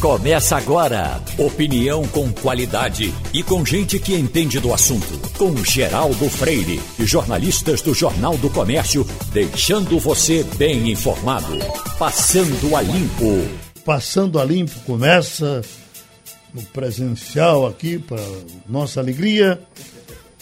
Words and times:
Começa 0.00 0.56
agora. 0.56 1.22
Opinião 1.36 2.08
com 2.08 2.32
qualidade 2.32 3.12
e 3.34 3.42
com 3.42 3.62
gente 3.66 3.98
que 3.98 4.14
entende 4.14 4.58
do 4.58 4.72
assunto. 4.72 5.06
Com 5.36 5.54
Geraldo 5.62 6.26
Freire 6.30 6.80
e 6.98 7.04
jornalistas 7.04 7.82
do 7.82 7.92
Jornal 7.92 8.38
do 8.38 8.48
Comércio, 8.48 9.06
deixando 9.30 9.98
você 9.98 10.42
bem 10.56 10.90
informado. 10.90 11.58
Passando 11.98 12.74
a 12.74 12.80
Limpo. 12.80 13.46
Passando 13.84 14.40
a 14.40 14.44
Limpo 14.44 14.80
começa 14.86 15.60
no 16.54 16.62
presencial 16.62 17.66
aqui, 17.66 17.98
para 17.98 18.22
nossa 18.66 19.00
alegria. 19.00 19.60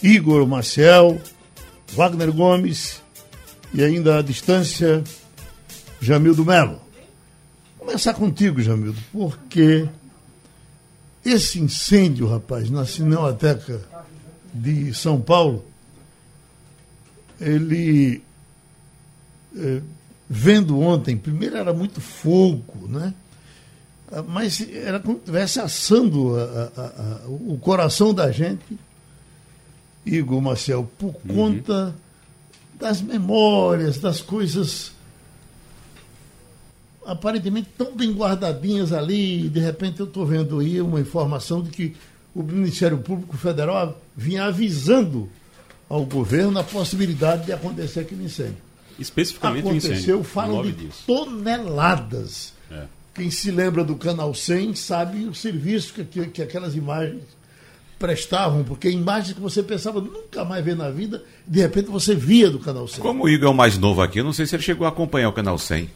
Igor 0.00 0.46
Maciel, 0.46 1.18
Wagner 1.94 2.32
Gomes 2.32 3.02
e 3.74 3.82
ainda 3.82 4.18
à 4.18 4.22
distância, 4.22 5.02
Jamildo 6.00 6.44
Melo 6.44 6.87
começar 7.88 8.12
contigo, 8.12 8.60
Jamildo, 8.60 9.00
porque 9.10 9.88
esse 11.24 11.58
incêndio, 11.58 12.28
rapaz, 12.28 12.68
na 12.68 12.84
Cinemateca 12.84 13.80
de 14.52 14.92
São 14.92 15.18
Paulo, 15.18 15.64
ele, 17.40 18.22
é, 19.56 19.80
vendo 20.28 20.78
ontem, 20.78 21.16
primeiro 21.16 21.56
era 21.56 21.72
muito 21.72 21.98
fogo, 21.98 22.86
né? 22.88 23.14
Mas 24.26 24.60
era 24.70 25.00
como 25.00 25.14
se 25.14 25.20
estivesse 25.20 25.60
assando 25.60 26.36
a, 26.36 26.42
a, 26.76 26.82
a, 26.82 27.28
o 27.28 27.58
coração 27.58 28.12
da 28.12 28.30
gente, 28.30 28.78
Igor 30.04 30.42
Marcel, 30.42 30.90
por 30.98 31.14
uhum. 31.26 31.34
conta 31.34 31.94
das 32.78 33.00
memórias, 33.00 33.98
das 33.98 34.20
coisas 34.20 34.92
aparentemente 37.08 37.70
tão 37.76 37.96
bem 37.96 38.12
guardadinhas 38.12 38.92
ali, 38.92 39.46
e 39.46 39.48
de 39.48 39.58
repente 39.58 39.98
eu 39.98 40.06
estou 40.06 40.26
vendo 40.26 40.58
aí 40.60 40.78
uma 40.80 41.00
informação 41.00 41.62
de 41.62 41.70
que 41.70 41.96
o 42.34 42.42
Ministério 42.42 42.98
Público 42.98 43.34
Federal 43.36 43.98
vinha 44.14 44.44
avisando 44.44 45.28
ao 45.88 46.04
governo 46.04 46.58
a 46.58 46.62
possibilidade 46.62 47.46
de 47.46 47.52
acontecer 47.52 48.00
aquele 48.00 48.24
incêndio. 48.24 48.58
Especificamente 48.98 49.66
Aconteceu, 49.66 49.90
o 49.90 49.94
incêndio. 49.94 50.24
falam 50.24 50.62
de 50.62 50.72
disso. 50.72 51.04
toneladas. 51.06 52.52
É. 52.70 52.82
Quem 53.14 53.30
se 53.30 53.50
lembra 53.50 53.82
do 53.82 53.96
Canal 53.96 54.34
100 54.34 54.74
sabe 54.74 55.24
o 55.24 55.34
serviço 55.34 55.94
que, 55.94 56.04
que, 56.04 56.26
que 56.26 56.42
aquelas 56.42 56.76
imagens 56.76 57.22
prestavam, 57.98 58.64
porque 58.64 58.90
imagens 58.90 59.32
que 59.32 59.40
você 59.40 59.62
pensava 59.62 59.98
nunca 59.98 60.44
mais 60.44 60.62
ver 60.62 60.76
na 60.76 60.90
vida, 60.90 61.24
de 61.46 61.60
repente 61.60 61.90
você 61.90 62.14
via 62.14 62.50
do 62.50 62.58
Canal 62.58 62.86
100. 62.86 63.00
Como 63.00 63.24
o 63.24 63.28
Igor 63.30 63.48
é 63.48 63.50
o 63.50 63.54
mais 63.54 63.78
novo 63.78 64.02
aqui, 64.02 64.20
eu 64.20 64.24
não 64.24 64.32
sei 64.34 64.46
se 64.46 64.54
ele 64.54 64.62
chegou 64.62 64.86
a 64.86 64.90
acompanhar 64.90 65.30
o 65.30 65.32
Canal 65.32 65.56
100. 65.56 65.88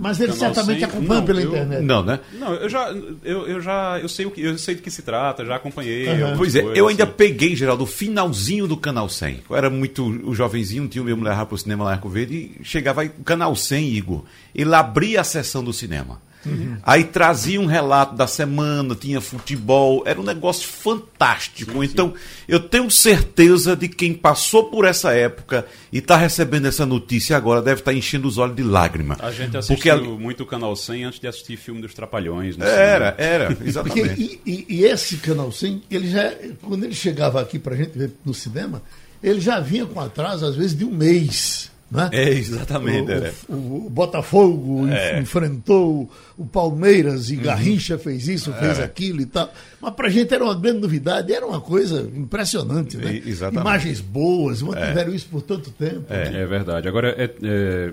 Mas 0.00 0.18
ele 0.18 0.32
certamente 0.32 0.82
acompanha 0.82 1.20
não, 1.20 1.26
pela 1.26 1.42
eu, 1.42 1.48
internet. 1.50 1.82
Não, 1.82 2.02
né? 2.02 2.20
Não, 2.32 2.54
eu 2.54 2.68
já, 2.70 2.90
eu, 3.22 3.46
eu 3.46 3.60
já 3.60 3.98
eu 4.00 4.08
sei 4.08 4.24
o 4.24 4.30
que 4.30 4.40
eu 4.40 4.56
sei 4.56 4.74
do 4.74 4.80
que 4.80 4.90
se 4.90 5.02
trata, 5.02 5.44
já 5.44 5.56
acompanhei. 5.56 6.08
Uhum. 6.08 6.38
Pois 6.38 6.56
é, 6.56 6.62
eu 6.74 6.88
ainda 6.88 7.04
assim. 7.04 7.12
peguei, 7.12 7.54
Geraldo, 7.54 7.84
o 7.84 7.86
finalzinho 7.86 8.66
do 8.66 8.78
Canal 8.78 9.10
100. 9.10 9.42
Eu 9.50 9.56
era 9.56 9.68
muito 9.68 10.06
o 10.06 10.34
jovenzinho, 10.34 10.88
tinha 10.88 11.02
o 11.02 11.04
meu 11.04 11.16
mulher 11.16 11.36
para 11.36 11.54
o 11.54 11.58
cinema 11.58 11.84
lá 11.84 11.90
em 11.90 11.94
Arco 11.94 12.08
Verde 12.08 12.52
e 12.60 12.64
chegava 12.64 13.02
aí 13.02 13.08
o 13.08 13.22
Canal 13.22 13.54
100, 13.54 13.92
Igor. 13.94 14.24
Ele 14.54 14.74
abria 14.74 15.20
a 15.20 15.24
sessão 15.24 15.62
do 15.62 15.72
cinema. 15.72 16.18
Uhum. 16.44 16.76
Aí 16.82 17.04
trazia 17.04 17.60
um 17.60 17.66
relato 17.66 18.14
da 18.14 18.26
semana, 18.26 18.94
tinha 18.94 19.20
futebol, 19.20 20.02
era 20.06 20.20
um 20.20 20.24
negócio 20.24 20.66
fantástico. 20.66 21.72
Sim, 21.72 21.84
então, 21.84 22.08
sim. 22.08 22.44
eu 22.48 22.60
tenho 22.60 22.90
certeza 22.90 23.76
de 23.76 23.88
quem 23.88 24.14
passou 24.14 24.64
por 24.64 24.84
essa 24.84 25.12
época 25.12 25.66
e 25.92 25.98
está 25.98 26.16
recebendo 26.16 26.66
essa 26.66 26.86
notícia 26.86 27.36
agora 27.36 27.60
deve 27.60 27.80
estar 27.80 27.90
tá 27.90 27.96
enchendo 27.96 28.26
os 28.26 28.38
olhos 28.38 28.56
de 28.56 28.62
lágrima. 28.62 29.16
A 29.20 29.30
gente 29.30 29.56
assistiu 29.56 29.76
Porque, 29.76 30.22
muito 30.22 30.42
o 30.42 30.46
Canal 30.46 30.74
100 30.74 31.04
antes 31.04 31.20
de 31.20 31.26
assistir 31.26 31.56
filme 31.56 31.80
dos 31.80 31.94
Trapalhões. 31.94 32.58
Era, 32.58 33.14
era, 33.18 33.56
exatamente. 33.64 34.08
Porque, 34.08 34.40
e, 34.46 34.66
e, 34.68 34.76
e, 34.80 34.84
esse 34.84 35.18
Canal 35.18 35.52
100, 35.52 35.82
ele 35.90 36.10
já, 36.10 36.32
quando 36.62 36.84
ele 36.84 36.94
chegava 36.94 37.40
aqui 37.40 37.58
para 37.58 37.74
a 37.74 37.76
gente 37.76 37.98
ver 37.98 38.12
no 38.24 38.32
cinema, 38.32 38.82
ele 39.22 39.40
já 39.40 39.60
vinha 39.60 39.86
com 39.86 40.00
atraso, 40.00 40.46
às 40.46 40.56
vezes, 40.56 40.76
de 40.76 40.84
um 40.84 40.90
mês. 40.90 41.70
Né? 41.90 42.08
É, 42.12 42.28
exatamente. 42.30 43.10
O, 43.10 43.14
é. 43.14 43.32
o, 43.48 43.86
o 43.86 43.90
Botafogo 43.90 44.86
é. 44.88 45.18
enfrentou 45.18 46.08
o 46.38 46.46
Palmeiras 46.46 47.30
e 47.30 47.36
uhum. 47.36 47.42
Garrincha 47.42 47.98
fez 47.98 48.28
isso, 48.28 48.52
fez 48.54 48.78
é. 48.78 48.84
aquilo 48.84 49.20
e 49.20 49.26
tal. 49.26 49.52
Mas 49.80 49.92
para 49.94 50.06
a 50.06 50.10
gente 50.10 50.32
era 50.32 50.44
uma 50.44 50.54
grande 50.54 50.80
novidade, 50.80 51.32
era 51.32 51.44
uma 51.44 51.60
coisa 51.60 52.08
impressionante. 52.14 52.96
Né? 52.96 53.20
Exatamente. 53.26 53.60
Imagens 53.60 54.00
boas, 54.00 54.62
mantiveram 54.62 55.12
é. 55.12 55.16
isso 55.16 55.26
por 55.28 55.42
tanto 55.42 55.70
tempo. 55.72 56.04
É, 56.08 56.30
né? 56.30 56.42
é 56.42 56.46
verdade. 56.46 56.86
Agora, 56.86 57.14
é, 57.18 57.92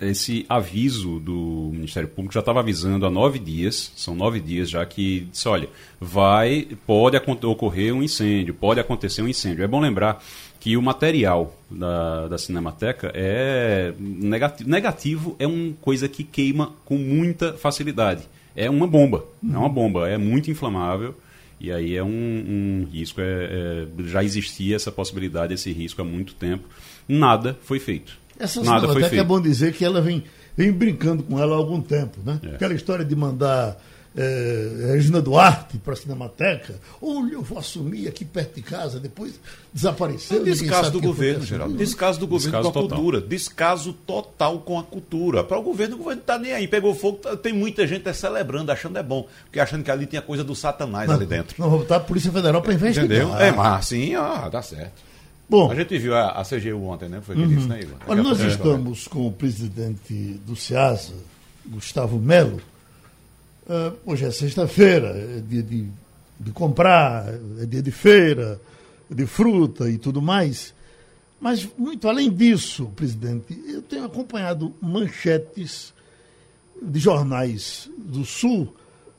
esse 0.00 0.44
aviso 0.48 1.18
do 1.18 1.70
Ministério 1.72 2.08
Público 2.08 2.34
já 2.34 2.40
estava 2.40 2.60
avisando 2.60 3.06
há 3.06 3.10
nove 3.10 3.38
dias, 3.38 3.92
são 3.96 4.14
nove 4.14 4.40
dias 4.40 4.68
já 4.68 4.84
que 4.84 5.26
disse: 5.32 5.48
olha, 5.48 5.68
vai, 5.98 6.68
pode 6.86 7.16
ocorrer 7.16 7.94
um 7.94 8.02
incêndio, 8.02 8.52
pode 8.52 8.78
acontecer 8.78 9.22
um 9.22 9.28
incêndio. 9.28 9.64
É 9.64 9.68
bom 9.68 9.80
lembrar 9.80 10.22
que 10.62 10.76
o 10.76 10.82
material 10.82 11.52
da, 11.68 12.28
da 12.28 12.38
Cinemateca 12.38 13.10
é 13.16 13.92
negativo. 13.98 14.70
Negativo 14.70 15.36
é 15.36 15.44
uma 15.44 15.72
coisa 15.80 16.08
que 16.08 16.22
queima 16.22 16.72
com 16.84 16.96
muita 16.96 17.54
facilidade. 17.54 18.28
É 18.54 18.70
uma 18.70 18.86
bomba, 18.86 19.24
uhum. 19.42 19.54
é 19.56 19.58
uma 19.58 19.68
bomba, 19.68 20.08
é 20.08 20.16
muito 20.16 20.52
inflamável. 20.52 21.16
E 21.58 21.72
aí 21.72 21.96
é 21.96 22.04
um, 22.04 22.08
um 22.08 22.88
risco, 22.92 23.20
é, 23.20 23.24
é, 23.24 23.86
já 24.04 24.22
existia 24.22 24.76
essa 24.76 24.92
possibilidade, 24.92 25.52
esse 25.52 25.72
risco 25.72 26.00
há 26.00 26.04
muito 26.04 26.32
tempo. 26.34 26.68
Nada 27.08 27.58
foi 27.62 27.80
feito. 27.80 28.16
Essa 28.38 28.62
Nada 28.62 28.86
foi 28.86 29.02
feito. 29.02 29.20
é 29.20 29.24
bom 29.24 29.40
dizer 29.40 29.72
que 29.72 29.84
ela 29.84 30.00
vem, 30.00 30.22
vem 30.56 30.70
brincando 30.70 31.24
com 31.24 31.40
ela 31.40 31.56
há 31.56 31.58
algum 31.58 31.80
tempo, 31.80 32.20
né? 32.24 32.38
É. 32.40 32.54
Aquela 32.54 32.74
história 32.74 33.04
de 33.04 33.16
mandar 33.16 33.82
é, 34.16 34.92
Regina 34.92 35.20
Duarte 35.20 35.78
para 35.78 35.94
a 35.94 35.96
Cinemateca. 35.96 36.74
Olha, 37.00 37.34
eu 37.34 37.42
vou 37.42 37.58
assumir 37.58 38.08
aqui 38.08 38.24
perto 38.24 38.56
de 38.56 38.62
casa, 38.62 39.00
depois 39.00 39.40
desapareceu. 39.72 40.44
Descaso 40.44 40.90
do 40.90 41.00
governo, 41.00 41.44
Geraldo. 41.44 41.74
Descaso 41.76 42.20
do 42.20 42.26
governo 42.26 42.52
descaso 42.52 42.72
com 42.72 42.78
a 42.78 42.82
total. 42.82 42.98
cultura. 42.98 43.20
Descaso 43.20 43.92
total 43.92 44.58
com 44.60 44.78
a 44.78 44.82
cultura. 44.82 45.44
Para 45.44 45.58
o 45.58 45.62
governo, 45.62 45.94
o 45.94 45.98
governo 45.98 46.20
está 46.20 46.38
nem 46.38 46.52
aí. 46.52 46.68
Pegou 46.68 46.94
fogo, 46.94 47.18
tá, 47.18 47.36
tem 47.36 47.52
muita 47.52 47.86
gente 47.86 48.08
é 48.08 48.12
celebrando, 48.12 48.70
achando 48.70 48.98
é 48.98 49.02
bom. 49.02 49.26
Porque 49.44 49.58
achando 49.58 49.82
que 49.82 49.90
ali 49.90 50.06
tinha 50.06 50.22
coisa 50.22 50.44
do 50.44 50.54
satanás 50.54 51.08
não, 51.08 51.16
ali 51.16 51.26
dentro. 51.26 51.56
Não, 51.58 51.70
vou 51.70 51.78
botar 51.80 51.96
a 51.96 52.00
Polícia 52.00 52.30
Federal 52.30 52.60
para 52.60 52.74
investigar. 52.74 53.06
Entendeu? 53.06 53.36
É, 53.36 53.50
mas 53.50 53.86
sim, 53.86 54.14
ah, 54.14 54.48
dá 54.50 54.60
certo. 54.60 55.12
Bom, 55.48 55.70
a 55.70 55.74
gente 55.74 55.98
viu 55.98 56.14
a, 56.14 56.30
a 56.30 56.44
CGU 56.44 56.82
ontem, 56.84 57.08
né? 57.08 57.20
Foi 57.20 57.34
que 57.34 57.42
uhum. 57.42 57.48
disse, 57.48 57.68
né, 57.68 57.80
Igor? 57.80 57.96
Olha, 58.06 58.22
nós 58.22 58.40
estamos 58.40 59.06
com 59.06 59.26
o 59.26 59.32
presidente 59.32 60.40
do 60.46 60.56
SEASA, 60.56 61.12
Gustavo 61.66 62.18
Melo, 62.18 62.60
Uh, 63.64 63.96
hoje 64.04 64.24
é 64.24 64.30
sexta-feira, 64.32 65.08
é 65.08 65.40
dia 65.40 65.62
de, 65.62 65.86
de 66.38 66.50
comprar, 66.50 67.32
é 67.60 67.64
dia 67.64 67.80
de 67.80 67.92
feira, 67.92 68.60
de 69.08 69.24
fruta 69.24 69.88
e 69.88 69.98
tudo 69.98 70.20
mais. 70.20 70.74
Mas, 71.40 71.68
muito 71.78 72.08
além 72.08 72.28
disso, 72.28 72.86
presidente, 72.96 73.56
eu 73.68 73.80
tenho 73.82 74.04
acompanhado 74.04 74.74
manchetes 74.80 75.94
de 76.80 76.98
jornais 76.98 77.88
do 77.96 78.24
Sul 78.24 78.74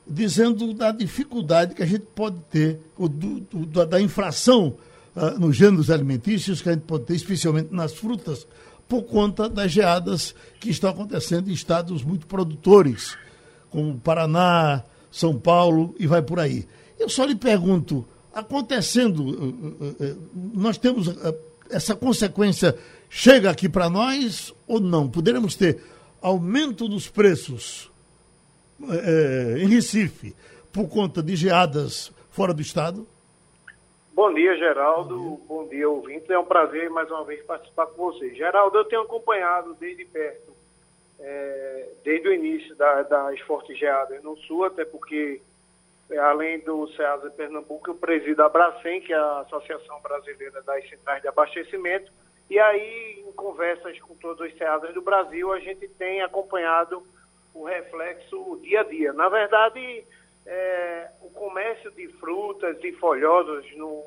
dizendo 0.05 0.73
da 0.73 0.91
dificuldade 0.91 1.73
que 1.73 1.81
a 1.81 1.85
gente 1.85 2.05
pode 2.13 2.37
ter, 2.51 2.81
do, 2.97 3.39
do, 3.39 3.85
da 3.85 4.01
infração 4.01 4.75
uh, 5.15 5.39
nos 5.39 5.55
gêneros 5.55 5.89
alimentícios 5.89 6.61
que 6.61 6.67
a 6.67 6.73
gente 6.73 6.83
pode 6.83 7.05
ter, 7.05 7.15
especialmente 7.15 7.73
nas 7.73 7.93
frutas, 7.93 8.45
por 8.89 9.03
conta 9.03 9.47
das 9.47 9.71
geadas 9.71 10.35
que 10.59 10.69
estão 10.69 10.89
acontecendo 10.89 11.49
em 11.49 11.53
estados 11.53 12.03
muito 12.03 12.27
produtores 12.27 13.15
como 13.73 13.99
Paraná, 13.99 14.83
São 15.11 15.37
Paulo 15.37 15.95
e 15.99 16.05
vai 16.05 16.21
por 16.21 16.39
aí. 16.39 16.67
Eu 16.99 17.09
só 17.09 17.25
lhe 17.25 17.35
pergunto, 17.35 18.05
acontecendo, 18.31 19.23
eh, 19.81 20.05
eh, 20.05 20.09
eh, 20.09 20.15
nós 20.53 20.77
temos 20.77 21.09
essa 21.71 21.95
consequência 21.95 22.77
chega 23.09 23.49
aqui 23.49 23.67
para 23.67 23.89
nós 23.89 24.53
ou 24.67 24.79
não? 24.79 25.09
Poderemos 25.09 25.55
ter 25.55 25.81
aumento 26.21 26.87
dos 26.87 27.09
preços 27.09 27.91
é, 28.89 29.57
em 29.57 29.67
Recife 29.67 30.35
por 30.71 30.87
conta 30.87 31.21
de 31.23 31.35
geadas 31.35 32.13
fora 32.29 32.53
do 32.53 32.61
estado? 32.61 33.07
Bom 34.13 34.31
dia, 34.33 34.55
Geraldo. 34.55 35.17
Bom 35.17 35.29
dia, 35.29 35.47
Bom 35.47 35.67
dia 35.67 35.89
ouvinte. 35.89 36.31
É 36.31 36.37
um 36.37 36.45
prazer 36.45 36.89
mais 36.91 37.09
uma 37.09 37.23
vez 37.23 37.43
participar 37.43 37.87
com 37.87 38.11
você. 38.11 38.33
Geraldo, 38.35 38.77
eu 38.77 38.85
tenho 38.85 39.01
acompanhado 39.01 39.75
desde 39.79 40.05
perto 40.05 40.52
é, 41.23 41.89
desde 42.03 42.27
o 42.27 42.33
início 42.33 42.75
da, 42.75 43.01
das 43.03 43.39
fortes 43.41 43.77
geadas 43.77 44.21
no 44.21 44.35
sul, 44.39 44.65
até 44.65 44.83
porque, 44.83 45.41
é, 46.11 46.17
além 46.17 46.59
do 46.59 46.87
CEASA 46.89 47.31
Pernambuco, 47.31 47.89
eu 47.89 47.95
presido 47.95 48.43
a 48.43 48.49
Bracem, 48.49 49.01
que 49.01 49.13
é 49.13 49.15
a 49.15 49.39
Associação 49.39 50.01
Brasileira 50.01 50.61
das 50.61 50.87
Centrais 50.89 51.21
de 51.21 51.29
Abastecimento, 51.29 52.11
e 52.49 52.59
aí, 52.59 53.23
em 53.25 53.31
conversas 53.31 53.97
com 54.01 54.13
todos 54.15 54.45
os 54.45 54.57
CEASAs 54.57 54.93
do 54.93 55.01
Brasil, 55.01 55.51
a 55.53 55.59
gente 55.59 55.87
tem 55.87 56.21
acompanhado 56.21 57.01
o 57.53 57.63
reflexo 57.63 58.59
dia 58.61 58.81
a 58.81 58.83
dia. 58.83 59.13
Na 59.13 59.29
verdade, 59.29 60.05
é, 60.45 61.09
o 61.21 61.29
comércio 61.29 61.89
de 61.91 62.07
frutas 62.19 62.77
e 62.83 62.91
folhosos 62.93 63.65
no, 63.77 64.03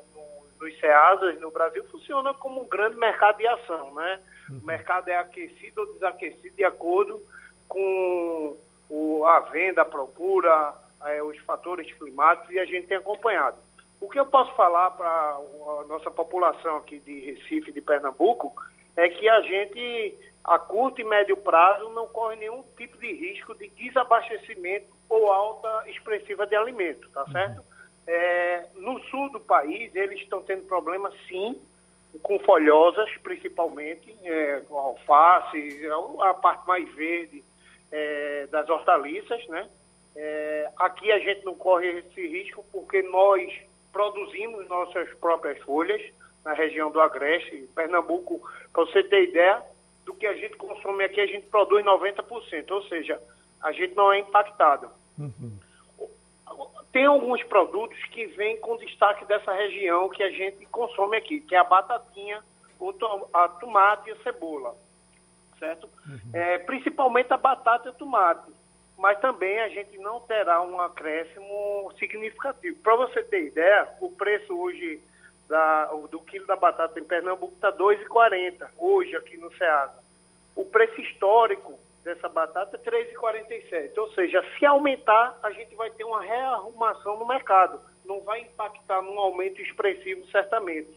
no, 0.59 0.65
nos 0.65 0.79
CEASAs 0.79 1.39
no 1.39 1.51
Brasil 1.51 1.83
funciona 1.85 2.33
como 2.33 2.61
um 2.61 2.67
grande 2.67 2.97
mercado 2.97 3.37
de 3.37 3.47
ação, 3.47 3.93
né? 3.93 4.19
O 4.49 4.65
mercado 4.65 5.09
é 5.09 5.17
aquecido 5.17 5.81
ou 5.81 5.93
desaquecido 5.93 6.55
de 6.55 6.63
acordo 6.63 7.21
com 7.67 8.57
o, 8.89 9.25
a 9.25 9.41
venda, 9.41 9.81
a 9.81 9.85
procura, 9.85 10.73
é, 11.05 11.21
os 11.21 11.37
fatores 11.39 11.91
climáticos 11.93 12.51
e 12.51 12.59
a 12.59 12.65
gente 12.65 12.87
tem 12.87 12.97
acompanhado. 12.97 13.57
O 13.99 14.09
que 14.09 14.19
eu 14.19 14.25
posso 14.25 14.53
falar 14.55 14.91
para 14.91 15.07
a 15.07 15.85
nossa 15.87 16.11
população 16.11 16.77
aqui 16.77 16.99
de 16.99 17.19
Recife, 17.19 17.71
de 17.71 17.81
Pernambuco, 17.81 18.53
é 18.95 19.09
que 19.09 19.27
a 19.27 19.41
gente, 19.41 20.17
a 20.43 20.57
curto 20.59 21.01
e 21.01 21.03
médio 21.03 21.35
prazo, 21.37 21.89
não 21.89 22.07
corre 22.07 22.35
nenhum 22.35 22.63
tipo 22.77 22.97
de 22.97 23.11
risco 23.11 23.55
de 23.55 23.69
desabastecimento 23.69 24.87
ou 25.09 25.31
alta 25.31 25.89
expressiva 25.89 26.45
de 26.45 26.55
alimento, 26.55 27.09
tá 27.09 27.25
certo? 27.31 27.63
É, 28.07 28.65
no 28.75 28.99
sul 29.05 29.29
do 29.31 29.39
país, 29.39 29.93
eles 29.93 30.21
estão 30.21 30.41
tendo 30.41 30.63
problemas, 30.63 31.13
sim, 31.27 31.59
com 32.23 32.39
folhosas, 32.39 33.09
principalmente, 33.17 34.15
é, 34.23 34.61
com 34.61 34.77
alface, 34.77 35.79
a 36.21 36.33
parte 36.33 36.65
mais 36.67 36.89
verde 36.95 37.43
é, 37.91 38.47
das 38.47 38.67
hortaliças, 38.69 39.45
né? 39.47 39.67
É, 40.15 40.71
aqui 40.77 41.11
a 41.11 41.19
gente 41.19 41.45
não 41.45 41.53
corre 41.53 41.99
esse 41.99 42.27
risco 42.27 42.65
porque 42.71 43.03
nós 43.03 43.53
produzimos 43.91 44.67
nossas 44.67 45.13
próprias 45.15 45.59
folhas 45.59 46.01
na 46.43 46.53
região 46.53 46.89
do 46.89 46.99
Agreste, 46.99 47.69
Pernambuco, 47.75 48.41
para 48.73 48.85
você 48.85 49.03
ter 49.03 49.29
ideia 49.29 49.61
do 50.05 50.15
que 50.15 50.25
a 50.25 50.33
gente 50.33 50.55
consome 50.55 51.03
aqui, 51.03 51.19
a 51.19 51.27
gente 51.27 51.45
produz 51.47 51.85
90%, 51.85 52.71
ou 52.71 52.83
seja, 52.83 53.21
a 53.61 53.71
gente 53.71 53.93
não 53.95 54.11
é 54.11 54.19
impactado. 54.19 54.89
Uhum. 55.19 55.59
Tem 56.91 57.05
alguns 57.05 57.43
produtos 57.43 58.01
que 58.05 58.25
vêm 58.27 58.57
com 58.57 58.77
destaque 58.77 59.25
dessa 59.25 59.53
região 59.53 60.09
que 60.09 60.23
a 60.23 60.29
gente 60.29 60.65
consome 60.67 61.17
aqui, 61.17 61.41
que 61.41 61.55
é 61.55 61.59
a 61.59 61.63
batatinha, 61.63 62.43
a 63.33 63.47
tomate 63.47 64.09
e 64.09 64.13
a 64.13 64.23
cebola, 64.23 64.75
certo? 65.59 65.89
Uhum. 66.07 66.31
É, 66.33 66.59
principalmente 66.59 67.33
a 67.33 67.37
batata 67.37 67.89
e 67.89 67.91
o 67.91 67.95
tomate, 67.95 68.51
mas 68.97 69.19
também 69.19 69.59
a 69.59 69.69
gente 69.69 69.97
não 69.97 70.19
terá 70.21 70.61
um 70.61 70.79
acréscimo 70.79 71.91
significativo. 71.99 72.77
Para 72.79 72.95
você 72.95 73.23
ter 73.23 73.47
ideia, 73.47 73.87
o 73.99 74.11
preço 74.11 74.57
hoje 74.57 75.01
da, 75.47 75.85
do 76.09 76.19
quilo 76.21 76.45
da 76.45 76.55
batata 76.55 76.99
em 76.99 77.03
Pernambuco 77.03 77.53
está 77.53 77.69
R$ 77.69 77.77
2,40, 77.77 78.67
hoje 78.77 79.15
aqui 79.15 79.37
no 79.37 79.53
Ceasa. 79.55 80.03
O 80.55 80.65
preço 80.65 80.99
histórico 81.01 81.79
dessa 82.07 82.29
batata 82.29 82.79
é 82.81 82.89
R$ 82.89 83.05
3,47. 83.13 83.97
Ou 83.97 84.09
seja, 84.13 84.43
se 84.57 84.65
aumentar, 84.65 85.37
a 85.43 85.51
gente 85.51 85.75
vai 85.75 85.91
ter 85.91 86.05
uma 86.05 86.21
rearrumação 86.21 87.19
no 87.19 87.27
mercado. 87.27 87.79
Não 88.05 88.21
vai 88.21 88.41
impactar 88.41 89.01
num 89.01 89.19
aumento 89.19 89.61
expressivo, 89.61 90.25
certamente. 90.27 90.89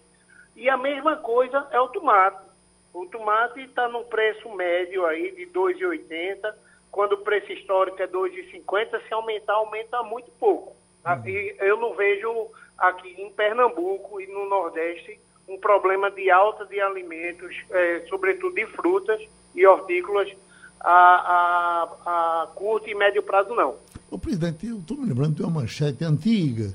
E 0.55 0.69
a 0.69 0.77
mesma 0.77 1.17
coisa 1.17 1.67
é 1.73 1.81
o 1.81 1.89
tomate. 1.89 2.49
O 2.95 3.07
tomate 3.07 3.61
está 3.61 3.89
num 3.89 4.05
preço 4.05 4.49
médio 4.55 5.05
aí 5.05 5.33
de 5.33 5.45
R$ 5.45 5.51
2,80. 5.51 6.55
Quando 6.91 7.13
o 7.13 7.19
preço 7.19 7.53
histórico 7.53 8.01
é 8.01 8.07
R$ 8.07 8.13
2,50, 8.13 9.07
se 9.07 9.13
aumentar, 9.13 9.55
aumenta 9.55 10.03
muito 10.03 10.31
pouco. 10.33 10.77
Uhum. 11.05 11.29
E 11.29 11.57
eu 11.59 11.77
não 11.77 11.95
vejo 11.95 12.51
aqui 12.79 13.21
em 13.21 13.33
Pernambuco 13.33 14.21
e 14.21 14.27
no 14.27 14.49
Nordeste 14.49 15.21
um 15.49 15.59
problema 15.59 16.11
de 16.11 16.31
alta 16.31 16.65
de 16.67 16.81
alimentos, 16.81 17.57
é, 17.71 18.07
sobretudo 18.09 18.55
de 18.55 18.67
frutas 18.67 19.21
e 19.55 19.67
hortícolas, 19.67 20.33
a, 20.81 21.89
a, 22.05 22.43
a 22.43 22.47
curto 22.55 22.89
e 22.89 22.95
médio 22.95 23.23
prazo, 23.23 23.55
não. 23.55 23.77
O 24.11 24.19
presidente, 24.19 24.67
eu 24.67 24.79
estou 24.79 24.97
me 24.97 25.07
lembrando 25.07 25.37
de 25.37 25.43
uma 25.43 25.61
manchete 25.61 26.05
antiga, 26.05 26.73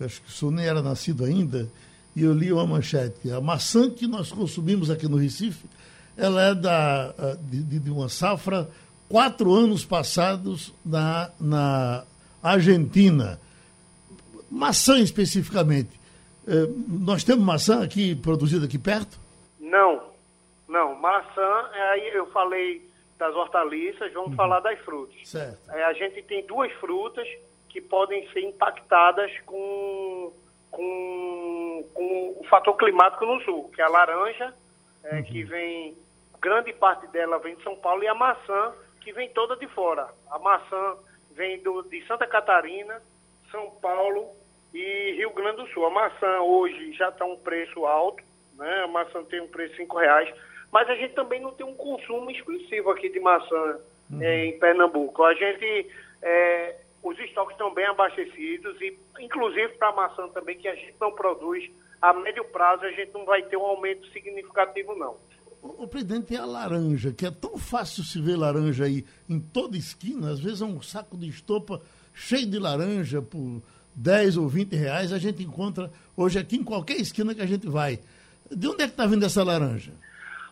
acho 0.00 0.22
que 0.22 0.28
o 0.28 0.32
senhor 0.32 0.52
nem 0.52 0.66
era 0.66 0.82
nascido 0.82 1.24
ainda, 1.24 1.68
e 2.14 2.22
eu 2.22 2.32
li 2.32 2.52
uma 2.52 2.66
manchete. 2.66 3.30
A 3.30 3.40
maçã 3.40 3.90
que 3.90 4.06
nós 4.06 4.30
consumimos 4.30 4.90
aqui 4.90 5.08
no 5.08 5.16
Recife, 5.16 5.64
ela 6.16 6.42
é 6.42 6.54
da, 6.54 7.12
de, 7.40 7.78
de 7.78 7.90
uma 7.90 8.08
safra 8.08 8.68
quatro 9.08 9.52
anos 9.52 9.84
passados 9.84 10.72
na, 10.84 11.30
na 11.40 12.04
Argentina. 12.42 13.40
Maçã 14.50 15.00
especificamente. 15.00 16.00
É, 16.46 16.68
nós 16.88 17.24
temos 17.24 17.44
maçã 17.44 17.82
aqui 17.82 18.14
produzida 18.14 18.66
aqui 18.66 18.78
perto? 18.78 19.18
Não, 19.58 20.02
não. 20.68 20.94
Maçã, 20.96 21.68
aí 21.92 22.10
eu 22.14 22.26
falei 22.30 22.89
das 23.20 23.36
hortaliças, 23.36 24.12
vamos 24.14 24.30
uhum. 24.30 24.36
falar 24.36 24.60
das 24.60 24.78
frutas. 24.80 25.34
É, 25.68 25.84
a 25.84 25.92
gente 25.92 26.22
tem 26.22 26.44
duas 26.46 26.72
frutas 26.72 27.28
que 27.68 27.78
podem 27.80 28.26
ser 28.32 28.40
impactadas 28.40 29.30
com, 29.44 30.32
com, 30.70 31.84
com 31.94 32.36
o 32.40 32.44
fator 32.48 32.74
climático 32.76 33.26
no 33.26 33.40
sul, 33.42 33.70
que 33.74 33.82
é 33.82 33.84
a 33.84 33.88
laranja, 33.88 34.54
é, 35.04 35.16
uhum. 35.16 35.22
que 35.22 35.44
vem, 35.44 35.96
grande 36.40 36.72
parte 36.72 37.06
dela 37.08 37.38
vem 37.38 37.54
de 37.54 37.62
São 37.62 37.76
Paulo, 37.76 38.02
e 38.02 38.08
a 38.08 38.14
maçã, 38.14 38.72
que 39.02 39.12
vem 39.12 39.28
toda 39.28 39.54
de 39.54 39.68
fora. 39.68 40.08
A 40.30 40.38
maçã 40.38 40.96
vem 41.32 41.62
do, 41.62 41.82
de 41.82 42.04
Santa 42.06 42.26
Catarina, 42.26 43.02
São 43.50 43.70
Paulo 43.82 44.30
e 44.72 45.12
Rio 45.18 45.30
Grande 45.34 45.58
do 45.58 45.68
Sul. 45.68 45.84
A 45.84 45.90
maçã 45.90 46.40
hoje 46.40 46.94
já 46.94 47.10
está 47.10 47.26
um 47.26 47.36
preço 47.36 47.84
alto, 47.84 48.24
né? 48.54 48.82
a 48.84 48.88
maçã 48.88 49.22
tem 49.24 49.42
um 49.42 49.48
preço 49.48 49.72
de 49.72 49.82
5 49.82 49.98
reais 49.98 50.34
mas 50.72 50.88
a 50.88 50.94
gente 50.94 51.14
também 51.14 51.40
não 51.40 51.52
tem 51.52 51.66
um 51.66 51.74
consumo 51.74 52.30
exclusivo 52.30 52.90
aqui 52.90 53.08
de 53.10 53.20
maçã 53.20 53.78
uhum. 54.10 54.22
é, 54.22 54.46
em 54.46 54.58
Pernambuco. 54.58 55.24
A 55.24 55.34
gente, 55.34 55.90
é, 56.22 56.76
os 57.02 57.18
estoques 57.18 57.52
estão 57.52 57.74
bem 57.74 57.86
abastecidos 57.86 58.80
e, 58.80 58.96
inclusive, 59.18 59.68
para 59.74 59.88
a 59.88 59.96
maçã 59.96 60.28
também, 60.28 60.56
que 60.56 60.68
a 60.68 60.74
gente 60.74 60.94
não 61.00 61.12
produz, 61.12 61.68
a 62.00 62.12
médio 62.12 62.44
prazo 62.44 62.84
a 62.84 62.92
gente 62.92 63.12
não 63.12 63.24
vai 63.24 63.42
ter 63.42 63.56
um 63.56 63.64
aumento 63.64 64.06
significativo, 64.08 64.94
não. 64.94 65.16
O, 65.62 65.84
o 65.84 65.88
presidente 65.88 66.26
tem 66.26 66.38
a 66.38 66.46
laranja, 66.46 67.12
que 67.12 67.26
é 67.26 67.30
tão 67.30 67.58
fácil 67.58 68.02
se 68.04 68.20
ver 68.20 68.36
laranja 68.36 68.84
aí 68.84 69.04
em 69.28 69.40
toda 69.40 69.76
esquina, 69.76 70.30
às 70.30 70.40
vezes 70.40 70.62
é 70.62 70.64
um 70.64 70.80
saco 70.80 71.16
de 71.16 71.28
estopa 71.28 71.82
cheio 72.14 72.46
de 72.46 72.58
laranja 72.58 73.20
por 73.20 73.62
10 73.94 74.36
ou 74.36 74.48
20 74.48 74.74
reais, 74.76 75.12
a 75.12 75.18
gente 75.18 75.42
encontra 75.42 75.90
hoje 76.16 76.38
aqui 76.38 76.56
em 76.56 76.64
qualquer 76.64 76.96
esquina 76.96 77.34
que 77.34 77.42
a 77.42 77.46
gente 77.46 77.68
vai. 77.68 77.98
De 78.50 78.66
onde 78.66 78.82
é 78.82 78.86
que 78.86 78.92
está 78.92 79.06
vindo 79.06 79.24
essa 79.24 79.44
laranja? 79.44 79.92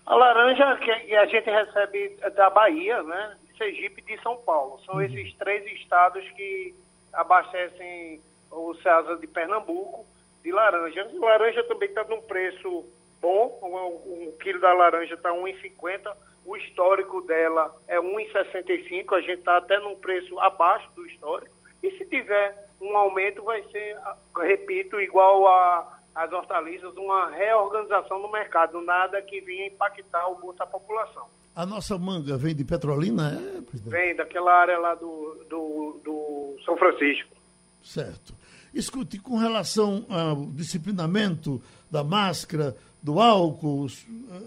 A 0.08 0.14
laranja 0.14 0.74
que 0.78 1.14
a 1.14 1.26
gente 1.26 1.50
recebe 1.50 2.16
da 2.34 2.48
Bahia, 2.48 3.02
né, 3.02 3.36
Sergipe 3.58 4.00
e 4.00 4.16
de 4.16 4.22
São 4.22 4.38
Paulo. 4.38 4.80
São 4.86 4.94
uhum. 4.94 5.02
esses 5.02 5.34
três 5.34 5.70
estados 5.78 6.26
que 6.30 6.74
abastecem 7.12 8.18
o 8.50 8.72
Ceasa 8.76 9.16
de 9.16 9.26
Pernambuco 9.26 10.06
de 10.42 10.50
laranja. 10.50 11.02
A 11.02 11.26
laranja 11.26 11.62
também 11.64 11.90
está 11.90 12.04
num 12.04 12.22
preço 12.22 12.86
bom, 13.20 13.58
um, 13.62 14.28
um 14.28 14.32
quilo 14.38 14.60
da 14.60 14.72
laranja 14.72 15.12
está 15.12 15.28
1,50, 15.28 16.16
o 16.46 16.56
histórico 16.56 17.20
dela 17.26 17.76
é 17.86 17.98
1,65, 17.98 19.14
a 19.14 19.20
gente 19.20 19.40
está 19.40 19.58
até 19.58 19.78
num 19.78 19.96
preço 19.96 20.40
abaixo 20.40 20.90
do 20.92 21.06
histórico. 21.06 21.54
E 21.82 21.90
se 21.98 22.06
tiver 22.06 22.56
um 22.80 22.96
aumento, 22.96 23.42
vai 23.42 23.62
ser, 23.64 23.98
repito, 24.38 24.98
igual 24.98 25.46
a 25.46 25.97
as 26.18 26.32
hortaliças 26.32 26.96
uma 26.96 27.30
reorganização 27.30 28.20
no 28.20 28.30
mercado, 28.30 28.80
nada 28.80 29.22
que 29.22 29.40
vinha 29.40 29.68
impactar 29.68 30.26
o 30.28 30.34
bolso 30.34 30.58
da 30.58 30.66
população. 30.66 31.26
A 31.54 31.64
nossa 31.64 31.96
manga 31.96 32.36
vem 32.36 32.56
de 32.56 32.64
Petrolina, 32.64 33.40
é, 33.40 33.60
presidente? 33.60 33.90
Vem 33.90 34.16
daquela 34.16 34.52
área 34.52 34.78
lá 34.80 34.96
do, 34.96 35.46
do, 35.48 36.00
do 36.04 36.56
São 36.64 36.76
Francisco. 36.76 37.36
Certo. 37.80 38.34
Escute, 38.74 39.20
com 39.20 39.36
relação 39.36 40.04
ao 40.08 40.46
disciplinamento 40.46 41.62
da 41.88 42.02
máscara, 42.02 42.76
do 43.00 43.20
álcool, 43.20 43.86
eh, 43.86 43.92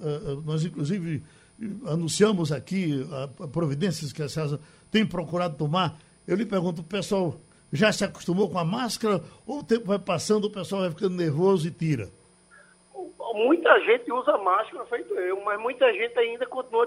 eh, 0.04 0.38
nós 0.46 0.66
inclusive 0.66 1.24
anunciamos 1.86 2.52
aqui 2.52 3.08
a 3.40 3.48
providências 3.48 4.12
que 4.12 4.22
a 4.22 4.28
César 4.28 4.60
tem 4.92 5.06
procurado 5.06 5.56
tomar. 5.56 5.98
Eu 6.28 6.36
lhe 6.36 6.46
pergunto, 6.46 6.84
pessoal, 6.84 7.40
já 7.72 7.92
se 7.92 8.04
acostumou 8.04 8.50
com 8.50 8.60
a 8.60 8.66
máscara 8.66 9.22
ou 9.48 9.60
o 9.60 9.64
tempo 9.64 9.86
vai 9.86 10.00
passando, 10.00 10.46
o 10.46 10.52
pessoal 10.52 10.82
vai 10.82 10.92
ficando 10.92 11.16
nervoso 11.16 11.68
e 11.68 11.72
tira? 11.72 12.10
Muita 13.34 13.80
gente 13.82 14.12
usa 14.12 14.38
máscara, 14.38 14.86
feito 14.88 15.14
eu, 15.14 15.40
mas 15.42 15.60
muita 15.60 15.92
gente 15.94 16.18
ainda 16.20 16.46
continua 16.46 16.86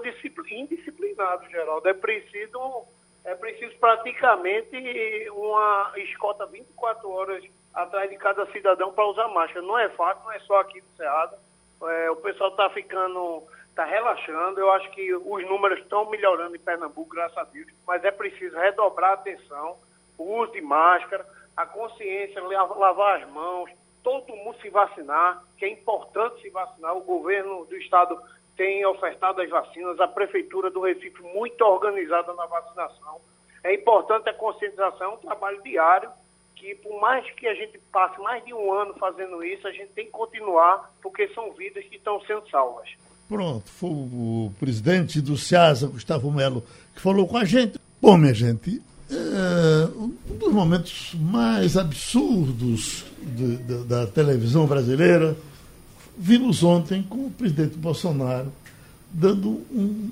indisciplinado, 0.51 1.49
Geraldo. 1.49 1.87
É 1.87 1.93
preciso, 1.93 2.85
é 3.23 3.33
preciso 3.33 3.75
praticamente 3.79 5.29
uma 5.31 5.91
escota 5.97 6.45
24 6.45 7.09
horas 7.09 7.43
atrás 7.73 8.09
de 8.09 8.15
cada 8.17 8.45
cidadão 8.51 8.93
para 8.93 9.07
usar 9.07 9.27
máscara. 9.29 9.65
Não 9.65 9.77
é 9.77 9.89
fácil, 9.89 10.23
não 10.23 10.31
é 10.31 10.39
só 10.41 10.59
aqui 10.59 10.81
no 10.81 10.95
Cerrado. 10.95 11.35
É, 11.83 12.11
o 12.11 12.15
pessoal 12.17 12.51
está 12.51 12.69
ficando, 12.69 13.43
está 13.69 13.83
relaxando. 13.83 14.59
Eu 14.59 14.71
acho 14.71 14.89
que 14.91 15.15
os 15.15 15.43
números 15.49 15.79
estão 15.79 16.09
melhorando 16.09 16.55
em 16.55 16.59
Pernambuco, 16.59 17.15
graças 17.15 17.37
a 17.37 17.43
Deus, 17.43 17.67
mas 17.87 18.03
é 18.03 18.11
preciso 18.11 18.55
redobrar 18.55 19.11
a 19.11 19.15
atenção 19.15 19.77
o 20.17 20.41
uso 20.41 20.51
de 20.53 20.61
máscara, 20.61 21.25
a 21.55 21.65
consciência, 21.65 22.41
lavar 22.43 23.21
as 23.21 23.29
mãos, 23.29 23.69
todo 24.03 24.35
mundo 24.35 24.57
se 24.61 24.69
vacinar, 24.69 25.43
que 25.57 25.65
é 25.65 25.69
importante 25.69 26.41
se 26.41 26.49
vacinar. 26.49 26.95
O 26.95 27.01
governo 27.01 27.65
do 27.65 27.75
estado 27.77 28.19
tem 28.55 28.85
ofertado 28.85 29.41
as 29.41 29.49
vacinas, 29.49 29.99
a 29.99 30.07
prefeitura 30.07 30.69
do 30.69 30.81
Recife 30.81 31.21
muito 31.21 31.61
organizada 31.61 32.33
na 32.33 32.45
vacinação. 32.45 33.19
É 33.63 33.73
importante 33.73 34.29
a 34.29 34.33
conscientização, 34.33 35.15
um 35.15 35.17
trabalho 35.17 35.61
diário, 35.63 36.09
que 36.55 36.75
por 36.75 36.99
mais 37.01 37.29
que 37.31 37.47
a 37.47 37.53
gente 37.53 37.77
passe 37.91 38.19
mais 38.21 38.43
de 38.45 38.53
um 38.53 38.71
ano 38.71 38.93
fazendo 38.93 39.43
isso, 39.43 39.67
a 39.67 39.71
gente 39.71 39.91
tem 39.93 40.05
que 40.05 40.11
continuar, 40.11 40.93
porque 41.01 41.27
são 41.29 41.51
vidas 41.53 41.83
que 41.85 41.97
estão 41.97 42.21
sendo 42.21 42.47
salvas. 42.49 42.89
Pronto, 43.27 43.67
foi 43.67 43.89
o 43.89 44.51
presidente 44.59 45.19
do 45.19 45.35
SEASA, 45.35 45.87
Gustavo 45.87 46.31
Melo, 46.31 46.61
que 46.93 47.01
falou 47.01 47.27
com 47.27 47.37
a 47.37 47.43
gente. 47.43 47.79
Bom, 47.99 48.17
minha 48.17 48.33
gente, 48.33 48.81
uh, 49.09 50.11
um 50.29 50.37
dos 50.37 50.53
momentos 50.53 51.15
mais 51.19 51.77
absurdos 51.77 53.03
de, 53.21 53.57
de, 53.57 53.83
da 53.85 54.07
televisão 54.07 54.65
brasileira, 54.65 55.35
vimos 56.17 56.63
ontem 56.63 57.03
com 57.03 57.27
o 57.27 57.31
presidente 57.31 57.77
Bolsonaro 57.77 58.51
dando 59.11 59.61
um. 59.71 60.09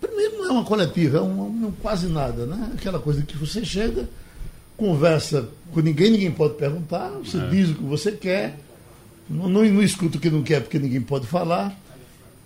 Primeiro, 0.00 0.38
não 0.38 0.46
é 0.46 0.52
uma 0.52 0.64
coletiva, 0.64 1.18
é 1.18 1.20
um, 1.20 1.42
um, 1.42 1.72
quase 1.82 2.06
nada, 2.06 2.46
né? 2.46 2.70
Aquela 2.74 3.00
coisa 3.00 3.22
que 3.22 3.36
você 3.36 3.64
chega, 3.64 4.08
conversa 4.76 5.48
com 5.72 5.80
ninguém, 5.80 6.10
ninguém 6.10 6.30
pode 6.30 6.54
perguntar, 6.54 7.10
você 7.10 7.36
é. 7.36 7.48
diz 7.48 7.70
o 7.70 7.74
que 7.74 7.82
você 7.82 8.12
quer, 8.12 8.60
não, 9.28 9.48
não, 9.48 9.64
não 9.64 9.82
escuta 9.82 10.16
o 10.16 10.20
que 10.20 10.30
não 10.30 10.42
quer 10.42 10.60
porque 10.60 10.78
ninguém 10.78 11.00
pode 11.00 11.26
falar. 11.26 11.76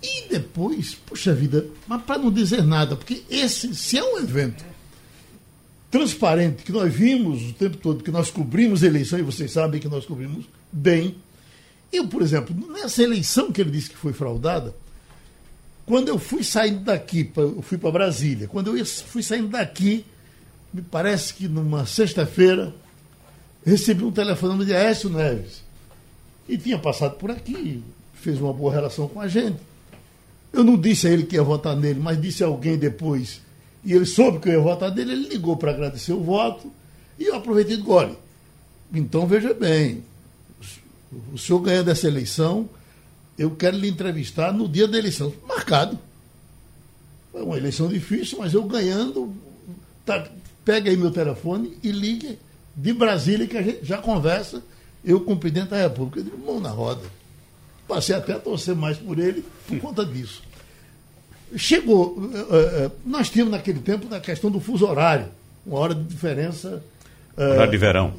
E 0.02 0.28
depois, 0.28 0.96
puxa 1.06 1.32
vida, 1.32 1.66
mas 1.86 2.02
para 2.02 2.18
não 2.18 2.30
dizer 2.30 2.64
nada, 2.64 2.96
porque 2.96 3.22
esse, 3.30 3.72
se 3.74 3.98
é 3.98 4.02
um 4.02 4.18
evento 4.18 4.64
transparente 5.92 6.62
que 6.62 6.72
nós 6.72 6.92
vimos 6.92 7.50
o 7.50 7.52
tempo 7.52 7.76
todo, 7.76 8.02
que 8.02 8.10
nós 8.10 8.30
cobrimos 8.30 8.82
a 8.82 8.86
eleição, 8.86 9.18
e 9.18 9.22
vocês 9.22 9.52
sabem 9.52 9.78
que 9.78 9.88
nós 9.88 10.06
cobrimos 10.06 10.46
bem. 10.72 11.16
Eu, 11.92 12.08
por 12.08 12.22
exemplo, 12.22 12.56
nessa 12.72 13.02
eleição 13.02 13.52
que 13.52 13.60
ele 13.60 13.70
disse 13.70 13.90
que 13.90 13.96
foi 13.96 14.14
fraudada, 14.14 14.74
quando 15.84 16.08
eu 16.08 16.18
fui 16.18 16.42
saindo 16.42 16.80
daqui, 16.80 17.30
eu 17.36 17.60
fui 17.60 17.76
para 17.76 17.90
Brasília, 17.90 18.48
quando 18.48 18.74
eu 18.74 18.86
fui 18.86 19.22
saindo 19.22 19.48
daqui, 19.48 20.06
me 20.72 20.80
parece 20.80 21.34
que 21.34 21.46
numa 21.46 21.84
sexta-feira, 21.84 22.74
recebi 23.62 24.02
um 24.02 24.10
telefonema 24.10 24.64
de 24.64 24.74
Aécio 24.74 25.10
Neves. 25.10 25.62
E 26.48 26.56
tinha 26.56 26.78
passado 26.78 27.16
por 27.18 27.30
aqui, 27.30 27.84
fez 28.14 28.40
uma 28.40 28.54
boa 28.54 28.72
relação 28.72 29.06
com 29.06 29.20
a 29.20 29.28
gente. 29.28 29.58
Eu 30.50 30.64
não 30.64 30.78
disse 30.78 31.06
a 31.06 31.10
ele 31.10 31.24
que 31.24 31.36
ia 31.36 31.42
votar 31.42 31.76
nele, 31.76 32.00
mas 32.00 32.18
disse 32.18 32.42
a 32.42 32.46
alguém 32.46 32.78
depois 32.78 33.42
e 33.84 33.92
ele 33.92 34.06
soube 34.06 34.38
que 34.38 34.48
eu 34.48 34.54
ia 34.54 34.60
votar 34.60 34.90
dele, 34.90 35.12
ele 35.12 35.28
ligou 35.28 35.56
para 35.56 35.72
agradecer 35.72 36.12
o 36.12 36.22
voto 36.22 36.70
e 37.18 37.24
eu 37.24 37.36
aproveitei 37.36 37.76
do 37.76 37.84
gole. 37.84 38.16
Então, 38.92 39.26
veja 39.26 39.52
bem, 39.54 40.04
o 41.32 41.38
senhor 41.38 41.60
ganhando 41.60 41.90
essa 41.90 42.06
eleição, 42.06 42.68
eu 43.38 43.50
quero 43.50 43.76
lhe 43.76 43.88
entrevistar 43.88 44.52
no 44.52 44.68
dia 44.68 44.86
da 44.86 44.98
eleição, 44.98 45.32
marcado. 45.46 45.98
É 47.34 47.42
uma 47.42 47.56
eleição 47.56 47.88
difícil, 47.88 48.38
mas 48.38 48.52
eu 48.52 48.62
ganhando, 48.64 49.34
tá, 50.04 50.28
pega 50.64 50.90
aí 50.90 50.96
meu 50.96 51.10
telefone 51.10 51.76
e 51.82 51.90
ligue 51.90 52.38
de 52.76 52.92
Brasília, 52.92 53.46
que 53.46 53.56
a 53.56 53.62
gente 53.62 53.84
já 53.84 53.98
conversa, 53.98 54.62
eu 55.04 55.20
com 55.20 55.32
o 55.32 55.38
presidente 55.38 55.70
da 55.70 55.76
República. 55.76 56.20
Eu 56.20 56.24
digo, 56.24 56.38
mão 56.38 56.60
na 56.60 56.70
roda. 56.70 57.02
Passei 57.88 58.14
até 58.14 58.34
a 58.34 58.38
torcer 58.38 58.74
mais 58.74 58.96
por 58.96 59.18
ele 59.18 59.44
por 59.66 59.78
conta 59.80 60.04
disso. 60.04 60.42
Chegou, 61.56 62.16
uh, 62.16 62.86
uh, 62.86 62.92
nós 63.04 63.28
tínhamos 63.28 63.52
naquele 63.52 63.80
tempo 63.80 64.12
a 64.14 64.20
questão 64.20 64.50
do 64.50 64.60
fuso 64.60 64.86
horário, 64.86 65.26
uma 65.66 65.78
hora 65.78 65.94
de 65.94 66.02
diferença. 66.04 66.82
Uh, 67.36 67.42
horário 67.42 67.70
de 67.70 67.78
verão. 67.78 68.14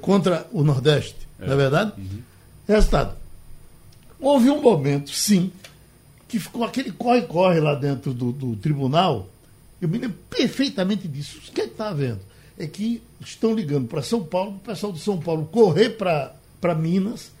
contra 0.00 0.46
o 0.52 0.62
Nordeste, 0.62 1.16
é. 1.40 1.46
não 1.46 1.54
é 1.54 1.56
verdade? 1.56 1.92
Uhum. 1.98 2.22
Resultado. 2.66 3.16
Houve 4.20 4.50
um 4.50 4.60
momento, 4.60 5.10
sim, 5.10 5.50
que 6.28 6.38
ficou 6.38 6.64
aquele 6.64 6.92
corre-corre 6.92 7.58
lá 7.58 7.74
dentro 7.74 8.12
do, 8.12 8.30
do, 8.30 8.56
tribunal. 8.56 9.28
Eu 9.80 9.88
me 9.88 9.98
lembro 9.98 10.16
perfeitamente 10.28 11.08
disso. 11.08 11.38
O 11.38 11.52
que 11.52 11.60
é 11.60 11.64
está 11.64 11.88
havendo? 11.88 12.20
É 12.58 12.66
que 12.66 13.02
estão 13.20 13.54
ligando 13.54 13.88
para 13.88 14.02
São 14.02 14.22
Paulo, 14.22 14.52
o 14.52 14.58
pessoal 14.58 14.92
de 14.92 15.00
São 15.00 15.18
Paulo 15.18 15.48
correr 15.50 15.90
para 15.90 16.74
Minas 16.76 17.32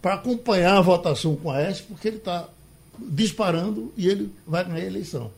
para 0.00 0.14
acompanhar 0.14 0.76
a 0.76 0.80
votação 0.80 1.36
com 1.36 1.50
a 1.50 1.60
S, 1.60 1.82
porque 1.82 2.08
ele 2.08 2.18
está 2.18 2.48
disparando 3.00 3.92
e 3.96 4.08
ele 4.08 4.32
vai 4.46 4.64
ganhar 4.64 4.82
a 4.82 4.86
eleição. 4.86 5.30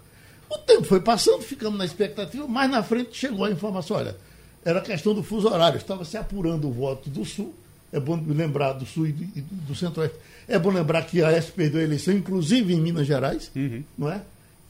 O 0.48 0.58
tempo 0.58 0.84
foi 0.84 1.00
passando, 1.00 1.42
ficamos 1.42 1.78
na 1.78 1.84
expectativa, 1.84 2.46
mais 2.48 2.70
na 2.70 2.82
frente 2.82 3.16
chegou 3.16 3.44
a 3.44 3.50
informação, 3.50 3.96
olha, 3.96 4.16
era 4.64 4.80
questão 4.80 5.14
do 5.14 5.22
fuso 5.22 5.48
horário, 5.48 5.76
estava 5.76 6.04
se 6.04 6.16
apurando 6.16 6.68
o 6.68 6.72
voto 6.72 7.08
do 7.08 7.24
Sul, 7.24 7.54
é 7.92 8.00
bom 8.00 8.20
lembrar 8.26 8.72
do 8.72 8.84
Sul 8.84 9.06
e 9.06 9.12
do 9.12 9.74
Centro-Oeste, 9.74 10.16
é 10.48 10.58
bom 10.58 10.70
lembrar 10.70 11.02
que 11.02 11.22
a 11.22 11.30
S 11.30 11.52
perdeu 11.52 11.80
a 11.80 11.84
eleição, 11.84 12.12
inclusive 12.12 12.74
em 12.74 12.80
Minas 12.80 13.06
Gerais, 13.06 13.50
uhum. 13.54 13.84
não 13.96 14.10
é? 14.10 14.22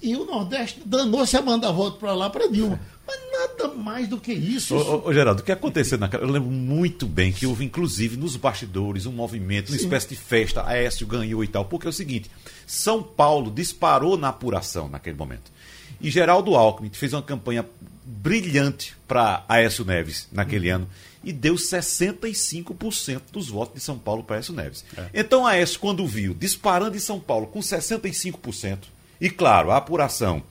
E 0.02 0.16
o 0.16 0.24
Nordeste 0.24 0.82
danou-se 0.84 1.36
a 1.36 1.42
mandar 1.42 1.72
voto 1.72 1.98
para 1.98 2.14
lá, 2.14 2.30
para 2.30 2.48
Dilma. 2.48 2.80
Mas 3.06 3.18
nada 3.32 3.74
mais 3.74 4.08
do 4.08 4.18
que 4.18 4.32
isso. 4.32 4.76
Ô, 4.76 5.08
ô, 5.08 5.12
Geraldo, 5.12 5.42
o 5.42 5.44
que 5.44 5.52
aconteceu 5.52 5.98
naquela. 5.98 6.22
Eu 6.22 6.30
lembro 6.30 6.50
muito 6.50 7.06
bem 7.06 7.32
que 7.32 7.46
houve, 7.46 7.64
inclusive, 7.64 8.16
nos 8.16 8.36
bastidores, 8.36 9.04
um 9.04 9.12
movimento, 9.12 9.70
uma 9.70 9.78
Sim. 9.78 9.84
espécie 9.84 10.08
de 10.08 10.16
festa, 10.16 10.60
a 10.62 10.70
Aécio 10.70 11.06
ganhou 11.06 11.42
e 11.42 11.48
tal. 11.48 11.64
Porque 11.64 11.86
é 11.86 11.90
o 11.90 11.92
seguinte: 11.92 12.30
São 12.66 13.02
Paulo 13.02 13.50
disparou 13.50 14.16
na 14.16 14.28
apuração 14.28 14.88
naquele 14.88 15.16
momento. 15.16 15.50
E 16.00 16.10
Geraldo 16.10 16.54
Alckmin 16.54 16.90
fez 16.90 17.12
uma 17.12 17.22
campanha 17.22 17.66
brilhante 18.04 18.96
para 19.06 19.44
Aécio 19.48 19.84
Neves 19.84 20.28
naquele 20.32 20.70
uhum. 20.70 20.76
ano 20.76 20.88
e 21.22 21.32
deu 21.32 21.54
65% 21.54 23.22
dos 23.32 23.48
votos 23.48 23.74
de 23.74 23.80
São 23.80 23.98
Paulo 23.98 24.24
para 24.24 24.36
Aécio 24.36 24.54
Neves. 24.54 24.84
É. 24.96 25.10
Então 25.14 25.46
Aécio, 25.46 25.78
quando 25.78 26.06
viu 26.06 26.34
disparando 26.34 26.96
em 26.96 27.00
São 27.00 27.20
Paulo 27.20 27.46
com 27.46 27.60
65%, 27.60 28.78
e 29.20 29.28
claro, 29.28 29.70
a 29.70 29.76
apuração 29.76 30.42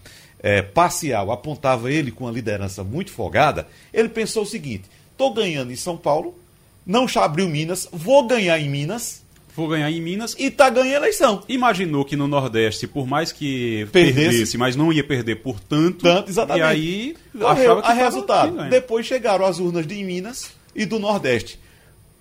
é, 0.41 0.61
parcial 0.61 1.31
apontava 1.31 1.91
ele 1.91 2.11
com 2.11 2.25
uma 2.25 2.31
liderança 2.31 2.83
muito 2.83 3.11
folgada, 3.11 3.67
ele 3.93 4.09
pensou 4.09 4.43
o 4.43 4.45
seguinte: 4.45 4.85
estou 5.11 5.33
ganhando 5.33 5.71
em 5.71 5.75
São 5.75 5.97
Paulo, 5.97 6.37
não 6.85 7.05
abriu 7.15 7.47
Minas, 7.49 7.87
vou 7.91 8.25
ganhar 8.25 8.59
em 8.59 8.69
Minas. 8.69 9.27
Vou 9.55 9.67
ganhar 9.67 9.91
em 9.91 9.99
Minas. 9.99 10.35
E 10.39 10.49
tá 10.49 10.69
ganhando 10.69 10.93
a 10.93 10.97
eleição. 10.97 11.43
Imaginou 11.49 12.05
que 12.05 12.15
no 12.15 12.27
Nordeste, 12.29 12.87
por 12.87 13.05
mais 13.05 13.33
que 13.33 13.85
perdesse, 13.91 14.29
perdesse 14.29 14.57
mas 14.57 14.75
não 14.75 14.93
ia 14.93 15.03
perder 15.03 15.37
por 15.37 15.59
tanto. 15.59 16.03
Tanto, 16.03 16.29
exatamente. 16.29 16.63
E 16.63 16.63
aí 16.63 17.15
Correu 17.33 17.47
achava 17.49 17.81
que 17.81 17.87
a 17.89 17.93
resultado. 17.93 18.69
Depois 18.69 19.05
chegaram 19.05 19.45
as 19.45 19.59
urnas 19.59 19.85
de 19.85 20.01
Minas 20.01 20.51
e 20.73 20.85
do 20.85 20.97
Nordeste. 20.97 21.59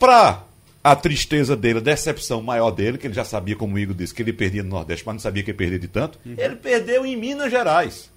Para 0.00 0.47
a 0.82 0.94
tristeza 0.94 1.56
dele, 1.56 1.78
a 1.78 1.82
decepção 1.82 2.42
maior 2.42 2.70
dele, 2.70 2.98
que 2.98 3.06
ele 3.06 3.14
já 3.14 3.24
sabia, 3.24 3.56
como 3.56 3.74
o 3.74 3.78
Igor 3.78 3.94
disse, 3.94 4.14
que 4.14 4.22
ele 4.22 4.32
perdia 4.32 4.62
no 4.62 4.70
Nordeste, 4.70 5.04
mas 5.04 5.14
não 5.14 5.20
sabia 5.20 5.42
que 5.42 5.50
ele 5.50 5.58
perdia 5.58 5.78
de 5.78 5.88
tanto, 5.88 6.18
uhum. 6.24 6.34
ele 6.38 6.56
perdeu 6.56 7.04
em 7.04 7.16
Minas 7.16 7.50
Gerais. 7.50 8.10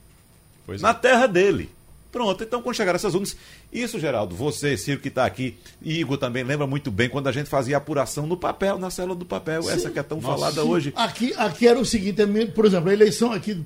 Pois 0.66 0.82
na 0.82 0.92
é. 0.92 0.94
terra 0.94 1.28
dele. 1.28 1.70
Pronto, 2.12 2.44
então 2.44 2.62
quando 2.62 2.76
chegaram 2.76 2.98
essas 2.98 3.14
urnas, 3.14 3.38
isso, 3.72 3.98
Geraldo, 3.98 4.36
você, 4.36 4.76
Ciro, 4.76 5.00
que 5.00 5.08
está 5.08 5.26
aqui, 5.26 5.58
Igor 5.82 6.18
também 6.18 6.44
lembra 6.44 6.68
muito 6.68 6.92
bem 6.92 7.08
quando 7.08 7.28
a 7.28 7.32
gente 7.32 7.50
fazia 7.50 7.78
apuração 7.78 8.28
no 8.28 8.36
papel, 8.36 8.78
na 8.78 8.90
célula 8.90 9.16
do 9.16 9.26
papel, 9.26 9.64
sim. 9.64 9.72
essa 9.72 9.90
que 9.90 9.98
é 9.98 10.04
tão 10.04 10.20
Nossa, 10.20 10.38
falada 10.38 10.62
sim. 10.62 10.68
hoje. 10.68 10.94
Aqui, 10.96 11.34
aqui 11.38 11.68
era 11.68 11.80
o 11.80 11.86
seguinte, 11.86 12.22
é 12.22 12.46
por 12.48 12.66
exemplo, 12.66 12.90
a 12.90 12.94
eleição 12.94 13.32
aqui, 13.32 13.66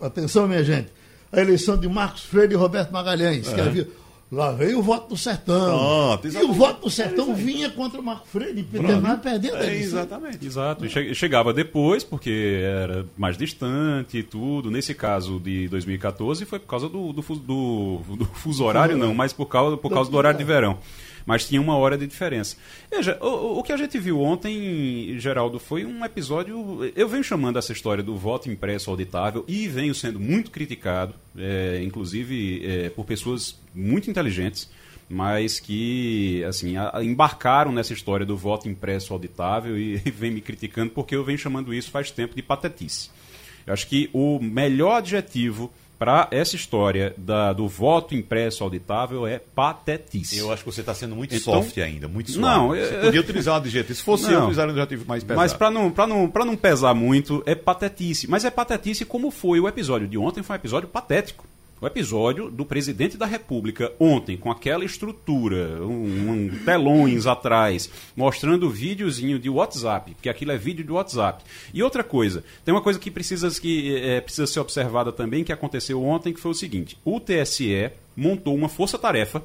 atenção 0.00 0.48
minha 0.48 0.64
gente, 0.64 0.88
a 1.30 1.40
eleição 1.40 1.78
de 1.78 1.88
Marcos 1.88 2.24
Freire 2.24 2.54
e 2.54 2.56
Roberto 2.56 2.90
Magalhães, 2.90 3.46
é. 3.46 3.54
que 3.54 3.60
havia 3.60 3.88
Lá 4.30 4.50
veio 4.50 4.80
o 4.80 4.82
voto 4.82 5.10
do 5.10 5.16
sertão. 5.16 6.18
Pronto, 6.18 6.26
e 6.26 6.44
o 6.44 6.52
voto 6.52 6.82
do 6.82 6.90
sertão 6.90 7.30
é 7.30 7.34
vinha 7.34 7.70
contra 7.70 8.00
o 8.00 8.02
Marco 8.02 8.26
Freire, 8.26 8.60
terminava 8.64 9.18
perdendo 9.18 9.56
é, 9.56 9.76
Exatamente. 9.76 10.44
Exato. 10.44 10.84
E 10.84 11.14
chegava 11.14 11.52
depois, 11.52 12.02
porque 12.02 12.60
era 12.62 13.06
mais 13.16 13.38
distante 13.38 14.18
e 14.18 14.22
tudo. 14.24 14.68
Nesse 14.68 14.94
caso 14.94 15.38
de 15.38 15.68
2014 15.68 16.44
foi 16.44 16.58
por 16.58 16.66
causa 16.66 16.88
do, 16.88 17.12
do, 17.12 17.22
do, 17.22 18.16
do 18.16 18.24
fuso 18.34 18.64
horário, 18.64 18.96
não, 18.96 19.14
mas 19.14 19.32
por 19.32 19.46
causa, 19.46 19.76
por 19.76 19.92
causa 19.92 20.10
do 20.10 20.16
horário 20.16 20.38
de 20.38 20.44
verão 20.44 20.78
mas 21.26 21.46
tinha 21.46 21.60
uma 21.60 21.76
hora 21.76 21.98
de 21.98 22.06
diferença. 22.06 22.56
Veja, 22.90 23.18
o, 23.20 23.58
o 23.58 23.62
que 23.62 23.72
a 23.72 23.76
gente 23.76 23.98
viu 23.98 24.20
ontem, 24.22 25.16
Geraldo, 25.18 25.58
foi 25.58 25.84
um 25.84 26.04
episódio. 26.04 26.90
Eu 26.94 27.08
venho 27.08 27.24
chamando 27.24 27.58
essa 27.58 27.72
história 27.72 28.02
do 28.02 28.16
voto 28.16 28.48
impresso 28.48 28.88
auditável 28.88 29.44
e 29.48 29.66
venho 29.66 29.94
sendo 29.94 30.20
muito 30.20 30.52
criticado, 30.52 31.14
é, 31.36 31.82
inclusive 31.82 32.62
é, 32.64 32.90
por 32.90 33.04
pessoas 33.04 33.58
muito 33.74 34.08
inteligentes 34.08 34.70
mas 35.08 35.60
que 35.60 36.42
assim 36.44 36.74
embarcaram 37.00 37.70
nessa 37.70 37.92
história 37.92 38.26
do 38.26 38.36
voto 38.36 38.68
impresso 38.68 39.12
auditável 39.12 39.78
e, 39.78 40.02
e 40.04 40.10
vem 40.10 40.32
me 40.32 40.40
criticando 40.40 40.90
porque 40.90 41.14
eu 41.14 41.24
venho 41.24 41.38
chamando 41.38 41.72
isso 41.72 41.90
faz 41.90 42.10
tempo 42.10 42.34
de 42.34 42.42
patetice. 42.42 43.10
Eu 43.66 43.72
acho 43.72 43.86
que 43.86 44.08
o 44.12 44.38
melhor 44.40 44.96
adjetivo 44.96 45.72
para 45.98 46.28
essa 46.30 46.56
história 46.56 47.14
da, 47.16 47.52
do 47.52 47.66
voto 47.66 48.14
impresso 48.14 48.62
auditável 48.62 49.26
é 49.26 49.38
patetice. 49.38 50.38
Eu 50.38 50.52
acho 50.52 50.62
que 50.64 50.70
você 50.70 50.80
está 50.80 50.94
sendo 50.94 51.16
muito 51.16 51.34
então, 51.34 51.54
soft 51.54 51.78
ainda, 51.78 52.06
muito 52.06 52.30
suave. 52.30 52.56
Não, 52.56 52.68
você 52.68 52.96
eu, 52.96 53.00
podia 53.00 53.20
utilizar 53.20 53.54
um 53.54 53.56
adjetivo. 53.58 53.94
Se 53.94 54.02
fosse 54.02 54.24
não, 54.24 54.32
eu 54.32 54.38
utilizar 54.40 54.66
um 54.66 54.70
adjetivo 54.70 55.04
mais 55.06 55.24
pesado. 55.24 55.40
Mas 55.40 55.52
para 55.52 55.70
não, 55.70 55.92
não, 56.06 56.32
não 56.44 56.56
pesar 56.56 56.94
muito, 56.94 57.42
é 57.46 57.54
patetice. 57.54 58.28
Mas 58.28 58.44
é 58.44 58.50
patetice 58.50 59.04
como 59.04 59.30
foi 59.30 59.58
o 59.60 59.68
episódio 59.68 60.06
de 60.06 60.18
ontem, 60.18 60.42
foi 60.42 60.56
um 60.56 60.58
episódio 60.58 60.88
patético 60.88 61.46
o 61.80 61.86
episódio 61.86 62.50
do 62.50 62.64
presidente 62.64 63.16
da 63.16 63.26
República 63.26 63.92
ontem, 64.00 64.36
com 64.36 64.50
aquela 64.50 64.84
estrutura, 64.84 65.82
um, 65.82 66.30
um 66.30 66.58
telões 66.64 67.26
atrás, 67.26 67.90
mostrando 68.16 68.70
videozinho 68.70 69.38
de 69.38 69.50
WhatsApp, 69.50 70.14
porque 70.14 70.28
aquilo 70.28 70.52
é 70.52 70.56
vídeo 70.56 70.84
de 70.84 70.92
WhatsApp. 70.92 71.44
E 71.74 71.82
outra 71.82 72.02
coisa, 72.02 72.42
tem 72.64 72.72
uma 72.72 72.80
coisa 72.80 72.98
que 72.98 73.10
precisa, 73.10 73.48
que, 73.60 73.96
é, 73.96 74.20
precisa 74.20 74.46
ser 74.46 74.60
observada 74.60 75.12
também, 75.12 75.44
que 75.44 75.52
aconteceu 75.52 76.02
ontem, 76.02 76.32
que 76.32 76.40
foi 76.40 76.50
o 76.52 76.54
seguinte: 76.54 76.98
o 77.04 77.20
TSE 77.20 77.90
montou 78.16 78.54
uma 78.54 78.68
força-tarefa 78.68 79.44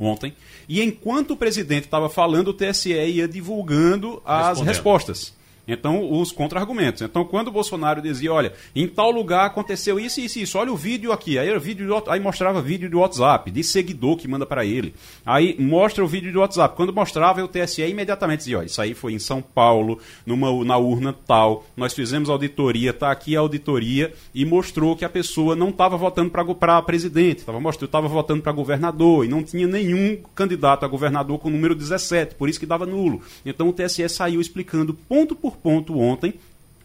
ontem, 0.00 0.32
e 0.68 0.82
enquanto 0.82 1.32
o 1.32 1.36
presidente 1.36 1.84
estava 1.84 2.08
falando, 2.08 2.48
o 2.48 2.54
TSE 2.54 2.92
ia 2.92 3.28
divulgando 3.28 4.22
as 4.24 4.60
respostas. 4.60 5.36
Então, 5.68 6.10
os 6.10 6.32
contra-argumentos. 6.32 7.02
Então, 7.02 7.24
quando 7.24 7.48
o 7.48 7.52
Bolsonaro 7.52 8.00
dizia, 8.00 8.32
olha, 8.32 8.54
em 8.74 8.88
tal 8.88 9.10
lugar 9.10 9.46
aconteceu 9.46 10.00
isso, 10.00 10.18
isso, 10.20 10.38
isso, 10.38 10.58
olha 10.58 10.72
o 10.72 10.76
vídeo 10.76 11.12
aqui. 11.12 11.38
Aí, 11.38 11.56
vídeo 11.58 11.86
de, 11.86 12.10
aí 12.10 12.18
mostrava 12.18 12.62
vídeo 12.62 12.88
de 12.88 12.96
WhatsApp, 12.96 13.50
de 13.50 13.62
seguidor 13.62 14.16
que 14.16 14.26
manda 14.26 14.46
para 14.46 14.64
ele. 14.64 14.94
Aí 15.26 15.54
mostra 15.58 16.02
o 16.02 16.08
vídeo 16.08 16.32
de 16.32 16.38
WhatsApp. 16.38 16.74
Quando 16.74 16.92
mostrava, 16.92 17.44
o 17.44 17.48
TSE 17.48 17.82
imediatamente 17.82 18.38
dizia, 18.38 18.58
olha, 18.58 18.66
isso 18.66 18.80
aí 18.80 18.94
foi 18.94 19.12
em 19.12 19.18
São 19.18 19.42
Paulo, 19.42 19.98
numa, 20.24 20.64
na 20.64 20.78
urna 20.78 21.12
tal, 21.12 21.66
nós 21.76 21.92
fizemos 21.92 22.30
auditoria, 22.30 22.92
tá 22.92 23.10
aqui 23.10 23.36
a 23.36 23.40
auditoria, 23.40 24.14
e 24.34 24.44
mostrou 24.46 24.96
que 24.96 25.04
a 25.04 25.08
pessoa 25.08 25.54
não 25.54 25.68
estava 25.68 25.96
votando 25.96 26.30
para 26.30 26.82
presidente, 26.82 27.40
estava 27.40 28.08
votando 28.08 28.42
para 28.42 28.52
governador, 28.52 29.24
e 29.24 29.28
não 29.28 29.42
tinha 29.42 29.66
nenhum 29.66 30.16
candidato 30.34 30.84
a 30.84 30.88
governador 30.88 31.38
com 31.38 31.48
o 31.48 31.52
número 31.52 31.74
17, 31.74 32.36
por 32.36 32.48
isso 32.48 32.58
que 32.58 32.66
dava 32.66 32.86
nulo. 32.86 33.20
Então 33.44 33.68
o 33.68 33.72
TSE 33.72 34.08
saiu 34.08 34.40
explicando 34.40 34.94
ponto 34.94 35.34
por 35.34 35.57
ponto 35.62 35.98
ontem, 35.98 36.34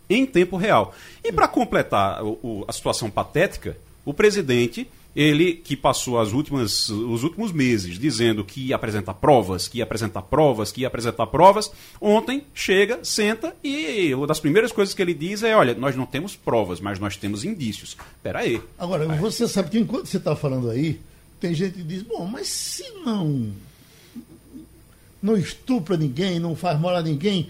em 0.10 0.26
tempo 0.26 0.58
real. 0.58 0.94
E 1.24 1.32
para 1.32 1.48
completar 1.48 2.24
o, 2.24 2.40
o, 2.44 2.66
a 2.68 2.74
situação 2.74 3.10
patética, 3.10 3.78
o 4.06 4.14
presidente, 4.14 4.88
ele 5.16 5.54
que 5.54 5.78
passou 5.78 6.20
as 6.20 6.34
últimas, 6.34 6.90
os 6.90 7.24
últimos 7.24 7.52
meses 7.52 7.98
dizendo 8.00 8.44
que 8.44 8.68
ia 8.68 8.76
apresentar 8.76 9.14
provas, 9.14 9.68
que 9.68 9.78
ia 9.78 9.84
apresentar 9.84 10.24
provas, 10.24 10.72
que 10.72 10.82
ia 10.82 10.88
apresentar 10.88 11.28
provas, 11.28 11.72
ontem 12.02 12.44
chega, 12.54 13.00
senta 13.04 13.56
e 13.64 14.14
uma 14.14 14.28
das 14.28 14.40
primeiras 14.40 14.72
coisas 14.72 14.94
que 14.94 15.02
ele 15.02 15.14
diz 15.14 15.44
é: 15.44 15.56
olha, 15.56 15.74
nós 15.76 15.96
não 15.96 16.06
temos 16.06 16.36
provas, 16.36 16.80
mas 16.80 17.00
nós 17.00 17.16
temos 17.16 17.46
indícios. 17.46 17.96
Espera 18.18 18.40
aí. 18.40 18.62
Agora, 18.78 19.08
você 19.16 19.48
sabe 19.48 19.70
que 19.70 19.80
enquanto 19.80 20.08
você 20.08 20.18
está 20.18 20.36
falando 20.36 20.70
aí, 20.70 21.00
tem 21.40 21.54
gente 21.54 21.76
que 21.76 21.84
diz: 21.84 22.02
bom, 22.02 22.26
mas 22.26 22.48
se 22.48 22.84
não. 23.06 23.52
não 25.22 25.38
estupra 25.38 25.96
ninguém, 25.96 26.40
não 26.40 26.56
faz 26.56 26.80
mal 26.80 26.96
a 26.96 27.02
ninguém 27.02 27.50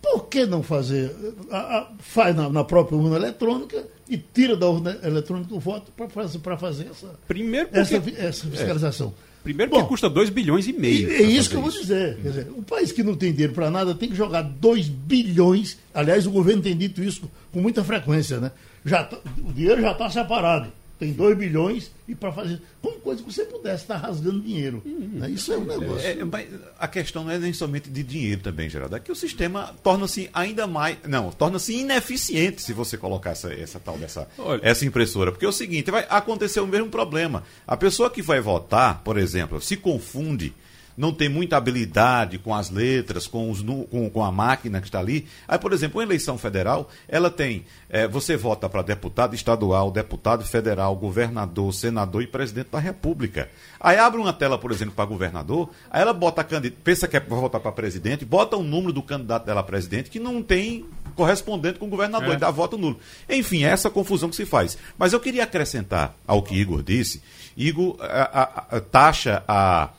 por 0.00 0.26
que 0.28 0.46
não 0.46 0.62
fazer? 0.62 1.14
A, 1.50 1.58
a, 1.58 1.88
faz 1.98 2.34
na, 2.34 2.48
na, 2.48 2.64
própria 2.64 2.96
urna 2.96 3.16
eletrônica 3.16 3.86
e 4.08 4.16
tira 4.16 4.56
da 4.56 4.68
urna 4.68 4.98
eletrônica 5.02 5.54
o 5.54 5.60
voto 5.60 5.92
para 5.92 6.08
fazer, 6.08 6.38
fazer 6.38 6.88
essa, 6.90 7.14
Primeiro 7.26 7.68
porque, 7.68 7.80
essa, 7.80 8.10
essa 8.16 8.46
fiscalização. 8.46 9.14
É. 9.24 9.28
Primeiro 9.42 9.70
porque 9.70 9.82
Bom, 9.82 9.88
custa 9.88 10.10
2 10.10 10.30
bilhões 10.30 10.66
e 10.66 10.72
meio. 10.72 11.10
é 11.10 11.22
isso 11.22 11.50
que 11.50 11.56
eu 11.56 11.62
vou 11.62 11.70
dizer. 11.70 12.16
Quer 12.16 12.28
dizer, 12.28 12.46
um 12.56 12.62
país 12.62 12.92
que 12.92 13.02
não 13.02 13.14
tem 13.14 13.32
dinheiro 13.32 13.52
para 13.52 13.70
nada 13.70 13.94
tem 13.94 14.08
que 14.08 14.14
jogar 14.14 14.42
2 14.42 14.88
bilhões. 14.88 15.78
Aliás, 15.94 16.26
o 16.26 16.30
governo 16.30 16.62
tem 16.62 16.76
dito 16.76 17.02
isso 17.02 17.30
com 17.52 17.60
muita 17.60 17.82
frequência, 17.82 18.38
né? 18.38 18.52
Já 18.84 19.04
tá, 19.04 19.18
o 19.44 19.52
dinheiro 19.52 19.80
já 19.80 19.92
está 19.92 20.10
separado 20.10 20.72
tem 20.98 21.12
2 21.12 21.38
bilhões 21.38 21.90
e 22.08 22.14
para 22.14 22.32
fazer. 22.32 22.60
Como 22.82 22.98
coisa 23.00 23.22
que 23.22 23.32
você 23.32 23.44
pudesse 23.44 23.84
estar 23.84 23.96
rasgando 23.96 24.40
dinheiro. 24.40 24.82
Uhum. 24.84 25.10
Né? 25.14 25.30
Isso 25.30 25.52
é 25.52 25.56
um 25.56 25.64
negócio. 25.64 26.06
É, 26.06 26.12
é, 26.12 26.48
a 26.78 26.88
questão 26.88 27.24
não 27.24 27.30
é 27.30 27.38
nem 27.38 27.52
somente 27.52 27.88
de 27.88 28.02
dinheiro 28.02 28.40
também, 28.40 28.68
Geraldo. 28.68 28.96
É 28.96 29.00
que 29.00 29.12
o 29.12 29.16
sistema 29.16 29.74
torna-se 29.82 30.28
ainda 30.32 30.66
mais. 30.66 30.98
Não, 31.06 31.30
torna-se 31.30 31.72
ineficiente 31.72 32.62
se 32.62 32.72
você 32.72 32.98
colocar 32.98 33.30
essa, 33.30 33.52
essa 33.52 33.78
tal 33.78 33.96
dessa 33.96 34.28
essa 34.62 34.84
impressora. 34.84 35.30
Porque 35.30 35.44
é 35.46 35.48
o 35.48 35.52
seguinte, 35.52 35.90
vai 35.90 36.04
acontecer 36.08 36.60
o 36.60 36.66
mesmo 36.66 36.90
problema. 36.90 37.44
A 37.66 37.76
pessoa 37.76 38.10
que 38.10 38.20
vai 38.20 38.40
votar, 38.40 39.02
por 39.04 39.16
exemplo, 39.16 39.60
se 39.60 39.76
confunde 39.76 40.52
não 40.98 41.12
tem 41.12 41.28
muita 41.28 41.56
habilidade 41.56 42.38
com 42.38 42.52
as 42.52 42.70
letras, 42.70 43.28
com, 43.28 43.48
os, 43.50 43.62
com, 43.62 44.10
com 44.10 44.24
a 44.24 44.32
máquina 44.32 44.80
que 44.80 44.88
está 44.88 44.98
ali. 44.98 45.28
Aí, 45.46 45.56
por 45.56 45.72
exemplo, 45.72 45.98
uma 45.98 46.04
eleição 46.04 46.36
federal, 46.36 46.90
ela 47.06 47.30
tem. 47.30 47.64
É, 47.88 48.08
você 48.08 48.36
vota 48.36 48.68
para 48.68 48.82
deputado 48.82 49.32
estadual, 49.32 49.92
deputado 49.92 50.44
federal, 50.44 50.96
governador, 50.96 51.72
senador 51.72 52.22
e 52.22 52.26
presidente 52.26 52.70
da 52.72 52.80
República. 52.80 53.48
Aí 53.78 53.96
abre 53.96 54.20
uma 54.20 54.32
tela, 54.32 54.58
por 54.58 54.72
exemplo, 54.72 54.92
para 54.92 55.04
governador, 55.04 55.70
aí 55.88 56.02
ela 56.02 56.12
bota 56.12 56.42
candidato, 56.42 56.80
pensa 56.82 57.06
que 57.06 57.16
é 57.16 57.20
para 57.20 57.36
votar 57.36 57.60
para 57.60 57.70
presidente, 57.70 58.24
bota 58.24 58.56
o 58.56 58.62
número 58.64 58.92
do 58.92 59.02
candidato 59.02 59.46
dela 59.46 59.60
a 59.60 59.62
presidente 59.62 60.10
que 60.10 60.18
não 60.18 60.42
tem 60.42 60.84
correspondente 61.14 61.78
com 61.78 61.86
o 61.86 61.88
governador, 61.88 62.30
é. 62.30 62.34
e 62.34 62.36
dá 62.36 62.50
voto 62.50 62.76
nulo. 62.76 62.98
Enfim, 63.28 63.62
é 63.62 63.68
essa 63.68 63.88
confusão 63.88 64.28
que 64.28 64.36
se 64.36 64.44
faz. 64.44 64.76
Mas 64.98 65.12
eu 65.12 65.20
queria 65.20 65.44
acrescentar 65.44 66.14
ao 66.26 66.42
que 66.42 66.56
Igor 66.56 66.82
disse. 66.82 67.22
Igor 67.56 67.96
a, 68.00 68.42
a, 68.42 68.76
a, 68.76 68.80
taxa 68.80 69.42
a 69.46 69.90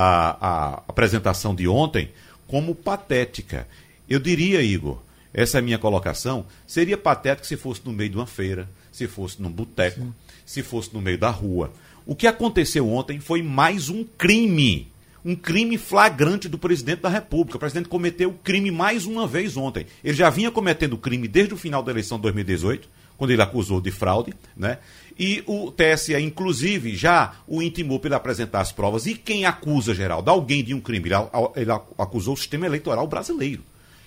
a, 0.00 0.36
a 0.40 0.74
apresentação 0.86 1.52
de 1.56 1.66
ontem 1.66 2.10
como 2.46 2.72
patética. 2.72 3.66
Eu 4.08 4.20
diria, 4.20 4.62
Igor, 4.62 4.98
essa 5.34 5.58
é 5.58 5.60
a 5.60 5.62
minha 5.62 5.76
colocação, 5.76 6.46
seria 6.64 6.96
patético 6.96 7.48
se 7.48 7.56
fosse 7.56 7.80
no 7.84 7.92
meio 7.92 8.10
de 8.10 8.16
uma 8.16 8.26
feira, 8.26 8.68
se 8.92 9.08
fosse 9.08 9.42
num 9.42 9.50
boteco, 9.50 10.14
se 10.46 10.62
fosse 10.62 10.94
no 10.94 11.00
meio 11.00 11.18
da 11.18 11.30
rua. 11.30 11.72
O 12.06 12.14
que 12.14 12.28
aconteceu 12.28 12.88
ontem 12.88 13.18
foi 13.18 13.42
mais 13.42 13.88
um 13.88 14.04
crime. 14.04 14.88
Um 15.24 15.34
crime 15.34 15.76
flagrante 15.76 16.48
do 16.48 16.56
presidente 16.56 17.00
da 17.00 17.08
República. 17.08 17.56
O 17.56 17.60
presidente 17.60 17.88
cometeu 17.88 18.32
crime 18.44 18.70
mais 18.70 19.04
uma 19.04 19.26
vez 19.26 19.56
ontem. 19.56 19.84
Ele 20.02 20.16
já 20.16 20.30
vinha 20.30 20.50
cometendo 20.50 20.96
crime 20.96 21.26
desde 21.26 21.52
o 21.52 21.56
final 21.56 21.82
da 21.82 21.90
eleição 21.90 22.18
de 22.18 22.22
2018, 22.22 22.88
quando 23.18 23.32
ele 23.32 23.42
acusou 23.42 23.80
de 23.80 23.90
fraude, 23.90 24.32
né? 24.56 24.78
E 25.18 25.42
o 25.46 25.72
TSE, 25.72 26.14
inclusive, 26.16 26.94
já 26.94 27.34
o 27.46 27.60
intimou 27.60 27.98
para 27.98 28.08
ele 28.08 28.14
apresentar 28.14 28.60
as 28.60 28.70
provas. 28.70 29.04
E 29.04 29.14
quem 29.14 29.44
acusa, 29.44 29.92
Geraldo, 29.92 30.30
alguém 30.30 30.62
de 30.62 30.72
um 30.72 30.80
crime? 30.80 31.10
Ele, 31.56 31.72
acusou 31.98 32.34
o 32.34 32.36
sistema 32.36 32.66
eleitoral 32.66 33.06
brasileiro. 33.08 33.64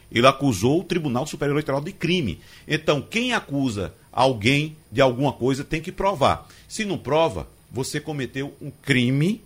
Ele 0.10 0.26
acusou 0.26 0.80
o 0.80 0.84
Tribunal 0.86 1.28
Superior 1.28 1.56
Eleitoral 1.56 1.82
de 1.82 1.92
crime. 1.92 2.40
Então, 2.66 3.02
quem 3.02 3.34
acusa 3.34 3.94
alguém 4.12 4.78
de 4.90 5.02
alguma 5.02 5.34
coisa 5.34 5.66
tem 5.66 5.82
que 5.82 5.92
provar. 5.92 6.48
Se 6.68 6.86
não 6.86 6.98
prova, 6.98 7.48
você 7.70 8.00
cometeu 8.00 8.54
um 8.62 8.72
crime, 8.72 9.42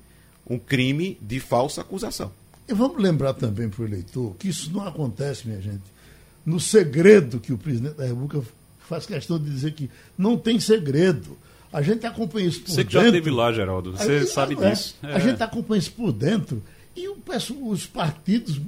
um 0.47 0.59
crime 0.59 1.17
de 1.19 1.39
falsa 1.39 1.81
acusação. 1.81 2.31
E 2.67 2.73
vamos 2.73 3.01
lembrar 3.01 3.33
também 3.33 3.69
para 3.69 3.83
o 3.83 3.87
eleitor 3.87 4.35
que 4.37 4.49
isso 4.49 4.71
não 4.71 4.87
acontece, 4.87 5.47
minha 5.47 5.61
gente, 5.61 5.83
no 6.45 6.59
segredo 6.59 7.39
que 7.39 7.53
o 7.53 7.57
presidente 7.57 7.95
da 7.95 8.05
República 8.05 8.41
faz 8.87 9.05
questão 9.05 9.39
de 9.39 9.49
dizer 9.49 9.71
que 9.71 9.89
não 10.17 10.37
tem 10.37 10.59
segredo. 10.59 11.37
A 11.71 11.81
gente 11.81 12.05
acompanha 12.05 12.47
isso 12.47 12.61
por 12.61 12.69
Você 12.69 12.83
dentro. 12.83 12.91
Você 12.91 13.03
já 13.03 13.05
esteve 13.07 13.31
lá, 13.31 13.51
Geraldo. 13.51 13.91
Você 13.91 14.11
Aí, 14.11 14.27
sabe 14.27 14.55
é, 14.61 14.69
disso. 14.69 14.95
É. 15.03 15.13
A 15.13 15.19
gente 15.19 15.43
acompanha 15.43 15.79
isso 15.79 15.91
por 15.91 16.11
dentro 16.11 16.63
e 16.95 17.07
o, 17.09 17.17
os 17.69 17.85
partidos 17.85 18.61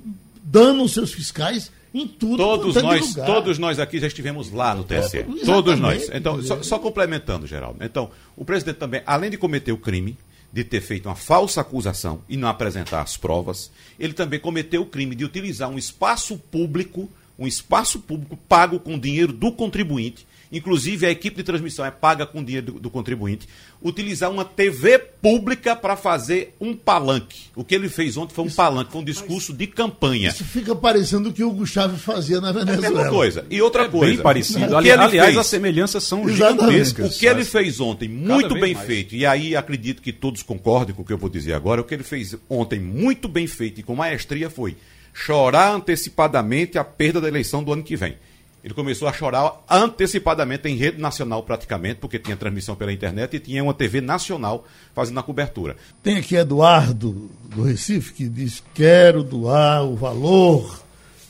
dando 0.44 0.84
os 0.84 0.94
seus 0.94 1.14
fiscais 1.14 1.72
em 1.94 2.08
tudo. 2.08 2.38
Todos 2.38 2.76
nós, 2.76 3.16
todos 3.16 3.58
nós 3.58 3.80
aqui 3.80 4.00
já 4.00 4.08
estivemos 4.08 4.52
lá 4.52 4.76
no 4.76 4.84
TSE. 4.84 5.20
É, 5.20 5.24
todos 5.46 5.80
nós. 5.80 6.10
Então, 6.14 6.42
só, 6.42 6.62
só, 6.62 6.80
complementando, 6.80 7.48
Geraldo. 7.48 7.84
Então, 7.84 8.10
o 8.36 8.44
presidente 8.44 8.78
também, 8.78 9.02
além 9.06 9.30
de 9.30 9.38
cometer 9.38 9.72
o 9.72 9.78
crime 9.78 10.18
de 10.52 10.64
ter 10.64 10.82
feito 10.82 11.08
uma 11.08 11.16
falsa 11.16 11.62
acusação 11.62 12.22
e 12.28 12.38
não 12.38 12.48
apresentar 12.48 13.02
as 13.02 13.18
provas, 13.18 13.72
ele 14.00 14.14
também 14.14 14.40
cometeu 14.40 14.82
o 14.82 14.86
crime 14.86 15.16
de 15.16 15.26
utilizar 15.26 15.70
um 15.70 15.78
espaço 15.78 16.38
público, 16.38 17.10
um 17.38 17.48
espaço 17.48 18.00
público 18.00 18.38
pago 18.48 18.80
com 18.80 18.98
dinheiro 18.98 19.32
do 19.32 19.52
contribuinte 19.52 20.26
inclusive 20.52 21.06
a 21.06 21.12
equipe 21.12 21.38
de 21.38 21.44
transmissão 21.44 21.86
é 21.86 21.92
paga 21.92 22.26
com 22.26 22.44
dinheiro 22.44 22.74
do, 22.74 22.80
do 22.80 22.90
contribuinte, 22.90 23.48
utilizar 23.82 24.32
uma 24.32 24.46
TV 24.46 24.98
pública 24.98 25.76
para 25.76 25.96
fazer 25.96 26.56
um 26.60 26.76
palanque. 26.76 27.46
O 27.56 27.64
que 27.64 27.76
ele 27.76 27.90
fez 27.90 28.18
ontem 28.18 28.34
foi 28.34 28.46
um 28.46 28.48
isso, 28.48 28.56
palanque, 28.56 28.92
foi 28.92 29.02
um 29.02 29.04
discurso 29.04 29.54
de 29.54 29.68
campanha. 29.68 30.30
Isso 30.30 30.44
fica 30.44 30.76
parecendo 30.76 31.30
o 31.30 31.34
que 31.34 31.44
o 31.44 31.52
Gustavo 31.52 31.98
fazia 31.98 32.42
na 32.42 32.52
Venezuela. 32.52 32.86
É 32.86 32.88
a 32.88 32.92
mesma 32.92 33.10
coisa. 33.10 33.46
E 33.50 33.62
outra 33.62 33.84
é 33.84 33.90
coisa. 33.90 34.14
Bem 34.14 34.24
parecido. 34.24 34.78
Ali, 34.78 34.92
aliás, 34.92 35.28
fez, 35.28 35.38
as 35.38 35.48
semelhanças 35.48 36.04
são 36.04 36.28
gigantescas. 36.28 37.16
O 37.16 37.20
que 37.20 37.26
ele 37.26 37.44
fez 37.44 37.80
ontem, 37.80 38.08
muito 38.08 38.54
bem 38.56 38.74
mais. 38.74 38.88
feito, 38.88 39.16
e 39.16 39.26
aí 39.26 39.56
acredito 39.56 40.02
que 40.02 40.12
todos 40.12 40.42
concordem 40.44 40.96
com 40.96 41.02
o 41.02 41.06
que 41.06 41.14
eu 41.14 41.18
vou 41.18 41.30
dizer 41.30 41.54
agora, 41.54 41.82
o 41.82 41.84
que 41.84 41.94
ele 41.94 42.04
fez 42.04 42.36
ontem, 42.50 42.80
muito 42.80 43.28
bem 43.28 43.48
feito 43.48 43.80
e 43.80 43.84
com 43.84 43.96
maestria, 43.96 44.50
foi 44.50 44.76
chorar 45.18 45.74
antecipadamente 45.74 46.78
a 46.78 46.84
perda 46.84 47.20
da 47.20 47.28
eleição 47.28 47.64
do 47.64 47.74
ano 47.74 47.82
que 47.82 47.96
vem. 47.96 48.16
Ele 48.64 48.74
começou 48.74 49.08
a 49.08 49.14
chorar 49.14 49.64
antecipadamente 49.68 50.68
em 50.68 50.76
rede 50.76 51.02
nacional, 51.02 51.42
praticamente, 51.42 52.00
porque 52.00 52.20
tinha 52.20 52.38
transmissão 52.38 52.76
pela 52.76 52.94
internet 52.94 53.36
e 53.36 53.40
tinha 53.40 53.64
uma 53.64 53.74
TV 53.74 54.00
nacional 54.00 54.66
fazendo 54.94 55.20
a 55.20 55.24
cobertura. 55.24 55.76
Tem 56.04 56.18
aqui 56.18 56.36
Eduardo 56.36 57.32
do 57.46 57.64
Recife 57.64 58.14
que 58.14 58.30
diz: 58.30 58.62
Quero 58.76 59.24
doar 59.24 59.84
o 59.86 59.96
valor 59.96 60.82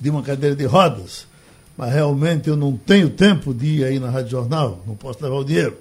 de 0.01 0.09
uma 0.09 0.21
cadeira 0.21 0.55
de 0.55 0.65
rodas, 0.65 1.25
mas 1.77 1.93
realmente 1.93 2.49
eu 2.49 2.57
não 2.57 2.75
tenho 2.75 3.09
tempo 3.09 3.53
de 3.53 3.67
ir 3.67 3.83
aí 3.85 3.99
na 3.99 4.09
Rádio 4.09 4.31
Jornal, 4.31 4.83
não 4.85 4.95
posso 4.95 5.23
levar 5.23 5.37
o 5.37 5.45
dinheiro. 5.45 5.77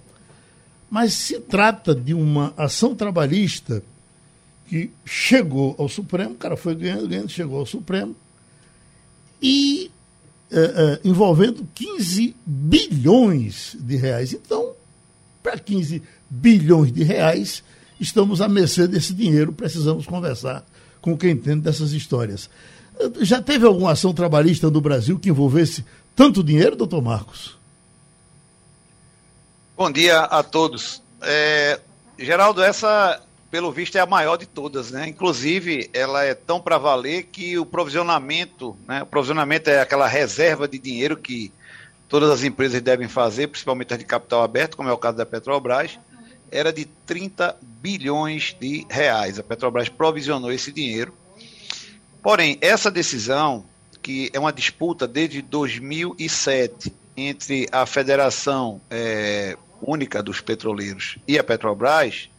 mas 0.90 1.14
se 1.14 1.40
trata 1.40 1.96
de 1.96 2.14
uma 2.14 2.54
ação 2.56 2.96
trabalhista 2.96 3.82
que 4.68 4.92
chegou 5.06 5.76
ao 5.78 5.88
Supremo, 5.88 6.34
o 6.34 6.38
cara 6.38 6.58
foi 6.58 6.76
ganhando, 6.76 7.08
ganhando, 7.08 7.30
chegou 7.30 7.60
ao 7.60 7.66
Supremo, 7.66 8.16
e 9.42 9.92
é, 10.52 10.60
é, 10.60 11.00
envolvendo 11.04 11.68
15 11.74 12.36
bilhões 12.46 13.76
de 13.80 13.96
reais. 13.96 14.34
Então, 14.34 14.74
para 15.42 15.58
15 15.58 16.02
bilhões 16.30 16.92
de 16.92 17.04
reais, 17.04 17.64
estamos 18.00 18.42
à 18.42 18.48
mercê 18.48 18.88
desse 18.88 19.14
dinheiro, 19.14 19.54
precisamos 19.54 20.06
conversar 20.06 20.66
com 21.02 21.18
quem 21.18 21.32
entende 21.32 21.62
dessas 21.62 21.92
histórias. 21.92 22.50
Já 23.22 23.42
teve 23.42 23.66
alguma 23.66 23.92
ação 23.92 24.14
trabalhista 24.14 24.70
no 24.70 24.82
Brasil 24.82 25.20
que 25.20 25.30
envolvesse 25.30 25.86
tanto 26.16 26.44
dinheiro, 26.44 26.76
doutor 26.76 27.02
Marcos? 27.02 27.58
Bom 29.76 29.92
dia 29.92 30.22
a 30.22 30.42
todos. 30.42 31.02
É, 31.22 31.80
Geraldo, 32.18 32.64
essa, 32.64 33.22
pelo 33.56 33.72
visto, 33.72 33.96
é 33.96 34.02
a 34.02 34.06
maior 34.06 34.36
de 34.36 34.46
todas, 34.46 34.92
né? 34.92 35.08
Inclusive, 35.08 35.90
ela 35.94 36.26
é 36.26 36.34
tão 36.34 36.60
para 36.60 36.78
valer 36.78 37.24
que 37.24 37.58
o 37.58 37.66
provisionamento, 37.66 38.76
né? 38.86 39.02
O 39.02 39.06
provisionamento 39.06 39.70
é 39.70 39.80
aquela 39.80 40.10
reserva 40.10 40.68
de 40.68 40.78
dinheiro 40.78 41.16
que 41.16 41.54
todas 42.10 42.30
as 42.30 42.44
empresas 42.44 42.82
devem 42.82 43.08
fazer, 43.08 43.48
principalmente 43.48 43.94
as 43.94 44.00
de 44.00 44.04
capital 44.04 44.44
aberto, 44.44 44.76
como 44.76 44.90
é 44.90 44.92
o 44.92 44.98
caso 44.98 45.16
da 45.16 45.26
Petrobras 45.26 45.98
era 46.52 46.74
de 46.74 46.84
30 47.06 47.56
bilhões 47.62 48.54
de 48.60 48.86
reais. 48.90 49.40
A 49.40 49.44
Petrobras 49.44 49.88
provisionou 49.88 50.52
esse 50.52 50.70
dinheiro. 50.70 51.14
Porém, 52.22 52.58
essa 52.60 52.92
decisão, 52.92 53.64
que 54.02 54.30
é 54.34 54.40
uma 54.40 54.52
disputa 54.52 55.08
desde 55.08 55.42
2007 55.42 56.92
entre 57.16 57.70
a 57.72 57.86
Federação 57.86 58.82
é, 58.92 59.58
Única 59.82 60.22
dos 60.22 60.42
Petroleiros 60.42 61.18
e 61.26 61.40
a 61.40 61.44
Petrobras, 61.44 62.30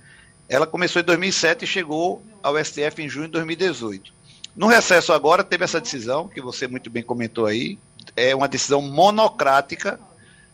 ela 0.49 0.67
começou 0.67 1.01
em 1.03 1.05
2007 1.05 1.65
e 1.65 1.69
chegou 1.69 2.23
ao 2.43 2.63
STF 2.63 3.03
em 3.03 3.09
junho 3.09 3.27
de 3.27 3.33
2018. 3.33 4.13
No 4.55 4.69
recesso 4.69 5.13
agora 5.13 5.45
teve 5.45 5.65
essa 5.65 5.81
decisão, 5.81 6.29
que 6.29 6.41
você 6.41 6.67
muito 6.67 6.89
bem 6.89 7.03
comentou 7.03 7.47
aí, 7.47 7.79
é 8.17 8.35
uma 8.35 8.49
decisão 8.49 8.81
monocrática 8.81 10.01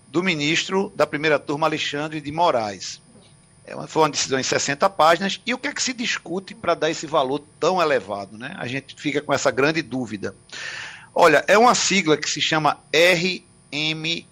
do 0.08 0.22
ministro 0.22 0.92
da 0.96 1.06
primeira 1.06 1.38
turma, 1.38 1.66
Alexandre 1.66 2.20
de 2.20 2.32
Moraes. 2.32 3.00
É 3.64 3.86
foi 3.86 4.02
uma 4.02 4.10
decisão 4.10 4.38
em 4.38 4.42
60 4.42 4.90
páginas. 4.90 5.40
E 5.46 5.54
o 5.54 5.58
que 5.58 5.68
é 5.68 5.72
que 5.72 5.82
se 5.82 5.92
discute 5.92 6.54
para 6.54 6.74
dar 6.74 6.90
esse 6.90 7.06
valor 7.06 7.40
tão 7.60 7.80
elevado? 7.80 8.36
Né? 8.36 8.54
A 8.58 8.66
gente 8.66 8.94
fica 8.98 9.20
com 9.20 9.32
essa 9.32 9.50
grande 9.50 9.80
dúvida. 9.82 10.34
Olha, 11.14 11.44
é 11.46 11.56
uma 11.56 11.74
sigla 11.74 12.16
que 12.16 12.28
se 12.28 12.40
chama 12.40 12.78
RMNR, 12.92 14.26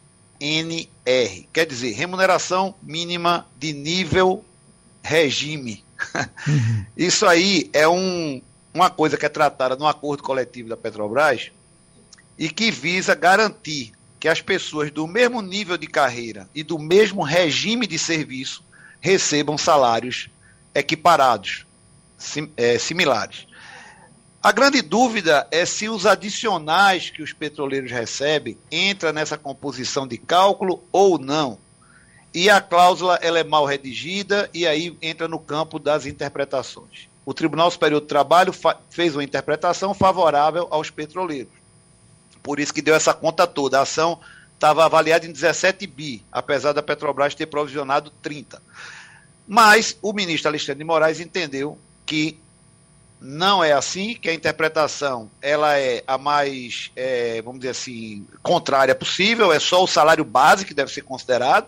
quer 1.53 1.67
dizer, 1.67 1.93
remuneração 1.93 2.75
mínima 2.83 3.47
de 3.57 3.73
nível 3.73 4.45
regime. 5.03 5.85
Uhum. 6.47 6.87
Isso 6.97 7.27
aí 7.27 7.71
é 7.73 7.89
um, 7.89 8.41
uma 8.73 8.91
coisa 8.91 9.17
que 9.17 9.27
é 9.27 9.29
tratada 9.29 9.77
no 9.77 9.87
acordo 9.87 10.23
coletivo 10.23 10.69
da 10.69 10.77
Petrobras 10.77 11.51
e 12.39 12.49
que 12.49 12.71
visa 12.71 13.15
garantir 13.15 13.93
que 14.19 14.29
as 14.29 14.41
pessoas 14.41 14.91
do 14.91 15.07
mesmo 15.07 15.41
nível 15.41 15.77
de 15.77 15.87
carreira 15.87 16.49
e 16.55 16.63
do 16.63 16.79
mesmo 16.79 17.23
regime 17.23 17.87
de 17.87 17.99
serviço 17.99 18.63
recebam 19.01 19.57
salários 19.57 20.29
equiparados, 20.75 21.67
sim, 22.19 22.51
é, 22.57 22.79
similares. 22.79 23.47
A 24.43 24.53
grande 24.53 24.81
dúvida 24.81 25.47
é 25.51 25.67
se 25.67 25.89
os 25.89 26.07
adicionais 26.07 27.11
que 27.11 27.23
os 27.23 27.33
petroleiros 27.33 27.91
recebem 27.91 28.57
entra 28.71 29.13
nessa 29.13 29.37
composição 29.37 30.07
de 30.07 30.17
cálculo 30.17 30.83
ou 30.91 31.19
não. 31.19 31.59
E 32.33 32.49
a 32.49 32.61
cláusula 32.61 33.19
ela 33.23 33.39
é 33.39 33.45
mal 33.45 33.65
redigida 33.65 34.49
e 34.55 34.67
aí 34.67 34.97
entra 35.03 35.27
no 35.27 35.39
campo 35.39 35.79
das 35.79 36.07
interpretações. 36.07 37.09
O 37.27 37.35
Tribunal 37.35 37.71
Superior 37.71 38.01
do 38.01 38.07
Trabalho 38.07 38.55
fez 38.89 39.15
uma 39.15 39.25
interpretação 39.25 39.93
favorável 39.93 40.69
aos 40.71 40.91
petroleiros. 40.91 41.53
Por 42.43 42.59
isso 42.59 42.73
que 42.73 42.83
deu 42.83 42.95
essa 42.95 43.13
conta 43.13 43.47
toda. 43.47 43.79
A 43.79 43.83
ação 43.83 44.19
estava 44.55 44.85
avaliado 44.85 45.27
em 45.27 45.33
17 45.33 45.87
bi, 45.87 46.25
apesar 46.31 46.73
da 46.73 46.83
Petrobras 46.83 47.35
ter 47.35 47.47
provisionado 47.47 48.11
30. 48.23 48.63
Mas 49.47 49.97
o 50.01 50.13
ministro 50.13 50.49
Alexandre 50.49 50.79
de 50.79 50.85
Moraes 50.85 51.19
entendeu 51.19 51.79
que 52.07 52.39
não 53.21 53.63
é 53.63 53.73
assim, 53.73 54.15
que 54.15 54.31
a 54.31 54.35
interpretação 54.35 55.31
ela 55.43 55.79
é 55.79 56.03
a 56.07 56.17
mais, 56.17 56.91
é, 56.97 57.43
vamos 57.43 57.61
dizer 57.61 57.73
assim, 57.73 58.27
contrária 58.43 58.95
possível, 58.95 59.53
é 59.53 59.59
só 59.59 59.85
o 59.85 59.87
salário 59.87 60.25
base 60.25 60.65
que 60.65 60.73
deve 60.73 60.91
ser 60.91 61.03
considerado, 61.03 61.67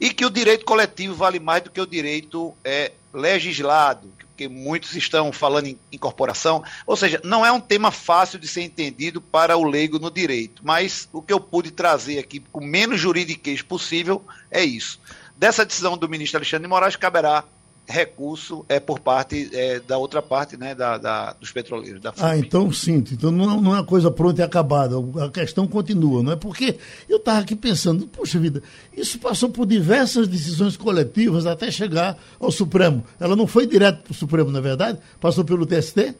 e 0.00 0.10
que 0.10 0.24
o 0.24 0.30
direito 0.30 0.64
coletivo 0.64 1.14
vale 1.14 1.40
mais 1.40 1.62
do 1.62 1.70
que 1.70 1.80
o 1.80 1.86
direito 1.86 2.54
é, 2.64 2.92
legislado, 3.12 4.12
porque 4.18 4.48
muitos 4.48 4.94
estão 4.94 5.32
falando 5.32 5.66
em 5.66 5.78
incorporação, 5.90 6.62
ou 6.86 6.96
seja, 6.96 7.20
não 7.24 7.44
é 7.44 7.50
um 7.50 7.60
tema 7.60 7.90
fácil 7.90 8.38
de 8.38 8.46
ser 8.46 8.62
entendido 8.62 9.20
para 9.20 9.56
o 9.56 9.64
leigo 9.64 9.98
no 9.98 10.10
direito, 10.10 10.62
mas 10.64 11.08
o 11.12 11.20
que 11.20 11.32
eu 11.32 11.40
pude 11.40 11.72
trazer 11.72 12.18
aqui 12.18 12.40
com 12.52 12.60
menos 12.60 13.00
juridiquês 13.00 13.62
possível 13.62 14.24
é 14.50 14.62
isso. 14.62 15.00
Dessa 15.36 15.64
decisão 15.64 15.96
do 15.96 16.08
ministro 16.08 16.38
Alexandre 16.38 16.64
de 16.64 16.68
Moraes 16.68 16.96
caberá 16.96 17.44
recurso 17.88 18.66
é 18.68 18.78
por 18.78 19.00
parte 19.00 19.48
é, 19.52 19.80
da 19.80 19.96
outra 19.96 20.20
parte, 20.20 20.56
né, 20.58 20.74
da, 20.74 20.98
da 20.98 21.32
dos 21.32 21.50
petroleiros. 21.50 22.00
Da 22.02 22.12
ah, 22.18 22.36
então 22.36 22.70
sinto. 22.70 23.14
Então 23.14 23.30
não, 23.30 23.60
não 23.60 23.72
é 23.72 23.78
uma 23.78 23.84
coisa 23.84 24.10
pronta 24.10 24.42
e 24.42 24.44
acabada. 24.44 24.96
A 25.24 25.30
questão 25.30 25.66
continua, 25.66 26.22
não 26.22 26.32
é? 26.32 26.36
Porque 26.36 26.76
eu 27.08 27.16
estava 27.16 27.40
aqui 27.40 27.56
pensando, 27.56 28.06
poxa 28.06 28.38
vida, 28.38 28.62
isso 28.94 29.18
passou 29.18 29.48
por 29.48 29.66
diversas 29.66 30.28
decisões 30.28 30.76
coletivas 30.76 31.46
até 31.46 31.70
chegar 31.70 32.18
ao 32.38 32.52
Supremo. 32.52 33.04
Ela 33.18 33.34
não 33.34 33.46
foi 33.46 33.66
direto 33.66 34.02
para 34.02 34.12
o 34.12 34.14
Supremo, 34.14 34.50
na 34.50 34.58
é 34.58 34.62
verdade? 34.62 34.98
Passou 35.18 35.44
pelo 35.44 35.64
TST? 35.64 36.14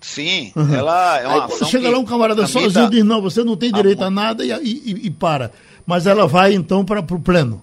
Sim, 0.00 0.52
uhum. 0.56 0.74
ela 0.74 1.18
é 1.18 1.26
uma 1.26 1.44
Aí, 1.44 1.50
quando 1.50 1.68
chega 1.68 1.90
lá 1.90 1.98
um 1.98 2.06
camarada 2.06 2.46
sozinho 2.46 2.86
e 2.86 2.90
diz, 2.90 3.04
não, 3.04 3.20
você 3.20 3.44
não 3.44 3.54
tem 3.54 3.70
direito 3.70 4.02
a, 4.02 4.06
a 4.06 4.10
nada 4.10 4.44
e, 4.44 4.50
e, 4.50 5.06
e 5.06 5.10
para. 5.10 5.50
Mas 5.84 6.06
ela 6.06 6.26
vai 6.26 6.54
então 6.54 6.84
para 6.84 7.00
o 7.00 7.20
pleno. 7.20 7.62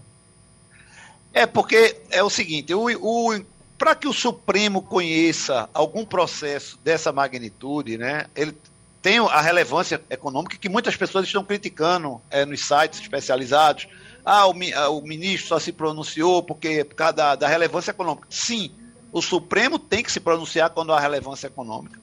É, 1.38 1.45
porque 1.45 1.95
é 2.10 2.23
o 2.23 2.32
seguinte, 2.32 2.73
o, 2.73 2.88
o 3.00 3.45
para 3.78 3.93
que 3.93 4.08
o 4.08 4.13
Supremo 4.13 4.82
conheça 4.82 5.69
algum 5.71 6.04
processo 6.04 6.80
dessa 6.84 7.12
magnitude, 7.12 7.95
né, 7.95 8.26
ele 8.36 8.58
tem 9.04 9.19
a 9.19 9.39
relevância 9.39 10.02
econômica 10.10 10.58
que 10.58 10.67
muitas 10.67 10.95
pessoas 10.95 11.28
estão 11.28 11.43
criticando 11.43 12.19
é, 12.32 12.43
nos 12.43 12.65
sites 12.65 13.00
especializados. 13.00 13.88
Ah, 14.26 14.47
o, 14.47 14.52
o, 14.97 15.02
ministro 15.04 15.50
só 15.50 15.60
se 15.60 15.71
pronunciou 15.71 16.41
porque 16.41 16.84
por 16.84 16.95
causa 16.95 17.13
da, 17.13 17.36
da, 17.36 17.47
relevância 17.47 17.91
econômica. 17.91 18.28
Sim, 18.32 18.71
o 19.12 19.21
Supremo 19.21 19.78
tem 19.78 20.02
que 20.02 20.12
se 20.12 20.19
pronunciar 20.19 20.71
quando 20.71 20.91
há 20.91 21.00
relevância 21.00 21.45
econômica. 21.45 22.00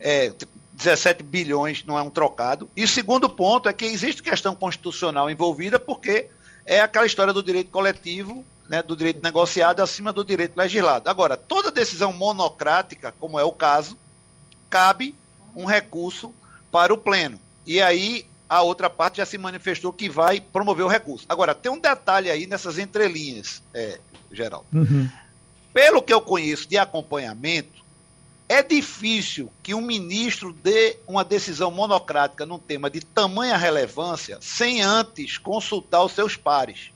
É, 0.00 0.32
17 0.72 1.22
bilhões 1.22 1.84
não 1.84 1.98
é 1.98 2.02
um 2.02 2.08
trocado. 2.08 2.70
E 2.74 2.84
o 2.84 2.88
segundo 2.88 3.28
ponto 3.28 3.68
é 3.68 3.72
que 3.74 3.84
existe 3.84 4.22
questão 4.22 4.54
constitucional 4.54 5.28
envolvida 5.28 5.78
porque 5.78 6.30
é 6.64 6.80
aquela 6.80 7.04
história 7.04 7.34
do 7.34 7.42
direito 7.42 7.70
coletivo 7.70 8.42
né, 8.72 8.82
do 8.82 8.96
direito 8.96 9.22
negociado 9.22 9.80
acima 9.80 10.14
do 10.14 10.24
direito 10.24 10.56
legislado. 10.56 11.10
Agora, 11.10 11.36
toda 11.36 11.70
decisão 11.70 12.10
monocrática, 12.10 13.12
como 13.20 13.38
é 13.38 13.44
o 13.44 13.52
caso, 13.52 13.98
cabe 14.70 15.14
um 15.54 15.66
recurso 15.66 16.32
para 16.70 16.94
o 16.94 16.96
pleno. 16.96 17.38
E 17.66 17.82
aí 17.82 18.24
a 18.48 18.62
outra 18.62 18.88
parte 18.88 19.18
já 19.18 19.26
se 19.26 19.36
manifestou 19.36 19.92
que 19.92 20.08
vai 20.08 20.40
promover 20.40 20.86
o 20.86 20.88
recurso. 20.88 21.26
Agora, 21.28 21.54
tem 21.54 21.70
um 21.70 21.78
detalhe 21.78 22.30
aí 22.30 22.46
nessas 22.46 22.78
entrelinhas, 22.78 23.62
é, 23.74 24.00
Geraldo. 24.32 24.66
Uhum. 24.72 25.06
Pelo 25.74 26.00
que 26.00 26.12
eu 26.12 26.22
conheço 26.22 26.66
de 26.66 26.78
acompanhamento, 26.78 27.84
é 28.48 28.62
difícil 28.62 29.52
que 29.62 29.74
um 29.74 29.82
ministro 29.82 30.50
dê 30.50 30.96
uma 31.06 31.24
decisão 31.24 31.70
monocrática 31.70 32.46
num 32.46 32.58
tema 32.58 32.88
de 32.88 33.02
tamanha 33.02 33.58
relevância 33.58 34.38
sem 34.40 34.80
antes 34.80 35.36
consultar 35.36 36.02
os 36.02 36.12
seus 36.12 36.36
pares. 36.36 36.91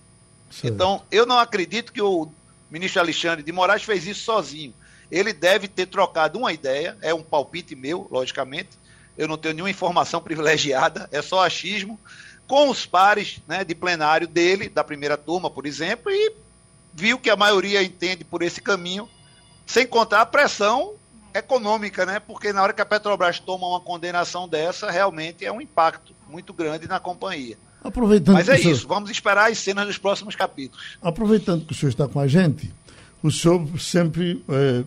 Então, 0.64 1.02
eu 1.10 1.26
não 1.26 1.38
acredito 1.38 1.92
que 1.92 2.00
o 2.00 2.28
ministro 2.70 3.00
Alexandre 3.00 3.42
de 3.42 3.52
Moraes 3.52 3.82
fez 3.82 4.06
isso 4.06 4.22
sozinho. 4.22 4.74
Ele 5.10 5.32
deve 5.32 5.68
ter 5.68 5.86
trocado 5.86 6.38
uma 6.38 6.52
ideia, 6.52 6.96
é 7.00 7.14
um 7.14 7.22
palpite 7.22 7.74
meu, 7.74 8.06
logicamente. 8.10 8.70
Eu 9.16 9.28
não 9.28 9.36
tenho 9.36 9.54
nenhuma 9.54 9.70
informação 9.70 10.20
privilegiada, 10.22 11.08
é 11.12 11.22
só 11.22 11.44
achismo, 11.44 11.98
com 12.46 12.68
os 12.68 12.86
pares 12.86 13.40
né, 13.46 13.64
de 13.64 13.74
plenário 13.74 14.28
dele, 14.28 14.68
da 14.68 14.84
primeira 14.84 15.16
turma, 15.16 15.50
por 15.50 15.66
exemplo, 15.66 16.10
e 16.10 16.32
viu 16.94 17.18
que 17.18 17.28
a 17.28 17.36
maioria 17.36 17.82
entende 17.82 18.24
por 18.24 18.42
esse 18.42 18.60
caminho, 18.60 19.08
sem 19.66 19.86
contar 19.86 20.20
a 20.20 20.26
pressão 20.26 20.94
econômica, 21.34 22.06
né? 22.06 22.20
Porque 22.20 22.52
na 22.52 22.62
hora 22.62 22.72
que 22.72 22.80
a 22.80 22.86
Petrobras 22.86 23.38
toma 23.38 23.66
uma 23.66 23.80
condenação 23.80 24.48
dessa, 24.48 24.90
realmente 24.90 25.44
é 25.44 25.52
um 25.52 25.60
impacto 25.60 26.14
muito 26.28 26.52
grande 26.54 26.88
na 26.88 26.98
companhia. 26.98 27.58
Aproveitando 27.86 28.34
Mas 28.34 28.48
é 28.48 28.56
senhor, 28.56 28.72
isso, 28.72 28.88
vamos 28.88 29.10
esperar 29.10 29.50
as 29.50 29.58
cenas 29.58 29.86
dos 29.86 29.98
próximos 29.98 30.34
capítulos. 30.34 30.96
Aproveitando 31.00 31.64
que 31.64 31.72
o 31.72 31.74
senhor 31.74 31.90
está 31.90 32.08
com 32.08 32.18
a 32.18 32.26
gente, 32.26 32.72
o 33.22 33.30
senhor 33.30 33.66
sempre 33.78 34.42
é, 34.48 34.84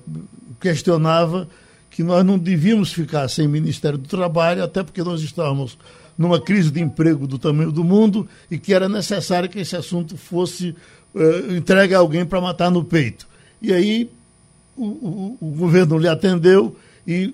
questionava 0.59 1.47
que 1.89 2.03
nós 2.03 2.25
não 2.25 2.37
devíamos 2.37 2.93
ficar 2.93 3.27
sem 3.27 3.47
Ministério 3.47 3.97
do 3.97 4.07
Trabalho, 4.07 4.63
até 4.63 4.83
porque 4.83 5.03
nós 5.03 5.21
estávamos 5.21 5.77
numa 6.17 6.39
crise 6.39 6.69
de 6.69 6.81
emprego 6.81 7.25
do 7.25 7.39
tamanho 7.39 7.71
do 7.71 7.83
mundo 7.83 8.27
e 8.51 8.57
que 8.57 8.73
era 8.73 8.89
necessário 8.89 9.49
que 9.49 9.59
esse 9.59 9.75
assunto 9.75 10.17
fosse 10.17 10.75
é, 11.15 11.55
entregue 11.55 11.95
a 11.95 11.99
alguém 11.99 12.25
para 12.25 12.41
matar 12.41 12.69
no 12.69 12.83
peito. 12.83 13.27
E 13.61 13.73
aí 13.73 14.09
o, 14.75 14.85
o, 14.85 15.37
o 15.39 15.51
governo 15.51 15.97
lhe 15.97 16.07
atendeu 16.07 16.75
e 17.07 17.33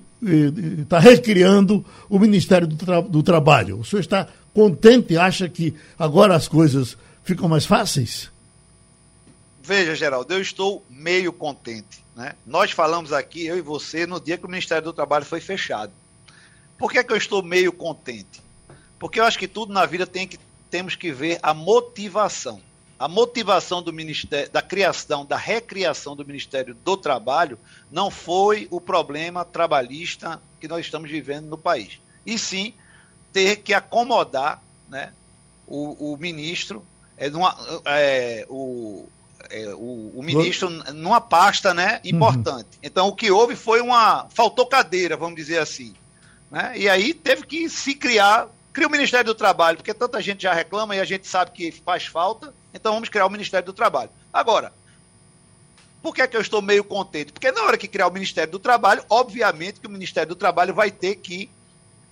está 0.82 1.00
recriando 1.00 1.86
o 2.10 2.18
Ministério 2.18 2.68
do, 2.68 2.76
Tra 2.76 3.02
do, 3.02 3.22
Trabalho. 3.22 3.80
O 3.80 3.86
senhor 3.86 4.00
está 4.00 4.28
contente? 4.56 5.18
Acha 5.18 5.50
que 5.50 5.76
agora 6.00 6.36
as 6.36 6.48
coisas 6.48 6.98
ficam 7.24 7.50
mais 7.50 7.66
fáceis? 7.66 8.32
Veja, 9.62 9.94
Geraldo, 9.94 10.34
eu 10.34 10.42
estou 10.42 10.84
meio 10.90 11.34
contente. 11.34 12.04
Né? 12.16 12.34
Nós 12.46 12.72
falamos 12.72 13.12
aqui, 13.12 13.46
eu 13.46 13.58
e 13.58 13.62
você, 13.62 14.08
no 14.08 14.20
dia 14.20 14.38
que 14.38 14.46
o 14.46 14.50
Ministério 14.50 14.86
do 14.86 14.94
Trabalho 14.94 15.26
foi 15.26 15.42
fechado. 15.42 15.92
Por 16.78 16.92
que, 16.92 17.00
é 17.00 17.04
que 17.04 17.12
eu 17.12 17.18
estou 17.18 17.44
meio 17.44 17.74
contente? 17.74 18.42
Porque 18.98 19.20
eu 19.20 19.26
acho 19.26 19.38
que 19.38 19.48
tudo 19.48 19.74
na 19.74 19.86
vida 19.86 20.08
tem 20.08 20.26
que, 20.26 20.40
temos 20.72 20.96
que 20.96 21.12
ver 21.12 21.38
a 21.44 21.54
motivação 21.54 22.62
a 22.98 23.08
motivação 23.08 23.82
do 23.82 23.92
ministério, 23.92 24.50
da 24.52 24.62
criação, 24.62 25.26
da 25.26 25.36
recriação 25.36 26.16
do 26.16 26.26
Ministério 26.26 26.74
do 26.74 26.96
Trabalho 26.96 27.60
não 27.92 28.10
foi 28.10 28.68
o 28.72 28.80
problema 28.80 29.44
trabalhista 29.44 30.42
que 30.62 30.68
nós 30.68 30.86
estamos 30.86 31.12
vivendo 31.12 31.48
no 31.48 31.58
país. 31.58 32.00
E 32.26 32.40
sim 32.40 32.74
ter 33.36 33.58
que 33.58 33.74
acomodar 33.74 34.64
né, 34.88 35.12
o, 35.68 36.14
o 36.14 36.18
ministro, 36.18 36.82
é, 37.18 37.30
numa, 37.30 37.54
é, 37.84 38.46
o, 38.48 39.10
é, 39.50 39.74
o, 39.74 40.14
o, 40.16 40.24
ministro 40.24 40.70
numa 40.70 41.20
pasta 41.20 41.74
né, 41.74 42.00
uhum. 42.06 42.12
importante. 42.12 42.70
Uhum. 42.76 42.80
Então 42.82 43.08
o 43.10 43.14
que 43.14 43.30
houve 43.30 43.58
foi 43.58 43.82
uma. 43.82 44.26
faltou 44.30 44.66
cadeira, 44.66 45.18
vamos 45.18 45.36
dizer 45.36 45.58
assim. 45.58 45.94
Né? 46.50 46.72
E 46.78 46.88
aí 46.88 47.14
teve 47.14 47.46
que 47.46 47.70
se 47.70 47.94
criar. 47.94 48.48
Cria 48.72 48.88
o 48.88 48.92
Ministério 48.92 49.26
do 49.26 49.36
Trabalho, 49.36 49.78
porque 49.78 49.94
tanta 49.94 50.22
gente 50.22 50.44
já 50.44 50.54
reclama 50.54 50.96
e 50.96 51.00
a 51.02 51.06
gente 51.06 51.28
sabe 51.28 51.52
que 51.52 51.72
faz 51.72 52.06
falta 52.06 52.54
então 52.74 52.94
vamos 52.94 53.08
criar 53.08 53.26
o 53.26 53.30
Ministério 53.30 53.66
do 53.66 53.72
Trabalho. 53.72 54.10
Agora, 54.34 54.74
por 56.04 56.14
que, 56.14 56.22
é 56.22 56.28
que 56.28 56.36
eu 56.36 56.42
estou 56.42 56.62
meio 56.62 56.84
contente? 56.84 57.32
Porque 57.32 57.52
na 57.52 57.64
hora 57.64 57.78
que 57.78 57.88
criar 57.88 58.08
o 58.08 58.12
Ministério 58.12 58.52
do 58.52 58.60
Trabalho, 58.60 59.04
obviamente 59.10 59.80
que 59.80 59.88
o 59.88 59.90
Ministério 59.90 60.30
do 60.30 60.36
Trabalho 60.36 60.74
vai 60.74 60.92
ter 60.92 61.16
que 61.16 61.50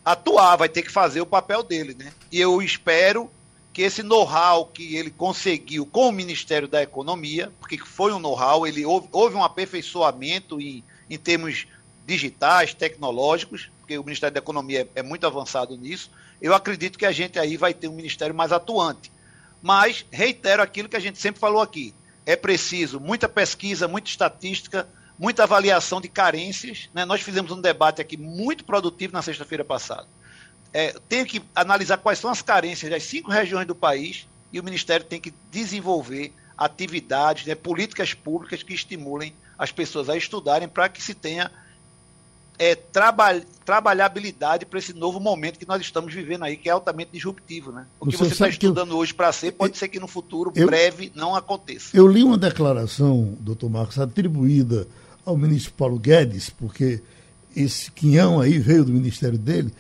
atuar, 0.04 0.56
vai 0.56 0.70
ter 0.70 0.82
que 0.82 0.92
fazer 0.92 1.22
o 1.22 1.26
papel 1.26 1.64
dele, 1.64 1.96
né? 1.98 2.12
E 2.32 2.40
eu 2.40 2.62
espero 2.62 3.30
que 3.74 3.82
esse 3.82 4.04
know-how 4.04 4.68
que 4.68 4.96
ele 4.96 5.10
conseguiu 5.10 5.86
com 5.86 6.10
o 6.10 6.12
Ministério 6.12 6.68
da 6.68 6.84
Economia, 6.84 7.52
porque 7.60 7.78
foi 7.78 8.14
um 8.14 8.20
know-how, 8.20 8.68
ele 8.68 8.86
houve, 8.86 9.08
houve, 9.12 9.36
um 9.36 9.44
aperfeiçoamento 9.44 10.62
em, 10.62 10.84
em 11.10 11.18
termos 11.18 11.66
digitais, 12.06 12.74
tecnológicos, 12.74 13.72
porque 13.80 13.98
o 13.98 14.04
Ministério 14.04 14.34
da 14.34 14.40
Economia 14.40 14.88
é, 14.96 15.00
é 15.00 15.04
muito 15.04 15.26
avançado 15.26 15.76
nisso. 15.76 16.12
Eu 16.42 16.54
acredito 16.54 17.00
que 17.00 17.06
a 17.06 17.12
gente 17.12 17.40
aí 17.40 17.58
vai 17.58 17.74
ter 17.74 17.88
um 17.88 17.94
ministério 17.94 18.36
mais 18.36 18.52
atuante. 18.52 19.12
Mas 19.62 20.06
reitero 20.12 20.62
aquilo 20.62 20.90
que 20.90 20.98
a 20.98 21.00
gente 21.00 21.18
sempre 21.18 21.40
falou 21.40 21.62
aqui: 21.62 21.94
é 22.26 22.36
preciso 22.36 23.00
muita 23.00 23.28
pesquisa, 23.28 23.88
muita 23.88 24.10
estatística, 24.10 24.88
muita 25.18 25.44
avaliação 25.44 26.02
de 26.02 26.08
carências. 26.08 26.90
Né? 26.94 27.06
Nós 27.06 27.22
fizemos 27.22 27.52
um 27.52 27.62
debate 27.62 28.02
aqui 28.02 28.18
muito 28.18 28.64
produtivo 28.64 29.14
na 29.14 29.22
sexta-feira 29.22 29.64
passada. 29.64 30.08
É, 30.74 30.96
tem 31.08 31.24
que 31.26 31.42
analisar 31.56 31.98
quais 31.98 32.20
são 32.20 32.30
as 32.30 32.42
carências 32.42 32.92
das 32.92 33.04
cinco 33.04 33.30
regiões 33.30 33.68
do 33.68 33.76
país 33.76 34.28
e 34.52 34.60
o 34.60 34.64
Ministério 34.64 35.06
tem 35.06 35.20
que 35.20 35.34
desenvolver 35.52 36.34
atividades, 36.58 37.46
né, 37.46 37.56
políticas 37.56 38.14
públicas 38.14 38.64
que 38.64 38.74
estimulem 38.74 39.34
as 39.58 39.72
pessoas 39.72 40.10
a 40.10 40.18
estudarem 40.18 40.68
para 40.68 40.90
que 40.90 41.02
se 41.02 41.14
tenha 41.14 41.52
é, 42.58 42.76
traba 42.76 43.42
trabalhabilidade 43.66 44.66
para 44.66 44.78
esse 44.78 44.94
novo 44.94 45.20
momento 45.20 45.58
que 45.58 45.68
nós 45.68 45.82
estamos 45.82 46.14
vivendo 46.14 46.44
aí, 46.44 46.58
que 46.58 46.68
é 46.68 46.72
altamente 46.72 47.12
disruptivo. 47.14 47.72
Né? 47.72 47.86
O 48.00 48.08
que 48.08 48.18
você 48.18 48.34
está 48.34 48.50
estudando 48.50 48.92
eu, 48.92 48.98
hoje 48.98 49.14
para 49.14 49.32
ser, 49.32 49.54
pode 49.54 49.74
eu, 49.74 49.80
ser 49.80 49.88
que 49.88 50.00
no 50.00 50.08
futuro 50.08 50.52
eu, 50.56 50.66
breve 50.66 51.12
não 51.16 51.36
aconteça. 51.36 51.96
Eu 51.96 52.08
li 52.08 52.24
uma 52.24 52.38
declaração, 52.38 53.38
doutor 53.40 53.70
Marcos, 53.70 53.98
atribuída 53.98 54.88
ao 55.26 55.38
ministro 55.38 55.74
Paulo 55.74 55.98
Guedes, 55.98 56.50
porque 56.50 57.02
esse 57.56 57.90
quinhão 57.92 58.42
aí 58.42 58.60
veio 58.60 58.84
do 58.84 58.92
ministério 58.92 59.38
dele, 59.38 59.74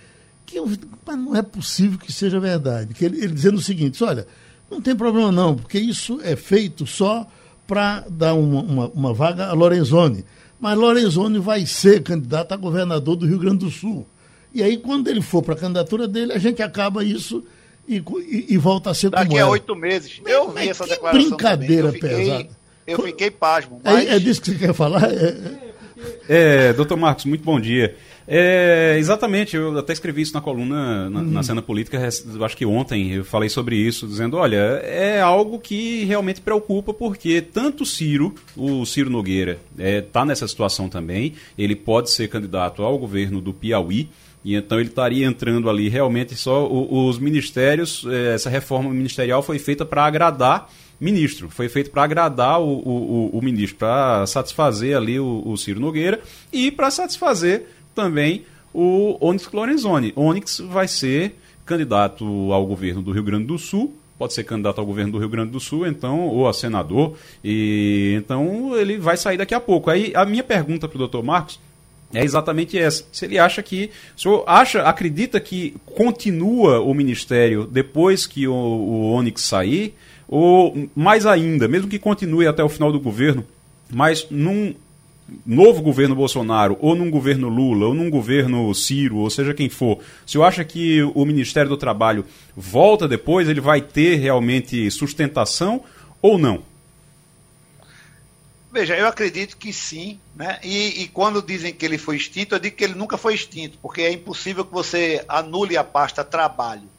que 0.45 0.57
eu, 0.57 0.69
mas 1.05 1.17
não 1.17 1.35
é 1.35 1.41
possível 1.41 1.99
que 1.99 2.11
seja 2.11 2.39
verdade. 2.39 2.93
Que 2.93 3.03
ele, 3.03 3.17
ele 3.17 3.33
dizendo 3.33 3.57
o 3.57 3.61
seguinte: 3.61 4.01
olha, 4.03 4.25
não 4.71 4.81
tem 4.81 4.95
problema 4.95 5.31
não, 5.31 5.55
porque 5.55 5.77
isso 5.77 6.21
é 6.23 6.35
feito 6.35 6.87
só 6.87 7.27
para 7.67 8.05
dar 8.09 8.33
uma, 8.33 8.61
uma, 8.61 8.87
uma 8.89 9.13
vaga 9.13 9.47
a 9.47 9.53
Lorenzoni 9.53 10.23
mas 10.63 10.77
Lorenzoni 10.77 11.39
vai 11.39 11.65
ser 11.65 12.01
candidato 12.01 12.53
a 12.53 12.55
governador 12.55 13.17
do 13.17 13.25
Rio 13.25 13.37
Grande 13.37 13.65
do 13.65 13.69
Sul. 13.69 14.07
E 14.53 14.63
aí, 14.63 14.77
quando 14.77 15.09
ele 15.09 15.21
for 15.21 15.43
para 15.43 15.55
a 15.55 15.57
candidatura 15.57 16.07
dele, 16.07 16.31
a 16.31 16.37
gente 16.37 16.63
acaba 16.63 17.03
isso 17.03 17.43
e, 17.85 17.97
e, 17.97 18.45
e 18.47 18.57
volta 18.57 18.89
a 18.89 18.93
ser 18.93 19.09
Daqui 19.09 19.25
como 19.25 19.35
Daqui 19.35 19.41
a 19.41 19.49
oito 19.49 19.75
meses. 19.75 20.21
Eu 20.25 20.51
vi 20.51 20.69
essa 20.69 20.87
declaração. 20.87 21.27
Brincadeira 21.27 21.89
eu 21.89 21.91
fiquei, 21.91 22.09
pesada. 22.09 22.49
Eu 22.87 23.01
fiquei 23.03 23.29
pasmo. 23.29 23.81
Mas... 23.83 24.07
É, 24.07 24.15
é 24.15 24.19
disso 24.19 24.41
que 24.41 24.51
você 24.51 24.57
quer 24.57 24.73
falar? 24.73 25.03
É, 25.11 25.37
é, 26.29 26.67
é 26.69 26.73
doutor 26.73 26.95
Marcos, 26.95 27.25
muito 27.25 27.43
bom 27.43 27.59
dia. 27.59 27.97
É, 28.27 28.95
exatamente, 28.97 29.55
eu 29.55 29.77
até 29.77 29.91
escrevi 29.91 30.21
isso 30.21 30.33
na 30.33 30.41
coluna 30.41 31.09
na, 31.09 31.21
na, 31.21 31.37
uhum. 31.37 31.43
cena 31.43 31.61
política, 31.61 31.99
acho 32.07 32.57
que 32.57 32.65
ontem 32.65 33.11
eu 33.11 33.25
falei 33.25 33.49
sobre 33.49 33.75
isso, 33.75 34.07
dizendo, 34.07 34.37
olha, 34.37 34.57
é 34.83 35.19
algo 35.19 35.59
que 35.59 36.05
realmente 36.05 36.39
preocupa, 36.39 36.93
porque 36.93 37.41
tanto 37.41 37.85
Ciro, 37.85 38.33
o 38.55 38.85
Ciro 38.85 39.09
Nogueira, 39.09 39.59
está 39.77 39.83
é, 39.83 40.01
tá 40.01 40.25
nessa 40.25 40.47
situação 40.47 40.87
também, 40.87 41.33
ele 41.57 41.75
pode 41.75 42.11
ser 42.11 42.29
candidato 42.29 42.81
ao 42.81 42.97
governo 42.97 43.41
do 43.41 43.53
Piauí, 43.53 44.09
e 44.43 44.55
então 44.55 44.79
ele 44.79 44.89
estaria 44.89 45.25
entrando 45.25 45.69
ali 45.69 45.87
realmente 45.89 46.35
só 46.35 46.67
os 46.69 47.17
ministérios, 47.17 48.05
é, 48.09 48.35
essa 48.35 48.49
reforma 48.49 48.89
ministerial 48.89 49.41
foi 49.41 49.59
feita 49.59 49.85
para 49.85 50.05
agradar 50.05 50.69
ministro. 50.99 51.49
Foi 51.49 51.67
feito 51.67 51.91
para 51.91 52.03
agradar 52.03 52.61
o, 52.61 52.79
o, 52.79 53.29
o 53.37 53.41
ministro, 53.41 53.77
para 53.77 54.25
satisfazer 54.25 54.95
ali 54.95 55.19
o, 55.19 55.43
o 55.45 55.57
Ciro 55.57 55.79
Nogueira 55.79 56.21
e 56.51 56.71
para 56.71 56.89
satisfazer 56.89 57.67
também 57.93 58.45
o 58.73 59.17
Onyx 59.21 59.49
Lorenzoni. 59.51 60.13
Onyx 60.15 60.59
vai 60.59 60.87
ser 60.87 61.35
candidato 61.65 62.25
ao 62.51 62.65
governo 62.65 63.01
do 63.01 63.11
Rio 63.11 63.23
Grande 63.23 63.45
do 63.45 63.57
Sul, 63.57 63.93
pode 64.17 64.33
ser 64.33 64.43
candidato 64.43 64.79
ao 64.79 64.85
governo 64.85 65.13
do 65.13 65.17
Rio 65.17 65.29
Grande 65.29 65.51
do 65.51 65.59
Sul, 65.59 65.87
então, 65.87 66.27
ou 66.27 66.47
a 66.47 66.53
senador, 66.53 67.15
e 67.43 68.15
então 68.17 68.75
ele 68.75 68.97
vai 68.97 69.17
sair 69.17 69.37
daqui 69.37 69.53
a 69.53 69.59
pouco. 69.59 69.89
Aí 69.89 70.11
a 70.15 70.25
minha 70.25 70.43
pergunta 70.43 70.87
para 70.87 70.95
o 70.95 70.99
doutor 70.99 71.23
Marcos 71.23 71.59
é 72.13 72.23
exatamente 72.23 72.77
essa. 72.77 73.03
Se 73.11 73.25
ele 73.25 73.39
acha 73.39 73.61
que. 73.63 73.89
O 74.15 74.21
senhor 74.21 74.43
acha, 74.45 74.83
acredita 74.83 75.39
que 75.39 75.75
continua 75.85 76.79
o 76.79 76.93
ministério 76.93 77.65
depois 77.65 78.27
que 78.27 78.47
o, 78.47 78.53
o 78.53 79.11
Onyx 79.13 79.41
sair? 79.41 79.95
Ou 80.27 80.89
mais 80.95 81.25
ainda, 81.25 81.67
mesmo 81.67 81.89
que 81.89 81.99
continue 81.99 82.47
até 82.47 82.63
o 82.63 82.69
final 82.69 82.91
do 82.91 82.99
governo, 82.99 83.45
mas 83.91 84.25
num 84.29 84.73
novo 85.45 85.81
governo 85.81 86.15
Bolsonaro, 86.15 86.77
ou 86.79 86.95
num 86.95 87.09
governo 87.09 87.47
Lula, 87.49 87.87
ou 87.87 87.93
num 87.93 88.09
governo 88.09 88.73
Ciro, 88.73 89.17
ou 89.17 89.29
seja 89.29 89.53
quem 89.53 89.69
for, 89.69 89.99
se 90.25 90.37
eu 90.37 90.43
acha 90.43 90.63
que 90.63 91.01
o 91.01 91.25
Ministério 91.25 91.69
do 91.69 91.77
Trabalho 91.77 92.25
volta 92.55 93.07
depois, 93.07 93.47
ele 93.47 93.61
vai 93.61 93.81
ter 93.81 94.15
realmente 94.15 94.89
sustentação 94.91 95.83
ou 96.21 96.37
não? 96.37 96.63
Veja, 98.71 98.97
eu 98.97 99.07
acredito 99.07 99.55
que 99.55 99.71
sim, 99.71 100.19
né? 100.35 100.59
E, 100.63 101.03
e, 101.03 101.07
quando 101.07 101.43
dizem 101.43 101.71
que 101.71 101.85
ele 101.85 101.99
foi 101.99 102.15
extinto, 102.15 102.55
eu 102.55 102.59
digo 102.59 102.75
que 102.75 102.83
ele 102.83 102.95
nunca 102.95 103.17
foi 103.17 103.35
extinto, 103.35 103.77
porque 103.79 104.01
é 104.01 104.11
impossível 104.11 104.65
que 104.65 104.73
você 104.73 105.23
anule 105.27 105.77
a 105.77 105.83
pasta 105.83 106.23
trabalho 106.23 106.89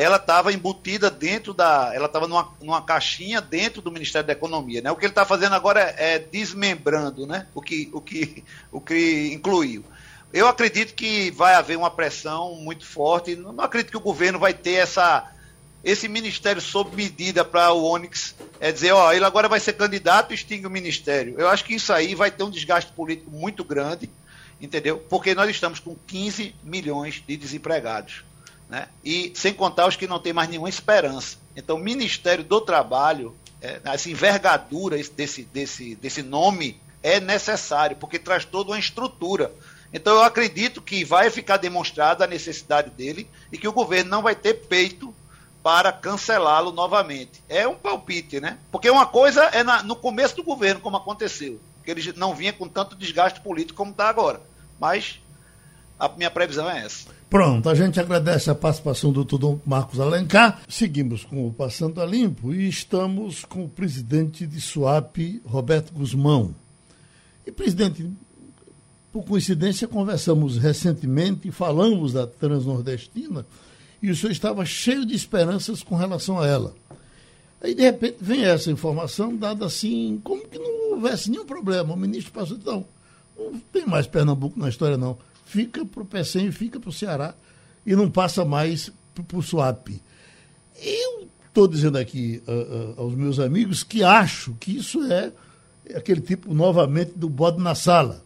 ela 0.00 0.16
estava 0.16 0.52
embutida 0.52 1.10
dentro 1.10 1.52
da. 1.52 1.90
Ela 1.94 2.06
estava 2.06 2.26
numa, 2.26 2.48
numa 2.60 2.80
caixinha 2.80 3.40
dentro 3.40 3.82
do 3.82 3.90
Ministério 3.90 4.26
da 4.26 4.32
Economia. 4.32 4.80
Né? 4.80 4.90
O 4.90 4.96
que 4.96 5.04
ele 5.04 5.12
está 5.12 5.24
fazendo 5.24 5.54
agora 5.54 5.80
é, 5.80 6.14
é, 6.14 6.18
desmembrando 6.18 7.26
né? 7.26 7.46
o, 7.54 7.60
que, 7.60 7.90
o, 7.92 8.00
que, 8.00 8.42
o 8.72 8.80
que 8.80 9.32
incluiu. 9.34 9.84
Eu 10.32 10.46
acredito 10.46 10.94
que 10.94 11.30
vai 11.32 11.54
haver 11.54 11.76
uma 11.76 11.90
pressão 11.90 12.54
muito 12.54 12.86
forte. 12.86 13.36
Não, 13.36 13.60
acredito 13.60 13.90
que 13.90 13.96
o 13.96 14.00
governo 14.00 14.38
vai 14.38 14.54
ter 14.54 14.74
essa, 14.74 15.30
esse 15.84 16.08
ministério 16.08 16.62
sob 16.62 16.96
medida 16.96 17.44
para 17.44 17.72
o 17.72 17.84
Onyx 17.84 18.34
é 18.60 18.70
dizer, 18.70 18.92
ó, 18.92 19.12
ele 19.12 19.24
agora 19.24 19.48
vai 19.48 19.58
ser 19.58 19.72
candidato 19.72 20.30
e 20.30 20.34
extingue 20.34 20.66
o 20.66 20.70
ministério. 20.70 21.34
Eu 21.36 21.48
acho 21.48 21.64
que 21.64 21.74
isso 21.74 21.92
aí 21.92 22.14
vai 22.14 22.30
ter 22.30 22.44
um 22.44 22.50
desgaste 22.50 22.92
político 22.92 23.30
muito 23.30 23.64
grande, 23.64 24.08
entendeu? 24.60 24.98
Porque 25.10 25.34
nós 25.34 25.50
estamos 25.50 25.80
com 25.80 25.96
15 26.06 26.54
milhões 26.62 27.22
de 27.26 27.36
desempregados 27.36 28.29
né? 28.70 28.86
e 29.04 29.32
sem 29.34 29.52
contar 29.52 29.88
os 29.88 29.96
que 29.96 30.06
não 30.06 30.20
têm 30.20 30.32
mais 30.32 30.48
nenhuma 30.48 30.68
esperança. 30.68 31.36
Então, 31.56 31.76
o 31.76 31.80
Ministério 31.80 32.44
do 32.44 32.60
Trabalho, 32.60 33.34
é, 33.60 33.80
essa 33.84 34.08
envergadura 34.08 34.96
desse, 34.96 35.42
desse, 35.42 35.96
desse 35.96 36.22
nome 36.22 36.80
é 37.02 37.18
necessário, 37.18 37.96
porque 37.96 38.18
traz 38.18 38.44
toda 38.44 38.70
uma 38.70 38.78
estrutura. 38.78 39.52
Então, 39.92 40.14
eu 40.14 40.22
acredito 40.22 40.80
que 40.80 41.04
vai 41.04 41.30
ficar 41.30 41.56
demonstrada 41.56 42.24
a 42.24 42.28
necessidade 42.28 42.90
dele 42.90 43.28
e 43.50 43.58
que 43.58 43.66
o 43.66 43.72
governo 43.72 44.08
não 44.08 44.22
vai 44.22 44.36
ter 44.36 44.54
peito 44.54 45.12
para 45.64 45.92
cancelá-lo 45.92 46.70
novamente. 46.70 47.42
É 47.48 47.66
um 47.66 47.74
palpite, 47.74 48.38
né? 48.38 48.56
Porque 48.70 48.88
uma 48.88 49.04
coisa 49.04 49.42
é 49.46 49.64
na, 49.64 49.82
no 49.82 49.96
começo 49.96 50.36
do 50.36 50.44
governo, 50.44 50.80
como 50.80 50.96
aconteceu, 50.96 51.60
que 51.84 51.90
ele 51.90 52.12
não 52.16 52.36
vinha 52.36 52.52
com 52.52 52.68
tanto 52.68 52.94
desgaste 52.94 53.40
político 53.40 53.76
como 53.76 53.90
está 53.90 54.08
agora. 54.08 54.40
Mas 54.78 55.20
a 55.98 56.08
minha 56.08 56.30
previsão 56.30 56.70
é 56.70 56.84
essa. 56.84 57.19
Pronto, 57.30 57.68
a 57.68 57.76
gente 57.76 58.00
agradece 58.00 58.50
a 58.50 58.56
participação 58.56 59.12
do 59.12 59.24
Tudor 59.24 59.60
Marcos 59.64 60.00
Alencar. 60.00 60.60
Seguimos 60.68 61.24
com 61.24 61.46
o 61.46 61.52
Passando 61.52 62.00
a 62.00 62.04
Limpo 62.04 62.52
e 62.52 62.68
estamos 62.68 63.44
com 63.44 63.64
o 63.64 63.68
presidente 63.68 64.44
de 64.44 64.60
SUAP, 64.60 65.40
Roberto 65.46 65.92
Guzmão. 65.92 66.52
E, 67.46 67.52
presidente, 67.52 68.10
por 69.12 69.24
coincidência, 69.24 69.86
conversamos 69.86 70.58
recentemente 70.58 71.46
e 71.46 71.52
falamos 71.52 72.14
da 72.14 72.26
Transnordestina 72.26 73.46
e 74.02 74.10
o 74.10 74.16
senhor 74.16 74.32
estava 74.32 74.64
cheio 74.64 75.06
de 75.06 75.14
esperanças 75.14 75.84
com 75.84 75.94
relação 75.94 76.40
a 76.40 76.48
ela. 76.48 76.74
Aí, 77.62 77.76
de 77.76 77.82
repente, 77.82 78.16
vem 78.20 78.44
essa 78.44 78.72
informação 78.72 79.36
dada 79.36 79.66
assim, 79.66 80.20
como 80.24 80.48
que 80.48 80.58
não 80.58 80.94
houvesse 80.94 81.30
nenhum 81.30 81.46
problema. 81.46 81.94
O 81.94 81.96
ministro 81.96 82.32
passou, 82.32 82.56
então, 82.56 82.84
não 83.38 83.60
tem 83.72 83.86
mais 83.86 84.08
Pernambuco 84.08 84.58
na 84.58 84.68
história, 84.68 84.96
não. 84.96 85.16
Fica 85.50 85.84
para 85.84 86.02
o 86.02 86.06
PECEM, 86.06 86.52
fica 86.52 86.78
para 86.78 86.90
o 86.90 86.92
Ceará 86.92 87.34
e 87.84 87.96
não 87.96 88.08
passa 88.08 88.44
mais 88.44 88.92
para 89.12 89.36
o 89.36 89.42
SUAP. 89.42 90.00
Eu 90.80 91.28
estou 91.48 91.66
dizendo 91.66 91.98
aqui 91.98 92.40
uh, 92.46 92.52
uh, 92.52 93.00
aos 93.00 93.16
meus 93.16 93.40
amigos 93.40 93.82
que 93.82 94.04
acho 94.04 94.54
que 94.60 94.76
isso 94.76 95.02
é 95.12 95.32
aquele 95.92 96.20
tipo, 96.20 96.54
novamente, 96.54 97.14
do 97.16 97.28
bode 97.28 97.60
na 97.60 97.74
sala. 97.74 98.24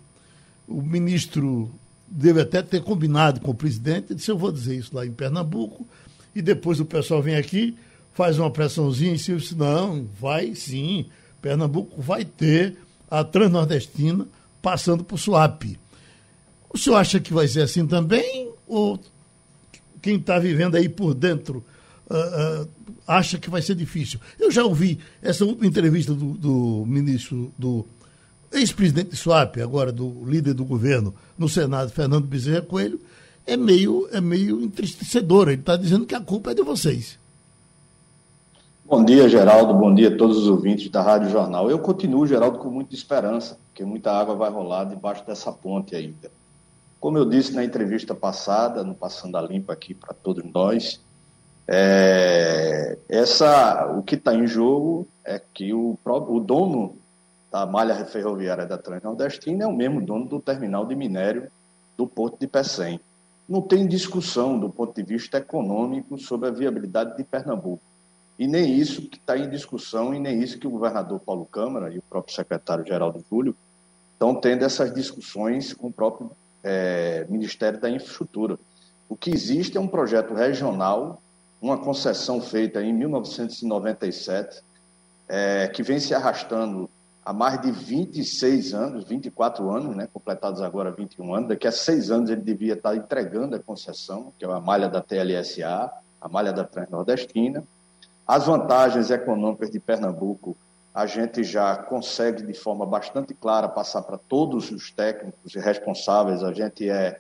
O 0.69 0.83
ministro 0.83 1.75
deve 2.07 2.43
até 2.43 2.61
ter 2.61 2.83
combinado 2.83 3.41
com 3.41 3.53
o 3.53 3.55
presidente, 3.55 4.15
disse, 4.15 4.31
eu 4.31 4.37
vou 4.37 4.53
dizer 4.53 4.77
isso 4.77 4.95
lá 4.95 5.07
em 5.07 5.11
Pernambuco, 5.11 5.89
e 6.35 6.43
depois 6.43 6.79
o 6.79 6.85
pessoal 6.85 7.23
vem 7.23 7.37
aqui, 7.37 7.75
faz 8.13 8.39
uma 8.39 8.51
pressãozinha 8.51 9.15
e 9.15 9.17
disse, 9.17 9.55
não, 9.55 10.07
vai 10.21 10.55
sim, 10.55 11.07
Pernambuco 11.41 12.03
vai 12.03 12.23
ter 12.23 12.77
a 13.11 13.25
Transnordestina 13.25 14.29
passando 14.61 15.03
por 15.03 15.19
Suape. 15.19 15.79
O 16.75 16.79
senhor 16.79 16.97
acha 16.97 17.21
que 17.21 17.33
vai 17.33 17.47
ser 17.47 17.61
assim 17.61 17.87
também? 17.87 18.51
Ou 18.67 18.99
quem 20.03 20.17
está 20.17 20.41
vivendo 20.41 20.75
aí 20.75 20.89
por 20.89 21.15
dentro 21.15 21.65
uh, 22.11 22.63
uh, 22.65 22.69
acha 23.07 23.39
que 23.39 23.49
vai 23.49 23.63
ser 23.63 23.77
difícil? 23.77 24.19
Eu 24.41 24.51
já 24.51 24.65
ouvi 24.65 24.99
essa 25.23 25.45
entrevista 25.45 26.13
do, 26.13 26.35
do 26.35 26.85
ministro 26.85 27.53
do 27.57 27.87
ex-presidente 28.51 29.11
de 29.11 29.17
Swap, 29.17 29.57
agora 29.59 29.93
do 29.93 30.25
líder 30.27 30.53
do 30.53 30.65
governo 30.65 31.15
no 31.39 31.49
Senado, 31.49 31.93
Fernando 31.93 32.27
Bezerra 32.27 32.63
Coelho, 32.63 33.01
é 33.47 33.57
meio, 33.57 34.09
é 34.11 34.21
meio 34.21 34.61
entristecedora. 34.61 35.53
Ele 35.53 35.61
está 35.61 35.77
dizendo 35.77 36.05
que 36.05 36.15
a 36.17 36.21
culpa 36.21 36.51
é 36.51 36.55
de 36.55 36.63
vocês. 36.63 37.21
Bom 38.85 39.05
dia, 39.05 39.29
Geraldo. 39.29 39.75
Bom 39.75 39.95
dia 39.95 40.09
a 40.09 40.17
todos 40.17 40.39
os 40.39 40.49
ouvintes 40.49 40.91
da 40.91 41.03
Rádio 41.03 41.31
Jornal. 41.31 41.71
Eu 41.71 41.79
continuo, 41.79 42.27
Geraldo, 42.27 42.59
com 42.59 42.69
muita 42.69 42.97
esperança, 42.97 43.59
porque 43.69 43.85
muita 43.85 44.11
água 44.11 44.35
vai 44.35 44.51
rolar 44.51 44.85
debaixo 44.85 45.25
dessa 45.25 45.53
ponte 45.53 45.95
ainda. 45.95 46.35
Como 47.05 47.19
eu 47.19 47.27
disse 47.27 47.53
na 47.53 47.63
entrevista 47.63 48.15
passada, 48.15 48.83
no 48.83 48.95
Passando 48.95 49.37
a 49.37 49.43
Limpa 49.43 49.75
aqui 49.75 49.93
para 49.93 50.15
todos 50.15 50.43
nós, 50.55 51.05
é, 51.69 52.97
essa, 53.07 53.93
o 53.95 54.03
que 54.03 54.15
está 54.15 54.35
em 54.35 54.47
jogo 54.47 55.07
é 55.23 55.39
que 55.39 55.75
o, 55.75 55.99
o 56.03 56.41
dono 56.41 56.97
da 57.53 57.67
malha 57.67 58.07
ferroviária 58.07 58.65
da 58.65 58.79
Transnordestina 58.79 59.65
é 59.65 59.67
o 59.67 59.77
mesmo 59.77 60.01
dono 60.01 60.25
do 60.25 60.41
terminal 60.41 60.87
de 60.87 60.97
minério 60.97 61.53
do 61.95 62.07
Porto 62.07 62.39
de 62.41 62.47
Pecém. 62.47 62.99
Não 63.47 63.61
tem 63.61 63.87
discussão 63.87 64.59
do 64.59 64.71
ponto 64.71 64.95
de 64.95 65.03
vista 65.03 65.37
econômico 65.37 66.17
sobre 66.17 66.49
a 66.49 66.53
viabilidade 66.53 67.19
de 67.19 67.23
Pernambuco. 67.23 67.83
E 68.39 68.47
nem 68.47 68.79
isso 68.79 69.03
que 69.03 69.19
está 69.19 69.37
em 69.37 69.51
discussão, 69.51 70.15
e 70.15 70.19
nem 70.19 70.43
isso 70.43 70.59
que 70.59 70.67
o 70.67 70.71
governador 70.71 71.21
Paulo 71.21 71.45
Câmara 71.45 71.93
e 71.93 71.99
o 71.99 72.03
próprio 72.09 72.35
secretário 72.35 72.87
Geraldo 72.87 73.23
Júlio 73.29 73.55
estão 74.15 74.35
tendo 74.35 74.65
essas 74.65 74.95
discussões 74.95 75.75
com 75.75 75.89
o 75.89 75.93
próprio 75.93 76.31
é, 76.65 77.27
Ministério 77.29 77.79
da 77.79 77.91
Infraestrutura. 77.91 78.59
O 79.09 79.15
que 79.15 79.31
existe 79.31 79.77
é 79.77 79.81
um 79.81 79.87
projeto 79.87 80.35
regional, 80.35 81.23
uma 81.61 81.79
concessão 81.79 82.41
feita 82.41 82.83
em 82.83 82.93
1997, 82.93 84.63
é, 85.29 85.69
que 85.69 85.83
vem 85.83 86.01
se 86.01 86.15
arrastando 86.15 86.89
há 87.25 87.33
mais 87.33 87.61
de 87.61 87.71
26 87.71 88.75
anos, 88.75 89.05
24 89.05 89.71
anos, 89.71 89.97
né, 89.97 90.09
completados 90.13 90.61
agora 90.61 90.91
21 90.91 91.35
anos. 91.35 91.49
Daqui 91.49 91.67
a 91.67 91.73
seis 91.73 92.11
anos 92.11 92.31
ele 92.31 92.43
devia 92.43 92.75
estar 92.75 92.97
entregando 92.97 93.57
a 93.57 93.59
concessão, 93.59 94.33
que 94.39 94.45
é 94.45 94.49
a 94.49 94.61
malha 94.61 94.89
da 94.89 95.01
TLSA, 95.01 95.91
a 96.21 96.29
malha 96.29 96.53
da 96.53 96.65
Transnordestina. 96.65 97.63
As 98.27 98.47
vantagens 98.47 99.11
econômicas 99.11 99.71
de 99.71 99.79
Pernambuco, 99.79 100.57
a 100.95 101.07
gente 101.07 101.43
já 101.43 101.77
consegue 101.77 102.45
de 102.45 102.55
forma 102.55 102.87
bastante 102.87 103.35
clara 103.35 103.69
passar 103.69 104.03
para 104.03 104.17
todos 104.17 104.71
os 104.71 104.93
técnicos 104.93 105.55
e 105.55 105.59
responsáveis. 105.59 106.45
A 106.45 106.53
gente 106.53 106.89
é 106.89 107.19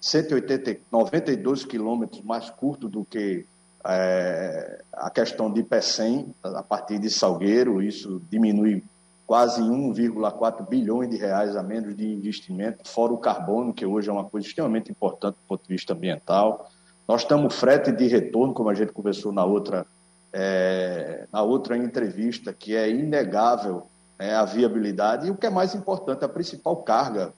180, 0.00 0.78
92 0.90 1.66
quilômetros 1.66 2.22
mais 2.22 2.48
curto 2.48 2.88
do 2.88 3.04
que 3.04 3.44
é, 3.84 4.80
a 4.92 5.10
questão 5.10 5.52
de 5.52 5.62
PECEM, 5.62 6.34
a 6.42 6.62
partir 6.62 6.98
de 6.98 7.10
Salgueiro, 7.10 7.82
isso 7.82 8.22
diminui 8.30 8.82
quase 9.26 9.60
1,4 9.60 10.66
bilhões 10.68 11.10
de 11.10 11.16
reais 11.16 11.56
a 11.56 11.62
menos 11.62 11.96
de 11.96 12.06
investimento, 12.06 12.88
fora 12.88 13.12
o 13.12 13.18
carbono, 13.18 13.74
que 13.74 13.84
hoje 13.84 14.08
é 14.08 14.12
uma 14.12 14.24
coisa 14.24 14.46
extremamente 14.46 14.90
importante 14.90 15.34
do 15.34 15.48
ponto 15.48 15.62
de 15.62 15.68
vista 15.68 15.92
ambiental. 15.92 16.70
Nós 17.06 17.22
estamos 17.22 17.54
frete 17.54 17.92
de 17.92 18.06
retorno, 18.06 18.54
como 18.54 18.70
a 18.70 18.74
gente 18.74 18.92
conversou 18.92 19.32
na 19.32 19.44
outra, 19.44 19.86
é, 20.32 21.26
na 21.32 21.42
outra 21.42 21.76
entrevista, 21.76 22.52
que 22.52 22.74
é 22.74 22.88
inegável 22.88 23.86
é, 24.18 24.34
a 24.34 24.44
viabilidade. 24.44 25.26
E 25.26 25.30
o 25.30 25.36
que 25.36 25.46
é 25.46 25.50
mais 25.50 25.74
importante, 25.74 26.24
a 26.24 26.28
principal 26.28 26.76
carga 26.76 27.32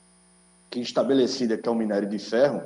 que 0.70 0.80
estabelecida, 0.80 1.56
que 1.56 1.68
é 1.68 1.72
o 1.72 1.74
minério 1.74 2.08
de 2.08 2.18
ferro, 2.18 2.62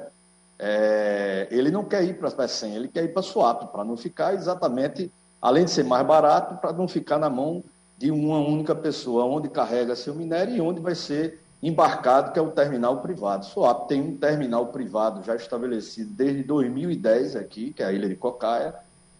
é, 0.58 1.46
ele 1.50 1.70
não 1.70 1.84
quer 1.84 2.02
ir 2.04 2.18
para 2.18 2.28
a 2.28 2.32
PECEM, 2.32 2.74
ele 2.74 2.88
quer 2.88 3.04
ir 3.04 3.12
para 3.12 3.22
SWAP, 3.22 3.70
para 3.70 3.84
não 3.84 3.96
ficar 3.96 4.34
exatamente, 4.34 5.10
além 5.40 5.64
de 5.64 5.70
ser 5.70 5.84
mais 5.84 6.06
barato, 6.06 6.56
para 6.56 6.72
não 6.72 6.88
ficar 6.88 7.18
na 7.18 7.30
mão 7.30 7.62
de 7.96 8.10
uma 8.10 8.38
única 8.38 8.74
pessoa, 8.74 9.24
onde 9.24 9.48
carrega 9.48 9.94
seu 9.94 10.14
minério 10.14 10.54
e 10.54 10.60
onde 10.60 10.80
vai 10.80 10.94
ser 10.94 11.40
embarcado, 11.62 12.32
que 12.32 12.38
é 12.38 12.42
o 12.42 12.50
terminal 12.50 13.00
privado. 13.00 13.44
SOAP 13.44 13.88
tem 13.88 14.00
um 14.00 14.16
terminal 14.16 14.66
privado 14.68 15.22
já 15.22 15.34
estabelecido 15.34 16.12
desde 16.12 16.42
2010 16.44 17.36
aqui, 17.36 17.72
que 17.72 17.82
é 17.82 17.86
a 17.86 17.92
Ilha 17.92 18.08
de 18.08 18.14
Cocaia, 18.14 18.74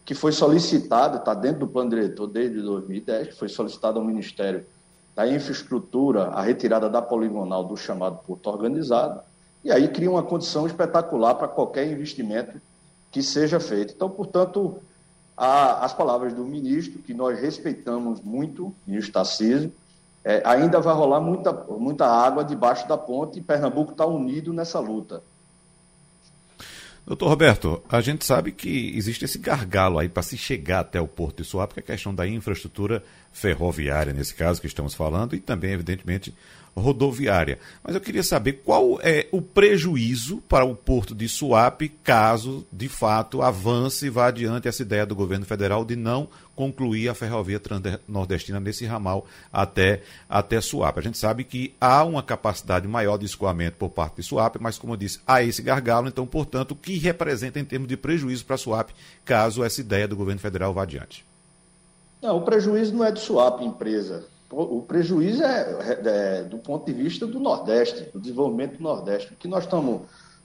que 0.09 0.15
foi 0.15 0.33
solicitado, 0.33 1.19
está 1.19 1.35
dentro 1.35 1.61
do 1.61 1.69
plano 1.69 1.91
diretor 1.91 2.27
desde 2.27 2.63
2010, 2.63 3.29
que 3.29 3.35
foi 3.35 3.47
solicitado 3.47 3.99
ao 3.99 4.05
Ministério 4.07 4.65
da 5.15 5.29
Infraestrutura 5.29 6.29
a 6.29 6.41
retirada 6.41 6.89
da 6.89 7.03
poligonal 7.03 7.63
do 7.63 7.77
chamado 7.77 8.19
porto 8.27 8.47
organizado, 8.47 9.21
e 9.63 9.71
aí 9.71 9.87
cria 9.87 10.11
uma 10.11 10.23
condição 10.23 10.67
espetacular 10.67 11.35
para 11.35 11.47
qualquer 11.47 11.93
investimento 11.93 12.59
que 13.13 13.23
seja 13.23 13.61
feito. 13.61 13.93
Então, 13.95 14.09
portanto, 14.09 14.79
a, 15.37 15.85
as 15.85 15.93
palavras 15.93 16.33
do 16.33 16.43
ministro, 16.43 17.01
que 17.01 17.13
nós 17.13 17.39
respeitamos 17.39 18.23
muito, 18.23 18.75
ministro 18.87 19.13
Tarcísio, 19.13 19.71
é, 20.25 20.41
ainda 20.43 20.81
vai 20.81 20.95
rolar 20.95 21.21
muita, 21.21 21.53
muita 21.53 22.07
água 22.07 22.43
debaixo 22.43 22.89
da 22.89 22.97
ponte 22.97 23.39
e 23.39 23.43
Pernambuco 23.43 23.93
está 23.93 24.07
unido 24.07 24.55
nessa 24.55 24.81
luta. 24.81 25.23
Doutor 27.09 27.31
Roberto, 27.31 27.83
a 27.89 28.03
gente 28.03 28.23
sabe 28.23 28.53
que 28.53 28.95
existe 28.95 29.25
esse 29.25 29.39
gargalo 29.39 29.99
aí 29.99 30.11
para 30.11 30.23
se 30.23 30.37
chegar 30.37 30.81
até 30.81 31.01
o 31.01 31.09
Porto 31.09 31.43
de 31.43 31.49
Suape, 31.49 31.73
que 31.73 31.81
é 31.81 31.83
a 31.83 31.87
questão 31.97 32.15
da 32.15 32.29
infraestrutura 32.29 33.03
ferroviária, 33.33 34.13
nesse 34.13 34.35
caso 34.35 34.61
que 34.61 34.67
estamos 34.67 34.93
falando, 34.93 35.35
e 35.35 35.41
também, 35.41 35.73
evidentemente, 35.73 36.35
rodoviária. 36.79 37.59
Mas 37.83 37.95
eu 37.95 38.01
queria 38.01 38.23
saber 38.23 38.63
qual 38.65 38.99
é 39.03 39.27
o 39.33 39.43
prejuízo 39.43 40.39
para 40.49 40.65
o 40.65 40.75
porto 40.75 41.15
de 41.15 41.29
Suape 41.29 41.89
caso, 41.89 42.67
de 42.73 42.89
fato, 42.89 43.43
avance 43.43 44.07
e 44.07 44.11
vá 44.11 44.27
adiante 44.27 44.69
essa 44.69 44.83
ideia 44.83 45.05
do 45.05 45.15
governo 45.15 45.45
federal 45.45 45.85
de 45.85 45.97
não 45.97 46.29
concluir 46.55 47.09
a 47.09 47.15
ferrovia 47.15 47.61
nordestina 48.09 48.59
nesse 48.59 48.85
ramal 48.85 49.27
até, 49.53 50.03
até 50.29 50.61
Suape. 50.61 50.99
A 50.99 51.03
gente 51.03 51.19
sabe 51.19 51.45
que 51.45 51.75
há 51.81 52.05
uma 52.05 52.23
capacidade 52.23 52.89
maior 52.89 53.17
de 53.17 53.27
escoamento 53.27 53.77
por 53.77 53.91
parte 53.91 54.17
de 54.17 54.23
Suape, 54.25 54.59
mas, 54.61 54.79
como 54.79 54.95
eu 54.95 54.97
disse, 54.97 55.21
há 55.27 55.43
esse 55.43 55.63
gargalo, 55.63 56.09
então, 56.09 56.27
portanto, 56.27 56.73
o 56.73 56.77
que 56.77 56.99
representa 56.99 57.61
em 57.61 57.65
termos 57.65 57.89
de 57.89 57.97
prejuízo 57.97 58.45
para 58.45 58.57
Suape 58.57 58.95
caso 59.25 59.63
essa 59.63 59.81
ideia 59.81 60.09
do 60.09 60.17
governo 60.17 60.41
federal 60.41 60.75
vá 60.75 60.83
adiante? 60.83 61.25
Não, 62.21 62.39
o 62.39 62.43
prejuízo 62.43 62.93
não 62.93 63.05
é 63.05 63.13
de 63.13 63.21
Suape, 63.21 63.65
empresa 63.65 64.25
o 64.51 64.83
prejuízo 64.83 65.43
é, 65.43 65.77
é, 66.05 66.43
do 66.45 66.59
ponto 66.59 66.87
de 66.87 66.93
vista 66.93 67.27
do 67.27 67.39
Nordeste, 67.39 68.09
do 68.13 68.21
desenvolvimento 68.21 68.79
do 68.79 68.83
Nordeste. 68.83 69.33
O 69.33 69.37
que 69.37 69.47
nós 69.47 69.65
estamos 69.65 70.03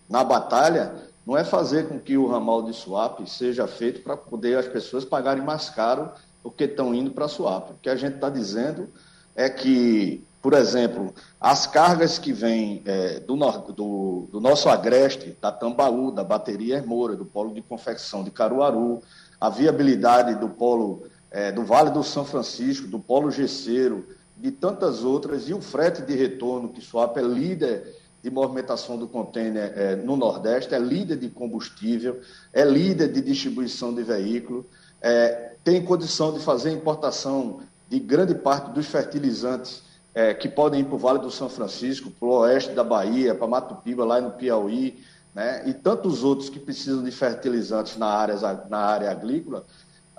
na 0.10 0.24
batalha 0.24 0.94
não 1.26 1.38
é 1.38 1.44
fazer 1.44 1.88
com 1.88 2.00
que 2.00 2.18
o 2.18 2.28
ramal 2.28 2.64
de 2.64 2.74
Suape 2.74 3.30
seja 3.30 3.66
feito 3.66 4.02
para 4.02 4.18
poder 4.18 4.58
as 4.58 4.68
pessoas 4.68 5.06
pagarem 5.06 5.44
mais 5.44 5.70
caro 5.70 6.12
porque 6.42 6.66
estão 6.66 6.94
indo 6.94 7.12
para 7.12 7.30
Suape. 7.30 7.72
O 7.72 7.78
que 7.82 7.90
a 7.90 7.96
gente 7.96 8.16
está 8.16 8.30
dizendo 8.30 8.90
é 9.34 9.50
que, 9.50 10.22
por 10.42 10.54
exemplo, 10.54 11.14
as 11.40 11.66
cargas 11.66 12.20
que 12.20 12.34
vêm 12.34 12.82
é, 12.86 13.22
do, 13.22 13.38
do, 13.72 14.28
do, 14.30 14.42
nosso 14.42 14.68
agreste, 14.68 15.38
da 15.42 15.52
Tambaú, 15.52 16.12
da 16.12 16.26
bateria 16.26 16.76
Hermoura, 16.76 17.16
do 17.16 17.26
polo 17.26 17.54
de 17.54 17.62
confecção 17.62 18.22
de 18.22 18.32
Caruaru, 18.32 19.02
a 19.40 19.50
viabilidade 19.50 20.36
do 20.36 20.50
polo 20.50 21.04
é, 21.34 21.52
do 21.52 21.66
Vale 21.66 21.90
do 21.90 22.04
São 22.04 22.24
Francisco, 22.24 22.88
do 22.88 23.00
polo 23.00 23.32
Gesseiro, 23.32 24.06
de 24.38 24.52
tantas 24.52 25.04
outras, 25.04 25.50
e 25.50 25.54
o 25.54 25.60
frete 25.60 26.04
de 26.04 26.16
retorno, 26.16 26.70
que 26.70 26.80
Suape 26.80 27.20
é 27.20 27.24
líder 27.24 27.96
de 28.22 28.30
movimentação 28.30 28.98
do 28.98 29.08
contêiner 29.08 29.74
é, 29.76 29.96
no 29.96 30.16
Nordeste, 30.16 30.74
é 30.74 30.80
líder 30.80 31.18
de 31.18 31.30
combustível, 31.30 32.22
é 32.54 32.64
líder 32.64 33.12
de 33.12 33.20
distribuição 33.20 33.94
de 33.94 34.04
veículo, 34.04 34.66
é, 35.02 35.56
tem 35.64 35.84
condição 35.84 36.32
de 36.32 36.40
fazer 36.40 36.72
importação 36.72 37.62
de 37.90 38.00
grande 38.00 38.36
parte 38.36 38.72
dos 38.72 38.86
fertilizantes 38.86 39.84
é, 40.14 40.34
que 40.34 40.48
podem 40.48 40.82
ir 40.82 40.86
para 40.86 40.96
o 40.96 41.00
Vale 41.00 41.20
do 41.20 41.32
São 41.32 41.50
Francisco, 41.50 42.12
para 42.12 42.28
o 42.28 42.32
oeste 42.40 42.74
da 42.74 42.84
Bahia, 42.84 43.34
para 43.34 43.48
Mato 43.48 43.76
Piba, 43.76 44.06
lá 44.06 44.22
no 44.22 44.32
Piauí, 44.32 45.04
né, 45.34 45.64
e 45.68 45.74
tantos 45.74 46.24
outros 46.24 46.48
que 46.48 46.60
precisam 46.60 47.04
de 47.04 47.12
fertilizantes 47.12 47.98
na 47.98 48.06
área, 48.06 48.36
na 48.70 48.78
área 48.78 49.10
agrícola, 49.10 49.66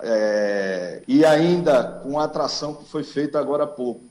é, 0.03 1.03
e 1.07 1.25
ainda 1.25 2.01
com 2.03 2.19
a 2.19 2.25
atração 2.25 2.75
que 2.75 2.85
foi 2.89 3.05
feita 3.05 3.39
agora 3.39 3.65
há 3.65 3.67
pouco, 3.67 4.03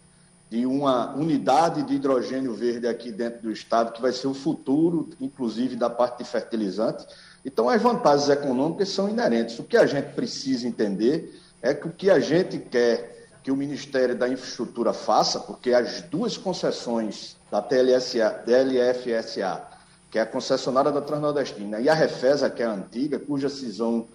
de 0.50 0.66
uma 0.66 1.16
unidade 1.16 1.82
de 1.82 1.96
hidrogênio 1.96 2.54
verde 2.54 2.88
aqui 2.88 3.12
dentro 3.12 3.42
do 3.42 3.52
estado, 3.52 3.92
que 3.92 4.02
vai 4.02 4.12
ser 4.12 4.28
o 4.28 4.36
futuro, 4.36 5.10
inclusive, 5.20 5.76
da 5.76 5.90
parte 5.90 6.20
de 6.20 6.30
fertilizante. 6.30 7.06
Então, 7.44 7.68
as 7.68 7.82
vantagens 7.82 8.30
econômicas 8.30 8.90
são 8.90 9.10
inerentes. 9.10 9.58
O 9.58 9.64
que 9.64 9.76
a 9.76 9.88
gente 9.88 10.14
precisa 10.14 10.68
entender 10.68 11.40
é 11.60 11.74
que 11.74 11.88
o 11.88 11.92
que 11.92 12.10
a 12.10 12.20
gente 12.20 12.60
quer 12.60 13.14
que 13.44 13.52
o 13.52 13.58
Ministério 13.58 14.16
da 14.16 14.30
Infraestrutura 14.30 14.94
faça, 14.94 15.40
porque 15.40 15.74
as 15.74 16.02
duas 16.04 16.38
concessões 16.38 17.36
da 17.52 17.62
TLSA, 17.62 18.44
DLFSA, 18.46 19.62
que 20.10 20.18
é 20.18 20.22
a 20.22 20.26
concessionária 20.26 20.92
da 20.92 21.02
Transnordestina, 21.02 21.82
e 21.82 21.90
a 21.90 21.94
Refesa, 21.94 22.50
que 22.50 22.64
é 22.64 22.66
a 22.66 22.72
antiga, 22.72 23.20
cuja 23.20 23.50
cisão 23.50 24.08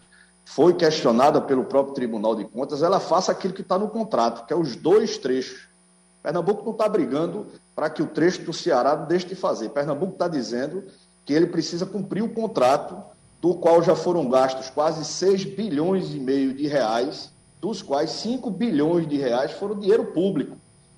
foi 0.48 0.74
questionada 0.74 1.40
pelo 1.40 1.64
próprio 1.64 1.94
Tribunal 1.94 2.34
de 2.34 2.44
Contas, 2.44 2.82
ela 2.82 2.98
faça 2.98 3.32
aquilo 3.32 3.54
que 3.54 3.62
está 3.62 3.78
no 3.78 3.88
contrato, 3.88 4.46
que 4.46 4.52
é 4.52 4.56
os 4.56 4.76
dois 4.76 5.18
trechos 5.18 5.68
Pernambuco 6.22 6.64
não 6.64 6.72
está 6.72 6.88
brigando 6.88 7.46
para 7.74 7.88
que 7.88 8.02
o 8.02 8.06
trecho 8.06 8.42
do 8.42 8.52
Ceará 8.52 8.94
deixe 8.94 9.26
de 9.26 9.34
fazer. 9.34 9.70
Pernambuco 9.70 10.12
está 10.12 10.28
dizendo 10.28 10.84
que 11.24 11.32
ele 11.32 11.46
precisa 11.46 11.86
cumprir 11.86 12.22
o 12.22 12.28
contrato, 12.28 12.96
do 13.40 13.54
qual 13.54 13.82
já 13.82 13.94
foram 13.94 14.28
gastos 14.28 14.68
quase 14.68 15.04
6 15.04 15.44
bilhões 15.44 16.12
e 16.12 16.18
meio 16.18 16.52
de 16.52 16.66
reais, 16.66 17.30
dos 17.60 17.82
quais 17.82 18.10
5 18.10 18.50
bilhões 18.50 19.06
de 19.06 19.16
reais 19.16 19.52
foram 19.52 19.78
dinheiro 19.78 20.06
público. 20.06 20.56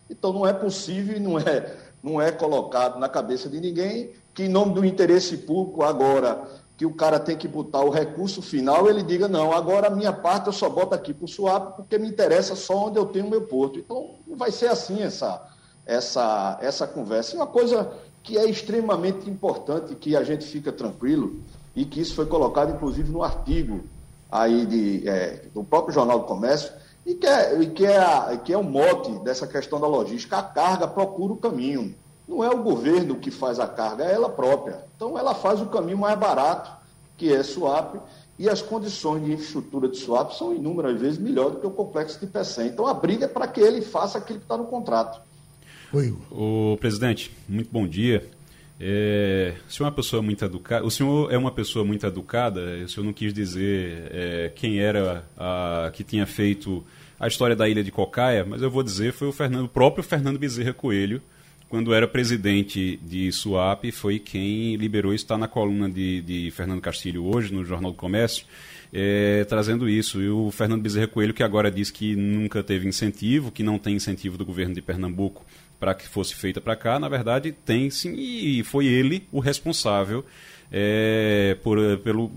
Então 0.08 0.32
não 0.32 0.46
é 0.46 0.52
possível 0.52 1.16
e 1.16 1.20
não 1.20 1.38
é, 1.38 1.76
não 2.02 2.20
é 2.20 2.32
colocado 2.32 2.98
na 2.98 3.08
cabeça 3.08 3.48
de 3.48 3.60
ninguém 3.60 4.10
que, 4.34 4.44
em 4.44 4.48
nome 4.48 4.74
do 4.74 4.84
interesse 4.84 5.36
público, 5.36 5.82
agora 5.82 6.42
que 6.80 6.86
o 6.86 6.94
cara 6.94 7.20
tem 7.20 7.36
que 7.36 7.46
botar 7.46 7.82
o 7.82 7.90
recurso 7.90 8.40
final, 8.40 8.88
ele 8.88 9.02
diga, 9.02 9.28
não, 9.28 9.52
agora 9.52 9.88
a 9.88 9.90
minha 9.90 10.14
parte 10.14 10.46
eu 10.46 10.52
só 10.54 10.66
boto 10.66 10.94
aqui 10.94 11.12
para 11.12 11.26
o 11.26 11.28
SWAP 11.28 11.76
porque 11.76 11.98
me 11.98 12.08
interessa 12.08 12.56
só 12.56 12.86
onde 12.86 12.98
eu 12.98 13.04
tenho 13.04 13.26
o 13.26 13.28
meu 13.28 13.42
porto. 13.42 13.78
Então, 13.78 14.14
vai 14.34 14.50
ser 14.50 14.68
assim 14.68 15.02
essa, 15.02 15.46
essa, 15.84 16.58
essa 16.62 16.86
conversa. 16.86 17.34
E 17.34 17.36
uma 17.36 17.46
coisa 17.46 17.92
que 18.22 18.38
é 18.38 18.48
extremamente 18.48 19.28
importante, 19.28 19.94
que 19.94 20.16
a 20.16 20.24
gente 20.24 20.46
fica 20.46 20.72
tranquilo, 20.72 21.42
e 21.76 21.84
que 21.84 22.00
isso 22.00 22.14
foi 22.14 22.24
colocado, 22.24 22.74
inclusive, 22.74 23.12
no 23.12 23.22
artigo 23.22 23.84
aí 24.32 24.64
de, 24.64 25.06
é, 25.06 25.48
do 25.52 25.62
próprio 25.62 25.92
Jornal 25.92 26.20
do 26.20 26.24
Comércio, 26.24 26.72
e 27.04 27.14
que, 27.14 27.26
é, 27.26 27.60
e 27.60 27.66
que, 27.66 27.84
é 27.84 27.98
a, 27.98 28.38
que 28.42 28.54
é 28.54 28.56
o 28.56 28.64
mote 28.64 29.18
dessa 29.18 29.46
questão 29.46 29.78
da 29.78 29.86
logística. 29.86 30.38
A 30.38 30.42
carga 30.42 30.88
procura 30.88 31.34
o 31.34 31.36
caminho. 31.36 31.94
Não 32.30 32.44
é 32.44 32.48
o 32.48 32.62
governo 32.62 33.16
que 33.16 33.28
faz 33.28 33.58
a 33.58 33.66
carga, 33.66 34.04
é 34.04 34.12
ela 34.12 34.28
própria. 34.28 34.84
Então, 34.94 35.18
ela 35.18 35.34
faz 35.34 35.60
o 35.60 35.66
caminho 35.66 35.98
mais 35.98 36.16
barato, 36.16 36.70
que 37.16 37.34
é 37.34 37.42
SWAP, 37.42 37.96
e 38.38 38.48
as 38.48 38.62
condições 38.62 39.24
de 39.24 39.32
infraestrutura 39.32 39.88
de 39.88 39.96
SWAP 39.96 40.36
são 40.36 40.54
inúmeras 40.54 41.00
vezes 41.00 41.18
melhores 41.18 41.54
do 41.54 41.60
que 41.60 41.66
o 41.66 41.72
complexo 41.72 42.20
de 42.20 42.28
PECEM. 42.28 42.68
Então, 42.68 42.86
a 42.86 42.94
briga 42.94 43.24
é 43.24 43.28
para 43.28 43.48
que 43.48 43.60
ele 43.60 43.82
faça 43.82 44.18
aquilo 44.18 44.38
que 44.38 44.44
está 44.44 44.56
no 44.56 44.66
contrato. 44.66 45.20
Oi. 45.92 46.14
O 46.30 46.76
presidente, 46.78 47.36
muito 47.48 47.68
bom 47.72 47.84
dia. 47.84 48.24
É, 48.78 49.54
o 49.68 49.72
senhor 49.72 49.88
é 49.88 49.90
uma 49.90 49.96
pessoa 49.96 50.22
muito 50.22 50.44
educada. 50.44 50.86
O 50.86 50.90
senhor 50.90 51.32
é 51.32 51.36
uma 51.36 51.50
pessoa 51.50 51.84
muito 51.84 52.06
educada. 52.06 52.60
O 52.84 52.88
senhor 52.88 53.04
não 53.04 53.12
quis 53.12 53.34
dizer 53.34 54.08
é, 54.12 54.52
quem 54.54 54.78
era 54.78 55.24
a, 55.36 55.90
que 55.92 56.04
tinha 56.04 56.28
feito 56.28 56.84
a 57.18 57.26
história 57.26 57.56
da 57.56 57.68
ilha 57.68 57.82
de 57.82 57.90
Cocaia, 57.90 58.46
mas 58.48 58.62
eu 58.62 58.70
vou 58.70 58.84
dizer 58.84 59.12
foi 59.12 59.26
o, 59.26 59.32
Fernando, 59.32 59.64
o 59.64 59.68
próprio 59.68 60.04
Fernando 60.04 60.38
Bezerra 60.38 60.72
Coelho, 60.72 61.20
quando 61.70 61.94
era 61.94 62.06
presidente 62.08 62.98
de 63.00 63.30
SUAP, 63.30 63.92
foi 63.92 64.18
quem 64.18 64.74
liberou, 64.74 65.14
está 65.14 65.38
na 65.38 65.46
coluna 65.46 65.88
de, 65.88 66.20
de 66.20 66.50
Fernando 66.50 66.80
Castilho 66.80 67.24
hoje, 67.24 67.54
no 67.54 67.64
Jornal 67.64 67.92
do 67.92 67.96
Comércio, 67.96 68.44
é, 68.92 69.44
trazendo 69.44 69.88
isso. 69.88 70.20
E 70.20 70.28
o 70.28 70.50
Fernando 70.50 70.82
Bezerra 70.82 71.06
Coelho, 71.06 71.32
que 71.32 71.44
agora 71.44 71.70
diz 71.70 71.88
que 71.88 72.16
nunca 72.16 72.60
teve 72.60 72.88
incentivo, 72.88 73.52
que 73.52 73.62
não 73.62 73.78
tem 73.78 73.94
incentivo 73.94 74.36
do 74.36 74.44
governo 74.44 74.74
de 74.74 74.82
Pernambuco 74.82 75.46
para 75.78 75.94
que 75.94 76.08
fosse 76.08 76.34
feita 76.34 76.60
para 76.60 76.74
cá, 76.74 76.98
na 76.98 77.08
verdade 77.08 77.52
tem 77.52 77.88
sim, 77.88 78.14
e 78.18 78.64
foi 78.64 78.86
ele 78.86 79.26
o 79.30 79.38
responsável 79.38 80.24
é, 80.72 81.56
por, 81.62 81.78
pelo, 81.98 82.28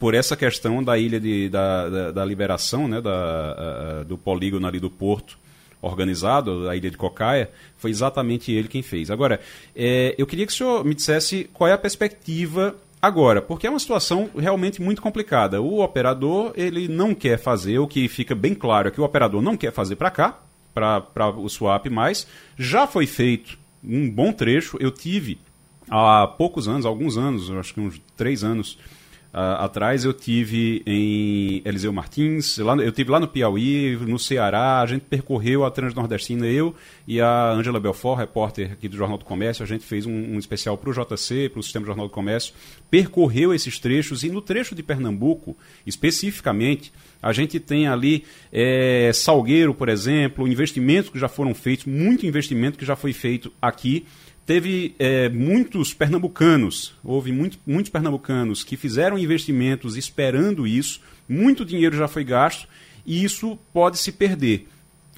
por 0.00 0.14
essa 0.14 0.36
questão 0.36 0.82
da 0.82 0.98
ilha 0.98 1.20
de, 1.20 1.48
da, 1.48 1.88
da, 1.88 2.10
da 2.10 2.24
liberação 2.24 2.88
né, 2.88 3.00
da, 3.00 4.00
a, 4.00 4.02
do 4.02 4.18
polígono 4.18 4.66
ali 4.66 4.80
do 4.80 4.90
Porto 4.90 5.38
organizado, 5.84 6.68
a 6.68 6.76
ilha 6.76 6.90
de 6.90 6.96
Cocaia, 6.96 7.50
foi 7.76 7.90
exatamente 7.90 8.50
ele 8.50 8.68
quem 8.68 8.82
fez. 8.82 9.10
Agora, 9.10 9.40
é, 9.74 10.14
eu 10.18 10.26
queria 10.26 10.46
que 10.46 10.52
o 10.52 10.56
senhor 10.56 10.84
me 10.84 10.94
dissesse 10.94 11.48
qual 11.52 11.68
é 11.68 11.72
a 11.72 11.78
perspectiva 11.78 12.74
agora, 13.00 13.42
porque 13.42 13.66
é 13.66 13.70
uma 13.70 13.78
situação 13.78 14.30
realmente 14.36 14.80
muito 14.80 15.02
complicada. 15.02 15.60
O 15.60 15.82
operador, 15.82 16.52
ele 16.56 16.88
não 16.88 17.14
quer 17.14 17.38
fazer, 17.38 17.78
o 17.78 17.86
que 17.86 18.08
fica 18.08 18.34
bem 18.34 18.54
claro 18.54 18.88
é 18.88 18.90
que 18.90 19.00
o 19.00 19.04
operador 19.04 19.42
não 19.42 19.56
quer 19.56 19.72
fazer 19.72 19.96
para 19.96 20.10
cá, 20.10 20.40
para 20.72 21.28
o 21.36 21.48
swap 21.48 21.86
mais. 21.86 22.26
Já 22.56 22.86
foi 22.86 23.06
feito 23.06 23.58
um 23.82 24.10
bom 24.10 24.32
trecho, 24.32 24.78
eu 24.80 24.90
tive 24.90 25.38
há 25.90 26.26
poucos 26.26 26.66
anos, 26.66 26.86
alguns 26.86 27.18
anos, 27.18 27.50
acho 27.50 27.74
que 27.74 27.80
uns 27.80 28.00
três 28.16 28.42
anos, 28.42 28.78
Uh, 29.34 29.64
atrás 29.64 30.04
eu 30.04 30.12
tive 30.12 30.80
em 30.86 31.60
Eliseu 31.64 31.92
Martins, 31.92 32.56
lá, 32.58 32.76
eu 32.76 32.92
tive 32.92 33.10
lá 33.10 33.18
no 33.18 33.26
Piauí, 33.26 33.96
no 33.96 34.16
Ceará, 34.16 34.80
a 34.80 34.86
gente 34.86 35.06
percorreu 35.06 35.64
a 35.64 35.72
Transnordestina, 35.72 36.46
eu 36.46 36.72
e 37.04 37.20
a 37.20 37.50
Angela 37.50 37.80
Belfort, 37.80 38.20
repórter 38.20 38.70
aqui 38.70 38.88
do 38.88 38.96
Jornal 38.96 39.18
do 39.18 39.24
Comércio, 39.24 39.64
a 39.64 39.66
gente 39.66 39.84
fez 39.84 40.06
um, 40.06 40.12
um 40.12 40.38
especial 40.38 40.78
para 40.78 40.88
o 40.88 40.92
JC, 40.92 41.48
para 41.48 41.58
o 41.58 41.62
Sistema 41.64 41.84
Jornal 41.84 42.06
do 42.06 42.12
Comércio, 42.12 42.54
percorreu 42.88 43.52
esses 43.52 43.80
trechos 43.80 44.22
e 44.22 44.30
no 44.30 44.40
trecho 44.40 44.72
de 44.72 44.84
Pernambuco, 44.84 45.56
especificamente, 45.84 46.92
a 47.20 47.32
gente 47.32 47.58
tem 47.58 47.88
ali 47.88 48.24
é, 48.52 49.10
Salgueiro, 49.12 49.74
por 49.74 49.88
exemplo, 49.88 50.46
investimentos 50.46 51.10
que 51.10 51.18
já 51.18 51.26
foram 51.26 51.52
feitos, 51.56 51.86
muito 51.86 52.24
investimento 52.24 52.78
que 52.78 52.84
já 52.84 52.94
foi 52.94 53.12
feito 53.12 53.52
aqui, 53.60 54.06
teve 54.46 54.94
é, 54.98 55.28
muitos 55.28 55.94
pernambucanos, 55.94 56.94
houve 57.02 57.32
muito, 57.32 57.58
muitos 57.66 57.90
pernambucanos 57.90 58.62
que 58.62 58.76
fizeram 58.76 59.18
investimentos 59.18 59.96
esperando 59.96 60.66
isso, 60.66 61.00
muito 61.28 61.64
dinheiro 61.64 61.96
já 61.96 62.06
foi 62.06 62.24
gasto 62.24 62.68
e 63.06 63.24
isso 63.24 63.58
pode 63.72 63.98
se 63.98 64.12
perder. 64.12 64.68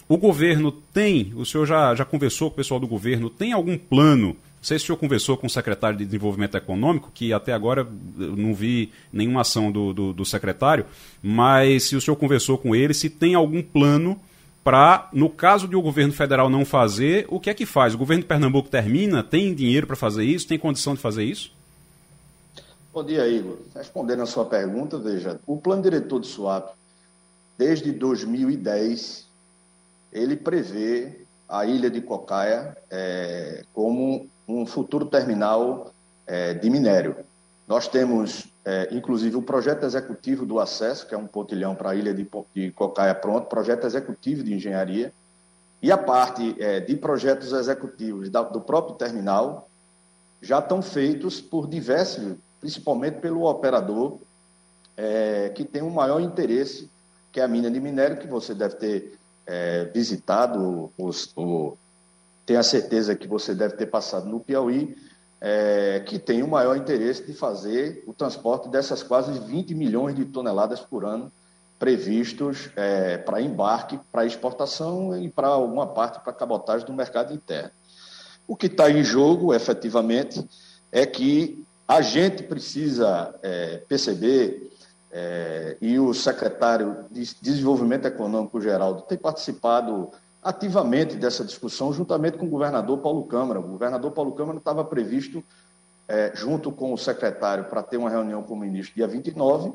O 0.08 0.16
governo 0.16 0.70
tem, 0.70 1.32
o 1.34 1.44
senhor 1.44 1.66
já, 1.66 1.94
já 1.94 2.04
conversou 2.04 2.48
com 2.48 2.54
o 2.54 2.56
pessoal 2.56 2.78
do 2.78 2.86
governo, 2.86 3.28
tem 3.28 3.52
algum 3.52 3.76
plano? 3.76 4.28
Não 4.28 4.36
sei 4.62 4.78
se 4.78 4.84
o 4.84 4.86
senhor 4.86 4.98
conversou 4.98 5.36
com 5.36 5.48
o 5.48 5.50
secretário 5.50 5.98
de 5.98 6.04
Desenvolvimento 6.04 6.56
Econômico, 6.56 7.10
que 7.12 7.32
até 7.32 7.52
agora 7.52 7.86
não 8.16 8.54
vi 8.54 8.90
nenhuma 9.12 9.40
ação 9.40 9.70
do, 9.70 9.92
do, 9.92 10.12
do 10.12 10.24
secretário, 10.24 10.86
mas 11.22 11.84
se 11.84 11.96
o 11.96 12.00
senhor 12.00 12.16
conversou 12.16 12.56
com 12.56 12.74
ele, 12.74 12.94
se 12.94 13.10
tem 13.10 13.34
algum 13.34 13.62
plano 13.62 14.20
para, 14.66 15.08
no 15.12 15.30
caso 15.30 15.68
de 15.68 15.76
o 15.76 15.80
governo 15.80 16.12
federal 16.12 16.50
não 16.50 16.64
fazer, 16.64 17.24
o 17.30 17.38
que 17.38 17.48
é 17.48 17.54
que 17.54 17.64
faz? 17.64 17.94
O 17.94 17.98
governo 17.98 18.24
de 18.24 18.26
Pernambuco 18.26 18.68
termina? 18.68 19.22
Tem 19.22 19.54
dinheiro 19.54 19.86
para 19.86 19.94
fazer 19.94 20.24
isso? 20.24 20.48
Tem 20.48 20.58
condição 20.58 20.96
de 20.96 21.00
fazer 21.00 21.22
isso? 21.22 21.52
Bom 22.92 23.04
dia, 23.04 23.28
Igor. 23.28 23.58
Respondendo 23.72 24.24
a 24.24 24.26
sua 24.26 24.44
pergunta, 24.44 24.98
veja, 24.98 25.38
o 25.46 25.56
plano 25.56 25.82
diretor 25.82 26.18
do 26.18 26.26
SWAP, 26.26 26.74
desde 27.56 27.92
2010, 27.92 29.28
ele 30.12 30.34
prevê 30.34 31.20
a 31.48 31.64
ilha 31.64 31.88
de 31.88 32.00
Cocaia 32.00 32.76
é, 32.90 33.62
como 33.72 34.28
um 34.48 34.66
futuro 34.66 35.06
terminal 35.06 35.94
é, 36.26 36.54
de 36.54 36.68
minério. 36.68 37.14
Nós 37.68 37.86
temos 37.86 38.48
é, 38.66 38.88
inclusive 38.90 39.36
o 39.36 39.42
projeto 39.42 39.84
executivo 39.84 40.44
do 40.44 40.58
acesso, 40.58 41.06
que 41.06 41.14
é 41.14 41.18
um 41.18 41.26
pontilhão 41.26 41.76
para 41.76 41.90
a 41.90 41.94
ilha 41.94 42.12
de, 42.12 42.28
de 42.52 42.72
Cocaia 42.72 43.14
pronto, 43.14 43.46
projeto 43.46 43.86
executivo 43.86 44.42
de 44.42 44.52
engenharia, 44.52 45.12
e 45.80 45.92
a 45.92 45.96
parte 45.96 46.56
é, 46.58 46.80
de 46.80 46.96
projetos 46.96 47.52
executivos 47.52 48.28
da, 48.28 48.42
do 48.42 48.60
próprio 48.60 48.96
terminal 48.96 49.70
já 50.42 50.58
estão 50.58 50.82
feitos 50.82 51.40
por 51.40 51.68
diversos, 51.68 52.34
principalmente 52.60 53.20
pelo 53.20 53.48
operador, 53.48 54.18
é, 54.96 55.50
que 55.50 55.64
tem 55.64 55.82
um 55.82 55.90
maior 55.90 56.20
interesse, 56.20 56.90
que 57.30 57.38
é 57.38 57.44
a 57.44 57.48
mina 57.48 57.70
de 57.70 57.78
minério, 57.78 58.18
que 58.18 58.26
você 58.26 58.52
deve 58.52 58.74
ter 58.74 59.18
é, 59.46 59.84
visitado, 59.84 60.90
os, 60.98 61.32
o, 61.36 61.76
tenho 62.44 62.58
a 62.58 62.64
certeza 62.64 63.14
que 63.14 63.28
você 63.28 63.54
deve 63.54 63.76
ter 63.76 63.86
passado 63.86 64.26
no 64.26 64.40
Piauí, 64.40 64.96
é, 65.40 66.02
que 66.06 66.18
tem 66.18 66.42
o 66.42 66.48
maior 66.48 66.76
interesse 66.76 67.24
de 67.24 67.32
fazer 67.32 68.02
o 68.06 68.12
transporte 68.12 68.68
dessas 68.68 69.02
quase 69.02 69.38
20 69.38 69.74
milhões 69.74 70.14
de 70.14 70.24
toneladas 70.24 70.80
por 70.80 71.04
ano 71.04 71.30
previstos 71.78 72.70
é, 72.74 73.18
para 73.18 73.40
embarque, 73.40 73.98
para 74.10 74.24
exportação 74.24 75.20
e 75.20 75.28
para 75.28 75.48
alguma 75.48 75.86
parte 75.86 76.20
para 76.20 76.32
cabotagem 76.32 76.86
do 76.86 76.92
mercado 76.92 77.34
interno. 77.34 77.70
O 78.48 78.56
que 78.56 78.66
está 78.66 78.90
em 78.90 79.02
jogo, 79.02 79.52
efetivamente, 79.52 80.46
é 80.90 81.04
que 81.04 81.64
a 81.86 82.00
gente 82.00 82.42
precisa 82.42 83.34
é, 83.42 83.78
perceber, 83.88 84.70
é, 85.12 85.76
e 85.80 85.98
o 85.98 86.14
secretário 86.14 87.04
de 87.10 87.34
Desenvolvimento 87.40 88.06
Econômico, 88.06 88.60
Geraldo, 88.60 89.02
tem 89.02 89.18
participado 89.18 90.10
ativamente 90.46 91.16
dessa 91.16 91.44
discussão, 91.44 91.92
juntamente 91.92 92.38
com 92.38 92.46
o 92.46 92.48
governador 92.48 92.98
Paulo 92.98 93.24
Câmara. 93.24 93.58
O 93.58 93.64
governador 93.64 94.12
Paulo 94.12 94.30
Câmara 94.30 94.58
estava 94.58 94.84
previsto, 94.84 95.42
é, 96.06 96.30
junto 96.36 96.70
com 96.70 96.92
o 96.92 96.96
secretário, 96.96 97.64
para 97.64 97.82
ter 97.82 97.96
uma 97.96 98.08
reunião 98.08 98.44
com 98.44 98.54
o 98.54 98.56
ministro 98.56 98.94
dia 98.94 99.08
29. 99.08 99.72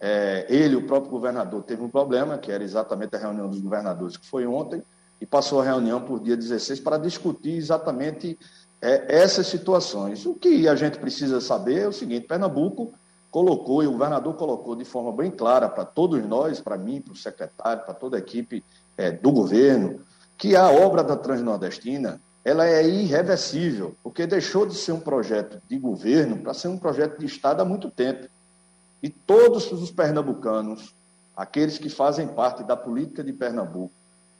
É, 0.00 0.46
ele, 0.48 0.76
o 0.76 0.86
próprio 0.86 1.10
governador, 1.10 1.64
teve 1.64 1.82
um 1.82 1.88
problema, 1.88 2.38
que 2.38 2.52
era 2.52 2.62
exatamente 2.62 3.16
a 3.16 3.18
reunião 3.18 3.48
dos 3.48 3.60
governadores, 3.60 4.16
que 4.16 4.24
foi 4.24 4.46
ontem, 4.46 4.84
e 5.20 5.26
passou 5.26 5.60
a 5.60 5.64
reunião 5.64 6.00
por 6.00 6.20
dia 6.20 6.36
16 6.36 6.78
para 6.78 6.96
discutir 6.96 7.56
exatamente 7.56 8.38
é, 8.80 9.16
essas 9.20 9.48
situações. 9.48 10.24
O 10.26 10.34
que 10.34 10.68
a 10.68 10.76
gente 10.76 10.96
precisa 11.00 11.40
saber 11.40 11.80
é 11.80 11.88
o 11.88 11.92
seguinte: 11.92 12.28
Pernambuco 12.28 12.94
colocou, 13.32 13.82
e 13.82 13.88
o 13.88 13.92
governador 13.92 14.34
colocou 14.34 14.76
de 14.76 14.84
forma 14.84 15.10
bem 15.10 15.28
clara 15.28 15.68
para 15.68 15.84
todos 15.84 16.24
nós, 16.24 16.60
para 16.60 16.78
mim, 16.78 17.00
para 17.00 17.14
o 17.14 17.16
secretário, 17.16 17.82
para 17.84 17.94
toda 17.94 18.16
a 18.16 18.20
equipe 18.20 18.62
é, 18.96 19.10
do 19.10 19.32
governo, 19.32 20.00
que 20.36 20.56
a 20.56 20.68
obra 20.68 21.02
da 21.02 21.16
Transnordestina 21.16 22.20
ela 22.44 22.66
é 22.66 22.86
irreversível, 22.86 23.96
porque 24.02 24.26
deixou 24.26 24.66
de 24.66 24.74
ser 24.74 24.92
um 24.92 25.00
projeto 25.00 25.62
de 25.66 25.78
governo 25.78 26.38
para 26.38 26.52
ser 26.52 26.68
um 26.68 26.76
projeto 26.76 27.18
de 27.18 27.24
Estado 27.24 27.62
há 27.62 27.64
muito 27.64 27.90
tempo. 27.90 28.28
E 29.02 29.08
todos 29.08 29.72
os 29.72 29.90
pernambucanos, 29.90 30.94
aqueles 31.34 31.78
que 31.78 31.88
fazem 31.88 32.28
parte 32.28 32.62
da 32.62 32.76
política 32.76 33.24
de 33.24 33.32
Pernambuco, 33.32 33.92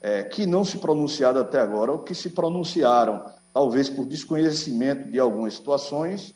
é, 0.02 0.22
que 0.22 0.44
não 0.44 0.64
se 0.64 0.76
pronunciaram 0.78 1.40
até 1.40 1.58
agora, 1.58 1.92
ou 1.92 2.00
que 2.00 2.14
se 2.14 2.28
pronunciaram, 2.28 3.24
talvez 3.54 3.88
por 3.88 4.04
desconhecimento 4.04 5.10
de 5.10 5.18
algumas 5.18 5.54
situações, 5.54 6.34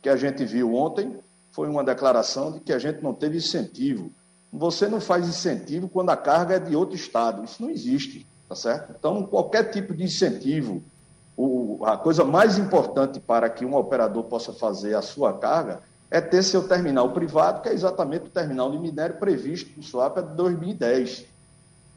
que 0.00 0.08
a 0.08 0.16
gente 0.16 0.44
viu 0.44 0.74
ontem, 0.74 1.18
foi 1.52 1.68
uma 1.68 1.84
declaração 1.84 2.52
de 2.52 2.60
que 2.60 2.72
a 2.72 2.78
gente 2.78 3.02
não 3.02 3.12
teve 3.12 3.36
incentivo. 3.36 4.10
Você 4.52 4.88
não 4.88 5.00
faz 5.00 5.28
incentivo 5.28 5.88
quando 5.88 6.10
a 6.10 6.16
carga 6.16 6.56
é 6.56 6.58
de 6.58 6.74
outro 6.74 6.96
estado. 6.96 7.44
Isso 7.44 7.62
não 7.62 7.70
existe, 7.70 8.26
tá 8.48 8.54
certo? 8.54 8.94
Então, 8.98 9.22
qualquer 9.24 9.70
tipo 9.70 9.94
de 9.94 10.04
incentivo, 10.04 10.82
o, 11.36 11.84
a 11.84 11.96
coisa 11.96 12.24
mais 12.24 12.58
importante 12.58 13.20
para 13.20 13.48
que 13.48 13.64
um 13.64 13.76
operador 13.76 14.24
possa 14.24 14.52
fazer 14.52 14.94
a 14.94 15.02
sua 15.02 15.32
carga 15.32 15.80
é 16.10 16.20
ter 16.20 16.42
seu 16.42 16.66
terminal 16.66 17.12
privado, 17.12 17.62
que 17.62 17.68
é 17.68 17.72
exatamente 17.72 18.26
o 18.26 18.30
terminal 18.30 18.70
de 18.72 18.78
minério 18.78 19.16
previsto 19.16 19.70
no 19.76 19.82
SWAP 19.82 20.18
de 20.18 20.34
2010. 20.34 21.26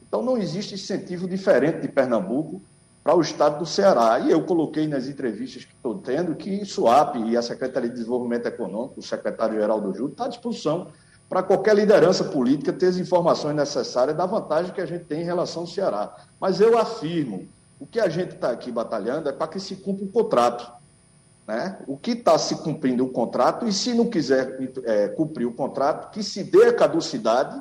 Então, 0.06 0.22
não 0.22 0.38
existe 0.38 0.74
incentivo 0.74 1.26
diferente 1.26 1.80
de 1.80 1.88
Pernambuco 1.88 2.62
para 3.02 3.16
o 3.16 3.20
estado 3.20 3.58
do 3.58 3.66
Ceará. 3.66 4.20
E 4.20 4.30
eu 4.30 4.42
coloquei 4.44 4.86
nas 4.86 5.08
entrevistas 5.08 5.64
que 5.64 5.74
estou 5.74 5.98
tendo 5.98 6.36
que 6.36 6.64
SUAP 6.64 7.16
e 7.16 7.36
a 7.36 7.42
Secretaria 7.42 7.90
de 7.90 7.96
Desenvolvimento 7.96 8.46
Econômico, 8.46 9.00
o 9.00 9.02
secretário-geral 9.02 9.80
do 9.80 9.92
Júlio, 9.92 10.12
está 10.12 10.26
à 10.26 10.28
disposição 10.28 10.86
para 11.28 11.42
qualquer 11.42 11.74
liderança 11.74 12.24
política 12.24 12.72
ter 12.72 12.86
as 12.86 12.96
informações 12.96 13.56
necessárias 13.56 14.16
da 14.16 14.26
vantagem 14.26 14.72
que 14.72 14.80
a 14.80 14.86
gente 14.86 15.04
tem 15.04 15.22
em 15.22 15.24
relação 15.24 15.62
ao 15.62 15.68
Ceará. 15.68 16.14
Mas 16.40 16.60
eu 16.60 16.78
afirmo, 16.78 17.48
o 17.80 17.86
que 17.86 17.98
a 17.98 18.08
gente 18.08 18.34
está 18.34 18.50
aqui 18.50 18.70
batalhando 18.70 19.28
é 19.28 19.32
para 19.32 19.48
que 19.48 19.58
se 19.58 19.76
cumpra 19.76 20.04
o 20.04 20.08
contrato. 20.08 20.70
Né? 21.46 21.78
O 21.86 21.96
que 21.96 22.12
está 22.12 22.38
se 22.38 22.56
cumprindo 22.56 23.04
o 23.04 23.10
contrato, 23.10 23.66
e 23.66 23.72
se 23.72 23.92
não 23.92 24.06
quiser 24.06 24.58
é, 24.84 25.08
cumprir 25.08 25.46
o 25.46 25.52
contrato, 25.52 26.10
que 26.10 26.22
se 26.22 26.44
dê 26.44 26.66
a 26.66 26.72
caducidade 26.74 27.60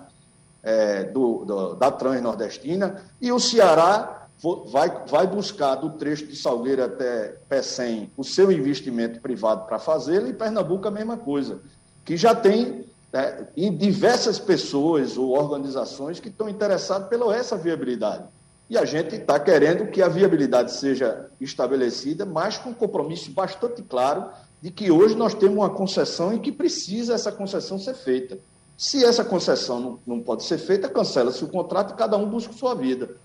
é, 0.62 1.04
do, 1.04 1.44
do, 1.44 1.74
da 1.76 1.92
Transnordestina, 1.92 3.02
e 3.22 3.32
o 3.32 3.40
Ceará 3.40 4.28
vai, 4.72 5.06
vai 5.08 5.28
buscar 5.28 5.76
do 5.76 5.92
trecho 5.92 6.28
de 6.28 6.36
Salgueiro 6.36 6.84
até 6.84 7.36
Pecém 7.50 8.12
o 8.16 8.24
seu 8.24 8.52
investimento 8.52 9.20
privado 9.20 9.66
para 9.66 9.80
fazê-lo, 9.80 10.28
e 10.28 10.34
Pernambuco 10.34 10.88
a 10.88 10.92
mesma 10.92 11.18
coisa, 11.18 11.60
que 12.06 12.16
já 12.16 12.34
tem 12.34 12.86
é, 13.14 13.46
em 13.56 13.76
diversas 13.76 14.40
pessoas 14.40 15.18
ou 15.18 15.38
organizações 15.38 16.20
que 16.20 16.30
estão 16.30 16.50
interessadas 16.50 17.08
pela 17.08 17.36
essa 17.36 17.56
viabilidade. 17.56 18.24
E 18.70 18.78
a 18.78 18.86
gente 18.86 19.16
está 19.16 19.40
querendo 19.40 19.92
que 19.92 20.02
a 20.02 20.08
viabilidade 20.08 20.72
seja 20.72 21.28
estabelecida, 21.40 22.26
mas 22.26 22.58
com 22.58 22.72
um 22.72 22.74
compromisso 22.74 23.32
bastante 23.32 23.84
claro 23.84 24.30
de 24.60 24.72
que 24.72 24.90
hoje 24.90 25.14
nós 25.16 25.36
temos 25.36 25.58
uma 25.58 25.70
concessão 25.70 26.34
e 26.34 26.40
que 26.40 26.52
precisa 26.52 27.14
essa 27.14 27.32
concessão 27.32 27.78
ser 27.78 27.94
feita. 27.94 28.40
Se 28.76 29.06
essa 29.06 29.24
concessão 29.24 29.80
não, 29.80 30.00
não 30.08 30.20
pode 30.20 30.44
ser 30.44 30.58
feita, 30.58 30.90
cancela-se 30.90 31.44
o 31.44 31.48
contrato 31.48 31.94
e 31.94 31.98
cada 31.98 32.18
um 32.18 32.28
busca 32.28 32.52
sua 32.54 32.74
vida. 32.74 33.16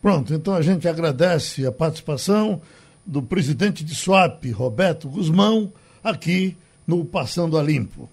Pronto, 0.00 0.34
então 0.34 0.54
a 0.54 0.62
gente 0.62 0.88
agradece 0.88 1.64
a 1.64 1.70
participação 1.70 2.60
do 3.06 3.22
presidente 3.22 3.84
de 3.84 3.94
SWAP, 3.94 4.50
Roberto 4.50 5.08
Guzmão, 5.08 5.72
aqui 6.02 6.56
no 6.84 7.04
Passando 7.04 7.56
a 7.56 7.62
Limpo. 7.62 8.08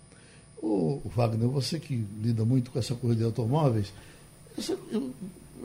O 0.61 1.01
Wagner, 1.15 1.47
você 1.47 1.79
que 1.79 2.03
lida 2.21 2.43
muito 2.43 2.71
com 2.71 2.79
essa 2.79 2.93
corrida 2.93 3.19
de 3.19 3.25
automóveis, 3.25 3.93
eu 4.91 5.13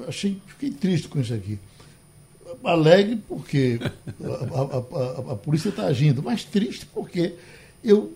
achei, 0.06 0.40
fiquei 0.46 0.70
triste 0.70 1.08
com 1.08 1.20
isso 1.20 1.34
aqui. 1.34 1.58
Alegre 2.62 3.16
porque 3.28 3.80
a, 3.82 4.60
a, 4.60 5.30
a, 5.30 5.32
a 5.32 5.36
polícia 5.36 5.70
está 5.70 5.86
agindo, 5.86 6.22
mas 6.22 6.44
triste 6.44 6.86
porque 6.86 7.34
eu 7.82 8.12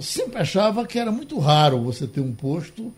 sempre 0.00 0.38
achava 0.38 0.86
que 0.86 0.98
era 0.98 1.10
muito 1.10 1.38
raro 1.38 1.82
você 1.82 2.06
ter 2.06 2.20
um 2.20 2.32
posto 2.32 2.92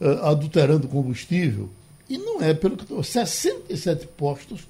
uh, 0.00 0.24
adulterando 0.24 0.88
combustível. 0.88 1.68
E 2.08 2.18
não 2.18 2.42
é, 2.42 2.54
pelo 2.54 2.76
que 2.76 2.90
eu 2.90 3.02
67 3.02 4.06
postos 4.08 4.66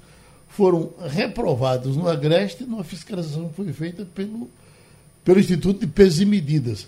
foram 0.49 0.91
reprovados 1.07 1.95
no 1.95 2.07
Agreste 2.07 2.63
numa 2.63 2.83
fiscalização 2.83 3.49
que 3.49 3.55
foi 3.55 3.73
feita 3.73 4.05
pelo, 4.05 4.49
pelo 5.23 5.39
Instituto 5.39 5.79
de 5.79 5.87
Pesos 5.87 6.21
e 6.21 6.25
Medidas. 6.25 6.87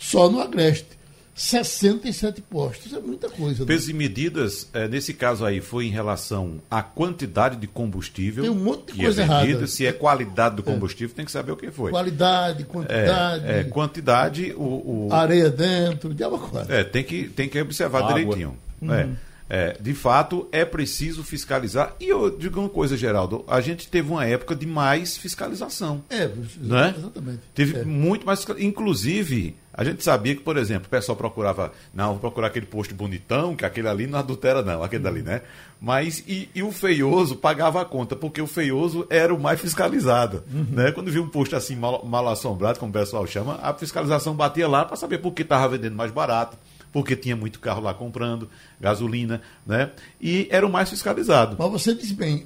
Só 0.00 0.30
no 0.30 0.40
Agreste. 0.40 0.98
67 1.34 2.42
postos, 2.42 2.92
é 2.92 3.00
muita 3.00 3.30
coisa. 3.30 3.60
Né? 3.60 3.66
Pesos 3.66 3.88
e 3.88 3.94
medidas, 3.94 4.68
é, 4.74 4.86
nesse 4.88 5.14
caso 5.14 5.44
aí, 5.44 5.60
foi 5.60 5.86
em 5.86 5.90
relação 5.90 6.60
à 6.70 6.82
quantidade 6.82 7.56
de 7.56 7.66
combustível. 7.66 8.42
Tem 8.42 8.52
um 8.52 8.56
monte 8.56 8.88
de 8.88 8.92
que 8.92 9.00
é 9.00 9.04
coisa 9.04 9.22
é 9.22 9.26
vendida, 9.26 9.50
errada. 9.50 9.66
Se 9.66 9.86
é 9.86 9.92
qualidade 9.92 10.56
do 10.56 10.62
é. 10.62 10.64
combustível, 10.64 11.12
é. 11.14 11.16
tem 11.16 11.24
que 11.24 11.30
saber 11.30 11.52
o 11.52 11.56
que 11.56 11.70
foi. 11.70 11.92
Qualidade, 11.92 12.64
quantidade. 12.64 13.46
É, 13.46 13.60
é 13.60 13.64
quantidade, 13.64 14.52
o, 14.54 15.06
o, 15.08 15.12
Areia 15.12 15.48
dentro, 15.48 16.12
diabo 16.12 16.38
quase. 16.38 16.70
É, 16.72 16.84
tem 16.84 17.04
que, 17.04 17.28
tem 17.28 17.48
que 17.48 17.58
observar 17.60 18.00
Água. 18.00 18.14
direitinho. 18.14 18.58
Uhum. 18.82 18.92
É. 18.92 19.08
É, 19.52 19.76
de 19.80 19.94
fato, 19.94 20.48
é 20.52 20.64
preciso 20.64 21.24
fiscalizar. 21.24 21.96
E 21.98 22.08
eu 22.08 22.30
digo 22.30 22.60
uma 22.60 22.68
coisa, 22.68 22.96
Geraldo: 22.96 23.44
a 23.48 23.60
gente 23.60 23.88
teve 23.88 24.08
uma 24.08 24.24
época 24.24 24.54
de 24.54 24.64
mais 24.64 25.16
fiscalização. 25.16 26.04
É, 26.08 26.28
né? 26.60 26.94
exatamente. 26.96 27.40
Teve 27.52 27.78
é. 27.78 27.84
muito 27.84 28.24
mais. 28.24 28.46
Inclusive, 28.60 29.56
a 29.72 29.84
gente 29.84 30.02
sabia 30.02 30.34
que, 30.34 30.42
por 30.42 30.56
exemplo, 30.56 30.86
o 30.86 30.90
pessoal 30.90 31.16
procurava, 31.16 31.72
não, 31.94 32.12
vou 32.12 32.20
procurar 32.20 32.48
aquele 32.48 32.66
posto 32.66 32.94
bonitão, 32.94 33.54
que 33.54 33.64
aquele 33.64 33.88
ali 33.88 34.06
não 34.06 34.18
adultera, 34.18 34.62
não, 34.62 34.82
aquele 34.82 35.02
dali, 35.02 35.22
né? 35.22 35.42
Mas, 35.80 36.22
e, 36.26 36.50
e, 36.54 36.62
o 36.62 36.72
feioso 36.72 37.36
pagava 37.36 37.80
a 37.80 37.84
conta, 37.84 38.14
porque 38.14 38.42
o 38.42 38.46
feioso 38.46 39.06
era 39.08 39.34
o 39.34 39.40
mais 39.40 39.60
fiscalizado. 39.60 40.44
Uhum. 40.52 40.66
Né? 40.70 40.92
Quando 40.92 41.10
viu 41.10 41.22
um 41.22 41.28
posto 41.28 41.56
assim 41.56 41.76
mal, 41.76 42.04
mal 42.04 42.28
assombrado, 42.28 42.78
como 42.78 42.90
o 42.90 42.92
pessoal 42.92 43.26
chama, 43.26 43.58
a 43.62 43.72
fiscalização 43.72 44.34
batia 44.34 44.68
lá 44.68 44.84
para 44.84 44.96
saber 44.96 45.18
por 45.18 45.32
que 45.32 45.42
estava 45.42 45.68
vendendo 45.68 45.96
mais 45.96 46.10
barato 46.10 46.56
porque 46.92 47.14
tinha 47.14 47.36
muito 47.36 47.60
carro 47.60 47.80
lá 47.80 47.94
comprando, 47.94 48.48
gasolina, 48.80 49.40
né? 49.64 49.90
E 50.20 50.48
era 50.50 50.66
o 50.66 50.70
mais 50.70 50.90
fiscalizado. 50.90 51.56
Mas 51.56 51.70
você 51.70 51.94
disse 51.94 52.14
bem, 52.14 52.44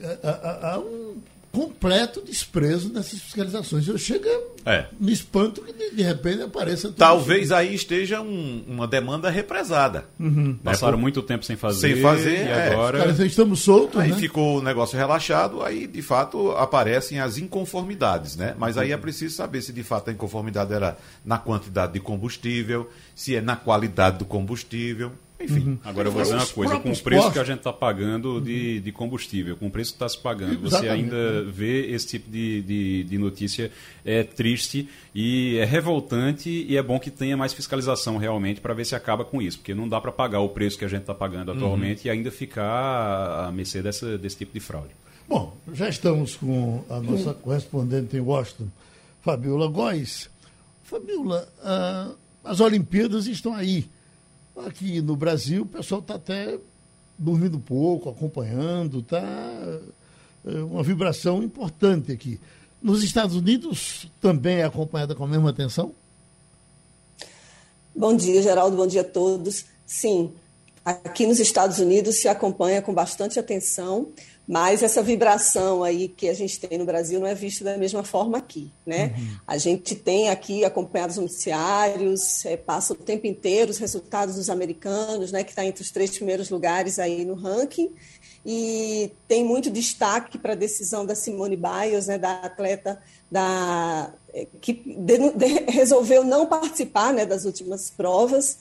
há 0.62 0.78
um 0.78 1.16
completo 1.54 2.20
desprezo 2.20 2.88
dessas 2.88 3.20
fiscalizações. 3.20 3.86
Eu 3.86 3.96
chego 3.96 4.28
é. 4.66 4.86
me 4.98 5.12
espanto 5.12 5.62
que 5.62 5.72
de, 5.72 5.94
de 5.94 6.02
repente 6.02 6.42
apareça. 6.42 6.92
Talvez 6.92 7.44
isso. 7.44 7.54
aí 7.54 7.74
esteja 7.74 8.20
um, 8.20 8.64
uma 8.66 8.88
demanda 8.88 9.30
represada. 9.30 10.06
Uhum. 10.18 10.48
Né? 10.48 10.56
Passaram 10.64 10.98
Por... 10.98 11.02
muito 11.02 11.22
tempo 11.22 11.44
sem 11.44 11.56
fazer. 11.56 11.80
Sem 11.80 12.02
fazer. 12.02 12.46
E 12.46 12.48
é. 12.48 12.72
agora. 12.72 12.98
Cara, 12.98 13.26
estamos 13.26 13.60
soltos. 13.60 14.00
Aí 14.00 14.10
né? 14.10 14.18
ficou 14.18 14.58
o 14.58 14.62
negócio 14.62 14.98
relaxado, 14.98 15.62
aí 15.62 15.86
de 15.86 16.02
fato 16.02 16.50
aparecem 16.52 17.20
as 17.20 17.38
inconformidades, 17.38 18.36
né? 18.36 18.54
Mas 18.58 18.76
aí 18.76 18.90
é 18.90 18.96
preciso 18.96 19.36
saber 19.36 19.62
se 19.62 19.72
de 19.72 19.84
fato 19.84 20.10
a 20.10 20.12
inconformidade 20.12 20.72
era 20.72 20.96
na 21.24 21.38
quantidade 21.38 21.92
de 21.92 22.00
combustível, 22.00 22.90
se 23.14 23.36
é 23.36 23.40
na 23.40 23.54
qualidade 23.54 24.18
do 24.18 24.24
combustível. 24.24 25.12
Enfim. 25.40 25.70
Uhum. 25.70 25.78
Agora 25.84 26.08
eu 26.08 26.12
vou 26.12 26.22
dizer 26.22 26.34
uma 26.34 26.46
coisa, 26.46 26.78
com 26.78 26.92
o 26.92 26.98
preço 26.98 27.32
que 27.32 27.38
a 27.38 27.44
gente 27.44 27.58
está 27.58 27.72
pagando 27.72 28.40
de, 28.40 28.80
de 28.80 28.92
combustível, 28.92 29.56
com 29.56 29.66
o 29.66 29.70
preço 29.70 29.90
que 29.90 29.96
está 29.96 30.08
se 30.08 30.18
pagando, 30.18 30.60
você 30.60 30.76
Exatamente. 30.76 30.92
ainda 30.92 31.44
vê 31.44 31.90
esse 31.90 32.06
tipo 32.06 32.30
de, 32.30 32.62
de, 32.62 33.04
de, 33.04 33.18
notícia 33.18 33.70
é 34.04 34.22
triste 34.22 34.88
e 35.14 35.58
é 35.58 35.64
revoltante 35.64 36.48
e 36.48 36.76
é 36.76 36.82
bom 36.82 37.00
que 37.00 37.10
tenha 37.10 37.36
mais 37.36 37.52
fiscalização 37.52 38.16
realmente 38.16 38.60
para 38.60 38.72
ver 38.74 38.84
se 38.84 38.94
acaba 38.94 39.24
com 39.24 39.42
isso, 39.42 39.58
porque 39.58 39.74
não 39.74 39.88
dá 39.88 40.00
para 40.00 40.12
pagar 40.12 40.40
o 40.40 40.48
preço 40.48 40.78
que 40.78 40.84
a 40.84 40.88
gente 40.88 41.00
está 41.00 41.14
pagando 41.14 41.50
uhum. 41.50 41.56
atualmente 41.56 42.06
uhum. 42.06 42.14
e 42.14 42.16
ainda 42.16 42.30
ficar 42.30 43.46
à 43.46 43.52
mercê 43.52 43.82
dessa, 43.82 44.16
desse 44.16 44.36
tipo 44.36 44.52
de 44.52 44.60
fraude. 44.60 44.90
Bom, 45.28 45.56
já 45.72 45.88
estamos 45.88 46.36
com 46.36 46.84
a 46.88 47.00
nossa 47.00 47.30
uhum. 47.30 47.34
correspondente 47.34 48.16
em 48.16 48.20
Washington, 48.20 48.68
Fabiola 49.20 49.66
Góes. 49.66 50.30
Fabiola, 50.84 51.48
uh, 51.58 52.14
as 52.44 52.60
Olimpíadas 52.60 53.26
estão 53.26 53.54
aí 53.54 53.88
Aqui 54.56 55.00
no 55.00 55.16
Brasil, 55.16 55.62
o 55.62 55.66
pessoal 55.66 56.00
está 56.00 56.14
até 56.14 56.58
dormindo 57.18 57.58
pouco, 57.58 58.08
acompanhando, 58.08 59.00
está 59.00 59.20
é, 60.44 60.50
uma 60.62 60.82
vibração 60.82 61.42
importante 61.42 62.12
aqui. 62.12 62.40
Nos 62.82 63.02
Estados 63.02 63.34
Unidos 63.34 64.06
também 64.20 64.58
é 64.58 64.64
acompanhada 64.64 65.14
com 65.14 65.24
a 65.24 65.28
mesma 65.28 65.50
atenção? 65.50 65.92
Bom 67.94 68.16
dia, 68.16 68.42
Geraldo, 68.42 68.76
bom 68.76 68.86
dia 68.86 69.00
a 69.00 69.04
todos. 69.04 69.64
Sim, 69.86 70.32
aqui 70.84 71.26
nos 71.26 71.40
Estados 71.40 71.78
Unidos 71.78 72.16
se 72.16 72.28
acompanha 72.28 72.82
com 72.82 72.92
bastante 72.92 73.38
atenção. 73.38 74.08
Mas 74.46 74.82
essa 74.82 75.02
vibração 75.02 75.82
aí 75.82 76.06
que 76.06 76.28
a 76.28 76.34
gente 76.34 76.60
tem 76.60 76.76
no 76.78 76.84
Brasil 76.84 77.18
não 77.18 77.26
é 77.26 77.34
vista 77.34 77.64
da 77.64 77.78
mesma 77.78 78.04
forma 78.04 78.36
aqui, 78.36 78.70
né? 78.84 79.14
Uhum. 79.16 79.36
A 79.46 79.56
gente 79.56 79.94
tem 79.94 80.28
aqui 80.28 80.64
acompanhado 80.64 81.12
os 81.12 81.18
noticiários, 81.18 82.44
é, 82.44 82.56
passa 82.56 82.92
o 82.92 82.96
tempo 82.96 83.26
inteiro 83.26 83.70
os 83.70 83.78
resultados 83.78 84.34
dos 84.34 84.50
americanos, 84.50 85.32
né? 85.32 85.42
Que 85.42 85.50
está 85.50 85.64
entre 85.64 85.82
os 85.82 85.90
três 85.90 86.10
primeiros 86.10 86.50
lugares 86.50 86.98
aí 86.98 87.24
no 87.24 87.34
ranking 87.34 87.90
e 88.44 89.10
tem 89.26 89.42
muito 89.42 89.70
destaque 89.70 90.36
para 90.36 90.52
a 90.52 90.56
decisão 90.56 91.06
da 91.06 91.14
Simone 91.14 91.56
Biles, 91.56 92.06
né? 92.06 92.18
Da 92.18 92.42
atleta 92.42 93.00
da 93.30 94.12
que 94.60 94.72
de, 94.72 95.30
de, 95.30 95.70
resolveu 95.70 96.22
não 96.22 96.46
participar, 96.46 97.14
né? 97.14 97.24
Das 97.24 97.46
últimas 97.46 97.88
provas 97.90 98.58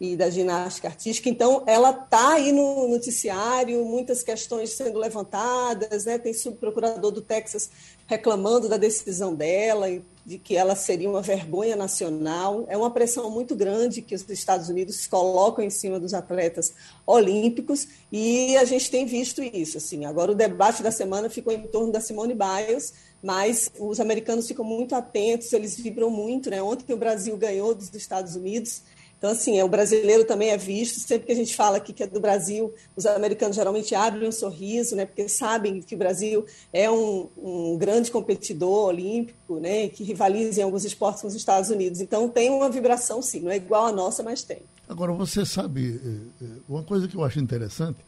e 0.00 0.16
da 0.16 0.28
ginástica 0.28 0.88
artística. 0.88 1.28
Então, 1.28 1.62
ela 1.66 1.90
está 1.90 2.34
aí 2.34 2.50
no 2.50 2.88
noticiário, 2.88 3.84
muitas 3.84 4.22
questões 4.22 4.72
sendo 4.72 4.98
levantadas, 4.98 6.04
né? 6.04 6.18
tem 6.18 6.34
subprocurador 6.34 7.10
do 7.10 7.22
Texas 7.22 7.70
reclamando 8.06 8.68
da 8.68 8.76
decisão 8.76 9.34
dela, 9.34 9.86
de 10.26 10.38
que 10.38 10.56
ela 10.56 10.74
seria 10.74 11.08
uma 11.08 11.22
vergonha 11.22 11.76
nacional. 11.76 12.64
É 12.68 12.76
uma 12.76 12.90
pressão 12.90 13.30
muito 13.30 13.54
grande 13.54 14.02
que 14.02 14.14
os 14.14 14.28
Estados 14.28 14.68
Unidos 14.68 15.06
colocam 15.06 15.64
em 15.64 15.70
cima 15.70 16.00
dos 16.00 16.12
atletas 16.12 16.74
olímpicos 17.06 17.86
e 18.10 18.56
a 18.56 18.64
gente 18.64 18.90
tem 18.90 19.06
visto 19.06 19.42
isso. 19.42 19.78
Assim. 19.78 20.04
Agora, 20.04 20.32
o 20.32 20.34
debate 20.34 20.82
da 20.82 20.90
semana 20.90 21.30
ficou 21.30 21.52
em 21.52 21.62
torno 21.62 21.92
da 21.92 22.00
Simone 22.00 22.34
Biles, 22.34 22.94
mas 23.22 23.70
os 23.78 24.00
americanos 24.00 24.46
ficam 24.46 24.64
muito 24.64 24.94
atentos, 24.94 25.52
eles 25.52 25.76
vibram 25.76 26.10
muito. 26.10 26.50
Né? 26.50 26.62
Ontem 26.62 26.92
o 26.92 26.98
Brasil 26.98 27.36
ganhou 27.36 27.74
dos 27.74 27.94
Estados 27.94 28.34
Unidos 28.34 28.82
então, 29.24 29.32
assim, 29.32 29.58
é, 29.58 29.64
o 29.64 29.68
brasileiro 29.68 30.22
também 30.26 30.50
é 30.50 30.58
visto. 30.58 31.00
Sempre 31.00 31.28
que 31.28 31.32
a 31.32 31.34
gente 31.34 31.56
fala 31.56 31.78
aqui 31.78 31.94
que 31.94 32.02
é 32.02 32.06
do 32.06 32.20
Brasil, 32.20 32.74
os 32.94 33.06
americanos 33.06 33.56
geralmente 33.56 33.94
abrem 33.94 34.28
um 34.28 34.32
sorriso, 34.32 34.94
né? 34.94 35.06
Porque 35.06 35.26
sabem 35.30 35.80
que 35.80 35.94
o 35.94 35.98
Brasil 35.98 36.44
é 36.70 36.90
um, 36.90 37.30
um 37.38 37.78
grande 37.78 38.10
competidor 38.10 38.88
olímpico, 38.88 39.58
né? 39.58 39.88
Que 39.88 40.04
rivaliza 40.04 40.60
em 40.60 40.64
alguns 40.64 40.84
esportes 40.84 41.22
com 41.22 41.28
os 41.28 41.34
Estados 41.34 41.70
Unidos. 41.70 42.02
Então, 42.02 42.28
tem 42.28 42.50
uma 42.50 42.68
vibração, 42.68 43.22
sim. 43.22 43.40
Não 43.40 43.50
é 43.50 43.56
igual 43.56 43.86
a 43.86 43.92
nossa, 43.92 44.22
mas 44.22 44.42
tem. 44.42 44.58
Agora, 44.86 45.10
você 45.14 45.46
sabe, 45.46 45.98
eh, 46.04 46.44
eh, 46.44 46.46
uma 46.68 46.82
coisa 46.82 47.08
que 47.08 47.16
eu 47.16 47.24
acho 47.24 47.40
interessante 47.40 48.00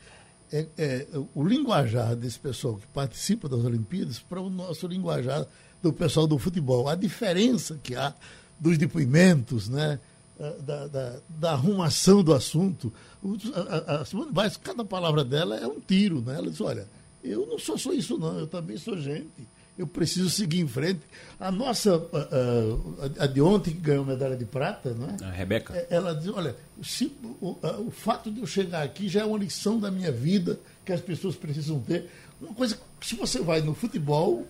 é, 0.53 0.67
é 0.77 1.07
o 1.35 1.43
linguajar 1.43 2.15
desse 2.15 2.39
pessoal 2.39 2.75
que 2.75 2.87
participa 2.89 3.49
das 3.49 3.65
Olimpíadas 3.65 4.19
para 4.19 4.39
o 4.39 4.51
nosso 4.51 4.87
linguajar 4.87 5.47
do 5.83 5.95
pessoal 5.95 6.27
do 6.27 6.39
futebol. 6.39 6.91
A 6.91 6.95
diferença 6.95 7.81
que 7.83 7.97
há 7.97 8.13
dos 8.61 8.77
depoimentos, 8.77 9.71
né? 9.71 9.99
Da, 10.39 10.87
da, 10.87 11.17
da, 11.29 11.53
arrumação 11.53 12.23
do 12.23 12.35
assunto. 12.35 12.93
A, 13.55 13.97
a, 13.97 14.05
Simone 14.05 14.33
Biles, 14.33 14.57
cada 14.57 14.85
palavra 14.85 15.25
dela 15.25 15.57
é 15.57 15.67
um 15.67 15.81
tiro, 15.81 16.21
né? 16.21 16.37
Ela 16.37 16.51
diz, 16.51 16.61
olha, 16.61 16.87
eu 17.25 17.47
não 17.47 17.59
sou 17.59 17.79
só 17.79 17.93
isso 17.93 18.19
não, 18.19 18.39
eu 18.39 18.47
também 18.47 18.77
sou 18.77 18.97
gente. 18.99 19.49
Eu 19.79 19.87
preciso 19.87 20.31
seguir 20.31 20.61
em 20.61 20.69
frente. 20.69 21.01
A 21.39 21.51
nossa, 21.51 22.03
a, 23.19 23.25
a 23.25 23.27
de 23.27 23.43
ontem, 23.43 23.73
que 23.73 23.81
ganhou 23.81 24.07
medalha 24.07 24.37
de 24.37 24.47
prata, 24.47 24.95
né? 24.95 25.17
A 25.23 25.31
Rebeca. 25.31 25.87
Ela 25.91 26.15
diz, 26.15 26.29
olha, 26.29 26.57
se, 26.83 27.15
o, 27.41 27.59
o 27.87 27.91
fato 27.91 28.31
de 28.31 28.41
eu 28.41 28.47
chegar 28.47 28.83
aqui 28.83 29.07
já 29.07 29.21
é 29.21 29.25
uma 29.25 29.39
lição 29.39 29.79
da 29.79 29.91
minha 29.91 30.11
vida 30.11 30.59
que 30.85 30.93
as 30.93 31.01
pessoas 31.01 31.37
precisam 31.37 31.79
ter. 31.81 32.11
Uma 32.41 32.55
coisa, 32.55 32.79
se 33.03 33.15
você 33.17 33.41
vai 33.41 33.61
no 33.61 33.75
futebol, 33.75 34.47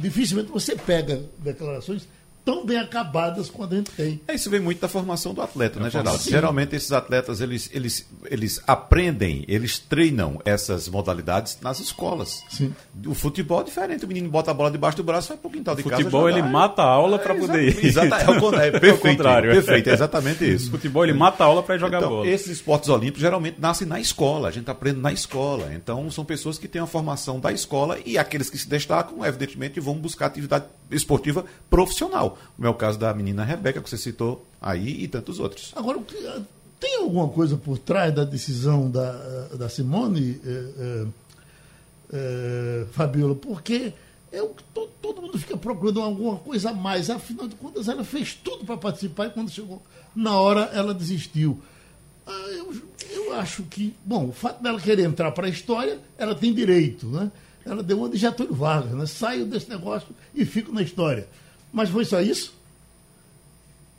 dificilmente 0.00 0.50
você 0.50 0.76
pega 0.76 1.22
declarações 1.38 2.08
tão 2.44 2.64
bem 2.64 2.78
acabadas 2.78 3.48
quando 3.48 3.72
a 3.72 3.76
gente 3.76 3.90
tem. 3.92 4.20
É, 4.28 4.34
isso 4.34 4.50
vem 4.50 4.60
muito 4.60 4.80
da 4.80 4.88
formação 4.88 5.32
do 5.32 5.40
atleta, 5.40 5.80
né, 5.80 5.88
Geraldo? 5.88 6.20
Sim. 6.20 6.30
Geralmente 6.30 6.76
esses 6.76 6.92
atletas, 6.92 7.40
eles, 7.40 7.70
eles, 7.72 8.06
eles 8.26 8.60
aprendem, 8.66 9.44
eles 9.48 9.78
treinam 9.78 10.40
essas 10.44 10.88
modalidades 10.88 11.58
nas 11.62 11.80
escolas. 11.80 12.42
Sim. 12.50 12.74
O 13.06 13.14
futebol 13.14 13.62
é 13.62 13.64
diferente, 13.64 14.04
o 14.04 14.08
menino 14.08 14.28
bota 14.28 14.50
a 14.50 14.54
bola 14.54 14.70
debaixo 14.70 14.96
do 14.98 15.04
braço 15.04 15.28
e 15.28 15.30
vai 15.30 15.38
pro 15.38 15.50
quintal 15.50 15.74
de 15.74 15.80
o 15.80 15.84
casa. 15.84 16.02
O 16.02 16.04
futebol, 16.04 16.28
ele 16.28 16.42
mata 16.42 16.82
a 16.82 16.86
aula 16.86 17.18
para 17.18 17.34
é, 17.34 17.38
poder 17.38 17.62
ir. 17.62 17.84
Exato, 17.86 18.14
é, 18.14 18.40
o, 18.40 18.54
é, 18.54 18.70
perfeito, 18.70 18.84
é 18.84 18.92
o 18.92 18.98
contrário. 18.98 19.50
Perfeito, 19.50 19.90
é 19.90 19.92
exatamente 19.94 20.44
isso. 20.44 20.68
O 20.68 20.70
futebol, 20.72 21.04
ele 21.04 21.14
mata 21.14 21.44
a 21.44 21.46
aula 21.46 21.62
para 21.62 21.78
jogar 21.78 21.98
então, 21.98 22.10
bola. 22.10 22.26
Esses 22.26 22.48
esportes 22.48 22.88
olímpicos 22.88 23.22
geralmente 23.22 23.60
nascem 23.60 23.86
na 23.86 23.98
escola, 23.98 24.48
a 24.48 24.50
gente 24.50 24.70
aprende 24.70 25.00
na 25.00 25.12
escola. 25.12 25.72
Então, 25.74 26.10
são 26.10 26.24
pessoas 26.24 26.58
que 26.58 26.68
têm 26.68 26.82
a 26.82 26.86
formação 26.86 27.40
da 27.40 27.52
escola 27.52 27.98
e 28.04 28.18
aqueles 28.18 28.50
que 28.50 28.58
se 28.58 28.68
destacam, 28.68 29.24
evidentemente, 29.24 29.80
vão 29.80 29.94
buscar 29.94 30.26
atividade 30.26 30.66
esportiva 30.90 31.44
profissional. 31.70 32.33
Como 32.56 32.66
é 32.66 32.70
o 32.70 32.74
caso 32.74 32.98
da 32.98 33.12
menina 33.14 33.44
Rebeca, 33.44 33.80
que 33.80 33.88
você 33.88 33.96
citou 33.96 34.46
aí, 34.60 35.04
e 35.04 35.08
tantos 35.08 35.38
outros. 35.40 35.72
Agora, 35.76 35.98
tem 36.80 36.96
alguma 36.96 37.28
coisa 37.28 37.56
por 37.56 37.78
trás 37.78 38.14
da 38.14 38.24
decisão 38.24 38.90
da, 38.90 39.12
da 39.56 39.68
Simone, 39.68 40.40
é, 40.44 41.06
é, 42.12 42.86
Fabiola? 42.92 43.34
Porque 43.34 43.92
o 44.32 44.48
que 44.48 44.64
todo, 44.74 44.90
todo, 45.00 45.22
mundo 45.22 45.38
fica 45.38 45.56
procurando 45.56 46.00
alguma 46.00 46.36
coisa 46.36 46.70
a 46.70 46.72
mais. 46.72 47.08
Afinal 47.10 47.48
de 47.48 47.54
contas, 47.54 47.88
ela 47.88 48.04
fez 48.04 48.34
tudo 48.34 48.64
para 48.64 48.76
participar 48.76 49.26
e 49.26 49.30
quando 49.30 49.50
chegou 49.50 49.82
na 50.14 50.38
hora, 50.38 50.70
ela 50.72 50.92
desistiu. 50.92 51.60
Ah, 52.26 52.48
eu, 52.50 52.74
eu 53.10 53.34
acho 53.34 53.62
que, 53.64 53.94
bom, 54.04 54.28
o 54.28 54.32
fato 54.32 54.62
dela 54.62 54.80
querer 54.80 55.04
entrar 55.04 55.30
para 55.32 55.46
a 55.46 55.50
história, 55.50 55.98
ela 56.16 56.34
tem 56.34 56.52
direito, 56.52 57.06
né? 57.06 57.30
Ela 57.64 57.82
deu 57.82 57.98
uma 57.98 58.08
de 58.08 58.16
Getúlio 58.16 58.54
Vargas, 58.54 58.92
né? 58.92 59.06
Saio 59.06 59.46
desse 59.46 59.68
negócio 59.68 60.08
e 60.34 60.44
fico 60.44 60.72
na 60.72 60.82
história. 60.82 61.28
Mas 61.74 61.90
foi 61.90 62.04
só 62.04 62.20
isso? 62.20 62.54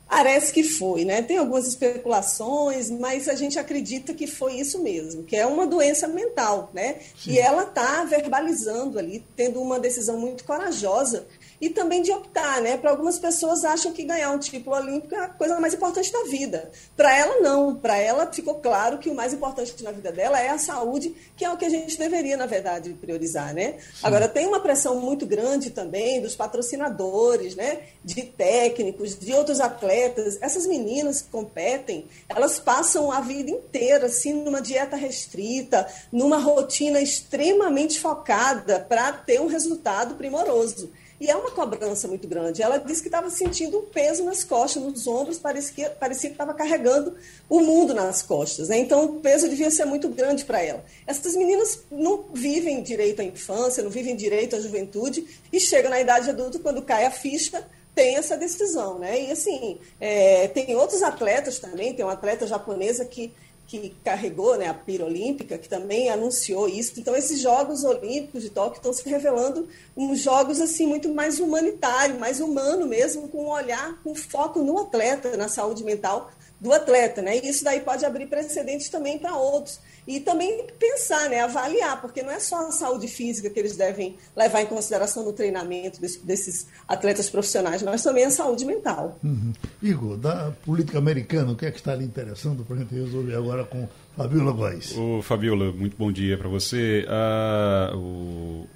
Parece 0.08 0.54
que 0.54 0.64
foi, 0.64 1.04
né? 1.04 1.22
Tem 1.22 1.38
algumas 1.38 1.68
especulações, 1.68 2.90
mas 2.90 3.28
a 3.28 3.36
gente 3.36 3.60
acredita 3.60 4.14
que 4.14 4.26
foi 4.26 4.54
isso 4.54 4.82
mesmo, 4.82 5.24
que 5.24 5.36
é 5.36 5.46
uma 5.46 5.68
doença 5.68 6.08
mental, 6.08 6.70
né? 6.74 7.00
Sim. 7.22 7.32
E 7.32 7.38
ela 7.38 7.64
está 7.64 8.06
verbalizando 8.06 8.98
ali, 8.98 9.26
tendo 9.36 9.62
uma 9.62 9.78
decisão 9.78 10.18
muito 10.18 10.46
corajosa 10.46 11.28
e 11.60 11.70
também 11.70 12.02
de 12.02 12.12
optar, 12.12 12.62
né? 12.62 12.78
Para 12.78 12.92
algumas 12.92 13.18
pessoas 13.18 13.64
acham 13.64 13.92
que 13.92 14.04
ganhar 14.04 14.32
um 14.32 14.40
título 14.40 14.76
olímpico 14.76 15.16
é 15.16 15.20
a 15.20 15.30
coisa 15.30 15.60
mais 15.60 15.74
importante 15.74 16.12
da 16.12 16.24
vida. 16.24 16.70
Para 16.96 17.16
ela 17.16 17.42
não, 17.42 17.76
para 17.76 17.98
ela 17.98 18.32
ficou 18.32 18.56
claro 18.56 18.98
que 18.98 19.10
o 19.10 19.16
mais 19.16 19.34
importante 19.34 19.84
na 19.84 19.92
vida 19.92 20.12
dela 20.12 20.40
é 20.40 20.50
a 20.50 20.58
saúde, 20.58 21.16
que 21.36 21.46
é 21.46 21.52
o 21.52 21.58
que 21.58 21.66
a 21.66 21.70
gente 21.70 21.98
deveria, 21.98 22.38
na 22.38 22.46
verdade, 22.46 22.94
priorizar, 22.94 23.54
né? 23.54 23.76
Sim. 23.80 24.02
Agora 24.04 24.28
tem 24.28 24.46
uma 24.48 24.60
pressão 24.60 25.00
muito 25.00 25.26
grande 25.26 25.70
também 25.70 26.22
dos 26.22 26.36
patrocinadores, 26.36 27.56
né? 27.56 27.80
De 28.04 28.24
técnicos, 28.24 29.18
de 29.18 29.34
outros 29.34 29.60
atletas. 29.60 30.38
Essas 30.42 30.68
meninas 30.68 31.22
que 31.22 31.30
competem, 31.30 32.08
elas 32.30 32.60
passam 32.60 33.12
a 33.12 33.22
vida 33.22 33.52
inteira 33.52 34.08
assim 34.08 34.34
numa 34.34 34.62
dieta 34.62 34.96
restrita, 34.96 35.88
numa 36.12 36.38
rotina 36.38 37.02
extremamente 37.02 38.00
focada 38.00 38.80
para 38.80 39.12
ter 39.14 39.40
um 39.40 39.48
resultado 39.48 40.16
primoroso. 40.16 40.92
E 41.20 41.30
é 41.30 41.36
uma 41.36 41.52
cobrança 41.52 42.08
muito 42.08 42.28
grande. 42.28 42.62
Ela 42.62 42.78
disse 42.78 43.02
que 43.02 43.08
estava 43.08 43.30
sentindo 43.30 43.80
um 43.80 43.84
peso 43.84 44.24
nas 44.24 44.44
costas, 44.44 44.84
nos 44.84 45.08
ombros, 45.08 45.40
parecia 45.40 45.96
que 45.98 46.26
estava 46.28 46.54
carregando 46.54 47.16
o 47.50 47.62
mundo 47.62 47.94
nas 47.94 48.22
costas. 48.22 48.70
Né? 48.70 48.80
Então, 48.80 49.06
o 49.06 49.20
peso 49.22 49.48
devia 49.48 49.72
ser 49.72 49.86
muito 49.86 50.10
grande 50.10 50.44
para 50.44 50.62
ela. 50.62 50.84
Essas 51.08 51.36
meninas 51.36 51.80
não 51.90 52.26
vivem 52.34 52.84
direito 52.84 53.22
à 53.22 53.24
infância, 53.24 53.82
não 53.82 53.90
vivem 53.90 54.16
direito 54.16 54.56
à 54.56 54.60
juventude, 54.60 55.26
e 55.52 55.60
chegam 55.60 55.90
na 55.90 56.02
idade 56.02 56.30
adulta, 56.30 56.60
quando 56.60 56.82
cai 56.82 57.06
a 57.06 57.12
ficha, 57.12 57.66
tem 57.94 58.18
essa 58.18 58.36
decisão. 58.36 59.00
Né? 59.00 59.22
E, 59.22 59.32
assim, 59.32 59.80
é, 60.02 60.50
tem 60.50 60.76
outros 60.76 61.02
atletas 61.02 61.60
também, 61.60 61.94
tem 61.94 62.04
uma 62.04 62.14
atleta 62.14 62.46
japonesa 62.46 63.06
que 63.06 63.34
que 63.68 63.96
carregou 64.04 64.58
né, 64.58 64.68
a 64.68 64.74
pira 64.74 65.06
olímpica, 65.06 65.58
que 65.58 65.68
também 65.68 66.10
anunciou 66.10 66.68
isso. 66.68 67.00
Então, 67.00 67.16
esses 67.16 67.40
Jogos 67.40 67.84
Olímpicos 67.84 68.44
de 68.44 68.50
Tóquio 68.50 68.78
estão 68.78 68.94
se 68.94 69.08
revelando 69.10 69.68
uns 69.98 70.20
jogos 70.20 70.62
assim 70.62 70.86
muito 70.86 71.10
mais 71.10 71.40
humanitário, 71.40 72.20
mais 72.20 72.40
humano 72.40 72.86
mesmo, 72.86 73.28
com 73.28 73.46
um 73.46 73.50
olhar, 73.50 74.00
com 74.04 74.14
foco 74.14 74.60
no 74.60 74.80
atleta, 74.80 75.36
na 75.36 75.48
saúde 75.48 75.84
mental 75.84 76.32
do 76.60 76.72
atleta. 76.72 77.22
Né? 77.22 77.38
E 77.38 77.50
isso 77.50 77.64
daí 77.64 77.82
pode 77.82 78.06
abrir 78.06 78.28
precedentes 78.28 78.90
também 78.90 79.18
para 79.18 79.36
outros. 79.36 79.80
E 80.08 80.20
também 80.20 80.68
pensar, 80.78 81.30
né, 81.30 81.40
avaliar, 81.40 82.00
porque 82.00 82.22
não 82.22 82.30
é 82.30 82.40
só 82.40 82.68
a 82.68 82.72
saúde 82.72 83.08
física 83.08 83.50
que 83.50 83.60
eles 83.60 83.76
devem 83.76 84.16
levar 84.36 84.62
em 84.62 84.68
consideração 84.68 85.26
no 85.26 85.34
treinamento 85.34 86.00
desse, 86.00 86.24
desses 86.24 86.68
atletas 86.88 87.28
profissionais, 87.28 87.82
mas 87.82 88.04
também 88.04 88.24
a 88.24 88.30
saúde 88.30 88.66
mental. 88.66 89.18
Uhum. 89.24 89.52
Igor, 89.82 90.16
da 90.16 90.54
política 90.64 91.00
americana, 91.00 91.54
o 91.54 91.56
que 91.56 91.66
é 91.66 91.72
que 91.72 91.78
está 91.78 91.96
lhe 91.96 92.06
interessando 92.06 92.64
para 92.64 92.76
a 92.76 92.80
gente 92.80 92.94
resolver 92.94 93.34
agora 93.34 93.64
com 93.64 93.88
Fabiola 94.16 94.52
Góes? 94.52 94.96
Ô, 94.96 95.24
Fabiola, 95.24 95.72
muito 95.72 95.98
bom 95.98 96.12
dia 96.12 96.38
para 96.38 96.48
você. 96.48 97.04
Ah, 97.10 97.92
o, 97.96 98.68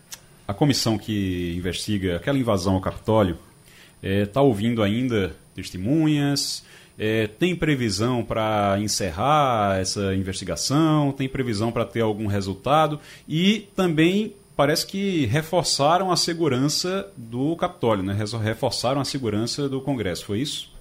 a 0.48 0.54
comissão 0.54 0.98
que 0.98 1.56
investiga 1.56 2.16
aquela 2.16 2.40
invasão 2.40 2.74
ao 2.74 2.82
Capitólio 2.82 3.38
está 4.02 4.40
eh, 4.40 4.44
ouvindo 4.44 4.82
ainda 4.82 5.36
testemunhas, 5.54 6.64
É, 7.02 7.28
tem 7.28 7.56
previsão 7.56 8.26
para 8.26 8.78
encerrar 8.82 9.80
essa 9.80 10.14
investigação? 10.14 11.14
Tem 11.14 11.30
previsão 11.30 11.72
para 11.72 11.86
ter 11.86 12.02
algum 12.02 12.28
resultado? 12.28 13.00
E 13.26 13.70
também 13.74 14.36
parece 14.54 14.86
que 14.86 15.26
reforçaram 15.28 16.12
a 16.12 16.18
segurança 16.18 17.10
do 17.16 17.56
Capitólio, 17.56 18.04
né? 18.04 18.14
reforçaram 18.44 19.00
a 19.00 19.06
segurança 19.06 19.70
do 19.70 19.80
Congresso, 19.80 20.26
foi 20.26 20.40
isso? 20.40 20.74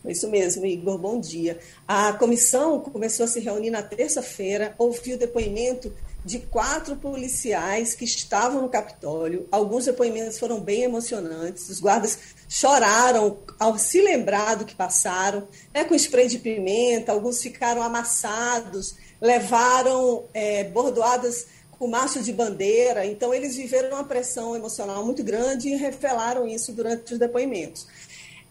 Foi 0.00 0.12
isso 0.12 0.30
mesmo, 0.30 0.64
Igor, 0.64 0.96
bom 0.96 1.18
dia. 1.18 1.58
A 1.88 2.12
comissão 2.12 2.78
começou 2.78 3.24
a 3.24 3.26
se 3.26 3.40
reunir 3.40 3.70
na 3.70 3.82
terça-feira, 3.82 4.74
ouviu 4.78 5.18
depoimento 5.18 5.92
de 6.24 6.38
quatro 6.38 6.96
policiais 6.96 7.94
que 7.94 8.04
estavam 8.04 8.62
no 8.62 8.68
Capitólio. 8.68 9.46
Alguns 9.50 9.86
depoimentos 9.86 10.38
foram 10.38 10.60
bem 10.60 10.84
emocionantes. 10.84 11.68
Os 11.68 11.80
guardas 11.80 12.18
choraram 12.52 13.38
ao 13.60 13.78
se 13.78 14.02
lembrar 14.02 14.56
do 14.56 14.64
que 14.64 14.74
passaram, 14.74 15.46
né, 15.72 15.84
com 15.84 15.94
spray 15.94 16.26
de 16.26 16.40
pimenta. 16.40 17.12
Alguns 17.12 17.40
ficaram 17.40 17.80
amassados, 17.80 18.96
levaram 19.20 20.24
é, 20.34 20.64
bordoadas 20.64 21.46
com 21.70 21.86
macho 21.86 22.20
de 22.20 22.32
bandeira. 22.32 23.06
Então, 23.06 23.32
eles 23.32 23.56
viveram 23.56 23.90
uma 23.90 24.02
pressão 24.02 24.56
emocional 24.56 25.06
muito 25.06 25.22
grande 25.22 25.68
e 25.68 25.76
revelaram 25.76 26.44
isso 26.44 26.72
durante 26.72 27.12
os 27.12 27.20
depoimentos. 27.20 27.86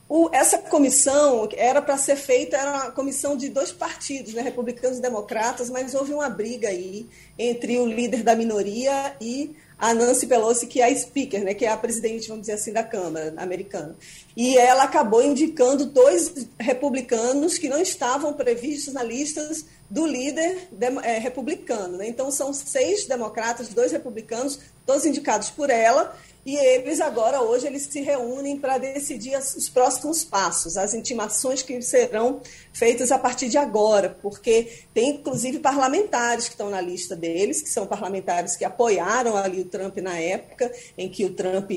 O, 0.08 0.30
essa 0.32 0.58
comissão 0.58 1.50
era 1.58 1.82
para 1.82 1.98
ser 1.98 2.16
feita, 2.16 2.56
era 2.56 2.72
uma 2.72 2.92
comissão 2.92 3.36
de 3.36 3.50
dois 3.50 3.74
partidos, 3.74 4.34
né, 4.34 4.42
republicanos 4.42 4.98
e 4.98 5.02
democratas, 5.02 5.70
mas 5.70 5.94
houve 5.94 6.14
uma 6.14 6.30
briga 6.30 6.70
aí 6.70 7.06
entre 7.38 7.78
o 7.78 7.86
líder 7.86 8.24
da 8.24 8.34
minoria 8.34 9.16
e 9.20 9.56
a 9.80 9.94
Nancy 9.94 10.28
Pelosi, 10.28 10.68
que 10.68 10.82
é 10.82 10.86
a 10.86 10.96
speaker, 10.96 11.44
né, 11.44 11.54
que 11.54 11.66
é 11.66 11.70
a 11.70 11.78
presidente, 11.78 12.28
vamos 12.28 12.42
dizer 12.42 12.54
assim, 12.54 12.74
da 12.74 12.84
Câmara 12.84 13.34
americana. 13.38 13.96
E 14.36 14.58
ela 14.58 14.84
acabou 14.84 15.24
indicando 15.24 15.86
dois 15.86 16.48
republicanos 16.60 17.58
que 17.58 17.70
não 17.70 17.80
estavam 17.80 18.34
previstos 18.34 18.94
na 18.94 19.02
lista 19.02 19.50
do 19.90 20.06
líder 20.06 20.68
de, 20.72 20.86
é, 21.04 21.18
republicano. 21.18 21.98
Né? 21.98 22.10
Então, 22.10 22.30
são 22.30 22.54
seis 22.54 23.08
democratas, 23.08 23.70
dois 23.70 23.92
republicanos, 23.94 24.60
todos 24.86 25.06
indicados 25.06 25.50
por 25.50 25.70
ela, 25.70 26.14
e 26.46 26.56
eles 26.56 27.02
agora, 27.02 27.42
hoje, 27.42 27.68
eles 27.68 27.84
se 27.84 28.02
reúnem 28.02 28.58
para 28.58 28.78
decidir 28.78 29.38
os 29.38 29.70
próximos 29.70 30.24
passos, 30.24 30.78
as 30.78 30.94
intimações 30.94 31.62
que 31.62 31.82
serão 31.82 32.42
feitas 32.72 33.12
a 33.12 33.20
partir 33.20 33.50
de 33.50 33.58
agora, 33.58 34.18
porque 34.22 34.84
tem, 34.94 35.12
inclusive, 35.12 35.60
parlamentares 35.60 36.46
que 36.46 36.52
estão 36.52 36.70
na 36.70 36.80
lista 36.80 37.16
deles, 37.16 37.62
que 37.62 37.70
são 37.70 37.86
parlamentares 37.86 38.56
que 38.56 38.64
apoiaram 38.64 39.36
ali 39.36 39.62
o 39.62 39.66
Trump 39.66 39.98
na 39.98 40.18
época 40.18 40.72
em 40.98 41.10
que 41.10 41.26
o 41.26 41.34
Trump 41.34 41.72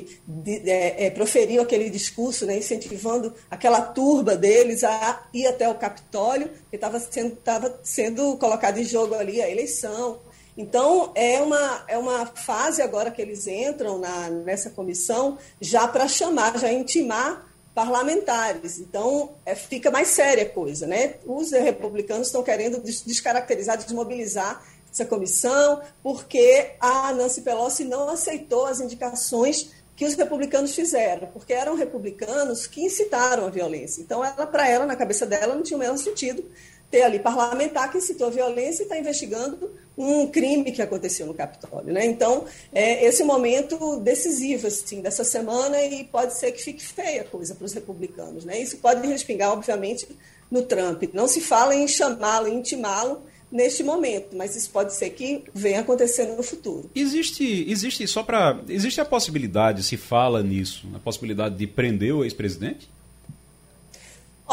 é, 0.46 1.06
é, 1.06 1.10
proferiu 1.10 1.60
aquele 1.60 1.90
discurso, 1.90 2.46
né, 2.46 2.56
incentivando 2.56 3.34
aquela 3.50 3.80
turba 3.80 4.36
deles 4.36 4.84
a 4.84 5.26
ir 5.34 5.46
até 5.46 5.68
o 5.68 5.74
Capitólio, 5.74 6.48
que 6.70 6.76
estava 6.76 7.00
sendo, 7.00 7.36
sendo 7.82 8.36
colocado 8.36 8.78
em 8.78 8.84
jogo 8.84 9.14
ali 9.14 9.42
a 9.42 9.50
eleição, 9.50 10.20
então, 10.56 11.12
é 11.14 11.40
uma, 11.40 11.84
é 11.88 11.96
uma 11.96 12.26
fase 12.26 12.82
agora 12.82 13.10
que 13.10 13.22
eles 13.22 13.46
entram 13.46 13.98
na, 13.98 14.28
nessa 14.28 14.70
comissão 14.70 15.38
já 15.60 15.88
para 15.88 16.06
chamar, 16.06 16.58
já 16.58 16.70
intimar 16.70 17.50
parlamentares. 17.74 18.78
Então, 18.78 19.34
é, 19.46 19.54
fica 19.54 19.90
mais 19.90 20.08
séria 20.08 20.44
a 20.44 20.48
coisa. 20.48 20.86
Né? 20.86 21.14
Os 21.24 21.52
republicanos 21.52 22.26
estão 22.26 22.42
querendo 22.42 22.82
descaracterizar, 22.82 23.78
desmobilizar 23.78 24.62
essa 24.92 25.06
comissão, 25.06 25.80
porque 26.02 26.72
a 26.78 27.12
Nancy 27.14 27.40
Pelosi 27.40 27.84
não 27.84 28.10
aceitou 28.10 28.66
as 28.66 28.78
indicações 28.78 29.70
que 29.96 30.04
os 30.04 30.14
republicanos 30.14 30.74
fizeram, 30.74 31.28
porque 31.28 31.52
eram 31.52 31.76
republicanos 31.76 32.66
que 32.66 32.82
incitaram 32.82 33.46
a 33.46 33.50
violência. 33.50 34.02
Então, 34.02 34.22
ela, 34.22 34.46
para 34.46 34.68
ela, 34.68 34.84
na 34.84 34.96
cabeça 34.96 35.24
dela, 35.24 35.54
não 35.54 35.62
tinha 35.62 35.76
o 35.76 35.80
menor 35.80 35.96
sentido 35.96 36.44
ter 36.90 37.02
ali 37.02 37.18
parlamentar 37.18 37.90
que 37.90 37.96
incitou 37.96 38.26
a 38.26 38.30
violência 38.30 38.82
e 38.82 38.84
está 38.84 38.98
investigando 38.98 39.70
um 39.96 40.26
crime 40.26 40.72
que 40.72 40.82
aconteceu 40.82 41.26
no 41.26 41.34
Capitólio. 41.34 41.92
Né? 41.92 42.06
Então, 42.06 42.44
é 42.72 43.04
esse 43.04 43.22
momento 43.24 44.00
decisivo 44.00 44.66
assim, 44.66 45.00
dessa 45.00 45.24
semana 45.24 45.82
e 45.82 46.04
pode 46.04 46.36
ser 46.38 46.52
que 46.52 46.62
fique 46.62 46.82
feia 46.82 47.22
a 47.22 47.24
coisa 47.24 47.54
para 47.54 47.64
os 47.64 47.72
republicanos. 47.72 48.44
Né? 48.44 48.60
Isso 48.60 48.78
pode 48.78 49.06
respingar, 49.06 49.52
obviamente, 49.52 50.06
no 50.50 50.62
Trump. 50.62 51.02
Não 51.12 51.28
se 51.28 51.40
fala 51.40 51.74
em 51.74 51.86
chamá-lo, 51.88 52.48
em 52.48 52.58
intimá-lo 52.58 53.22
neste 53.52 53.82
momento, 53.82 54.34
mas 54.34 54.56
isso 54.56 54.70
pode 54.70 54.94
ser 54.94 55.10
que 55.10 55.44
venha 55.52 55.80
acontecendo 55.80 56.34
no 56.36 56.42
futuro. 56.42 56.90
Existe, 56.94 57.70
existe 57.70 58.06
só 58.08 58.22
para, 58.22 58.58
existe 58.66 59.00
a 59.00 59.04
possibilidade, 59.04 59.82
se 59.82 59.98
fala 59.98 60.42
nisso, 60.42 60.88
a 60.94 60.98
possibilidade 60.98 61.56
de 61.56 61.66
prender 61.66 62.14
o 62.14 62.24
ex-presidente? 62.24 62.88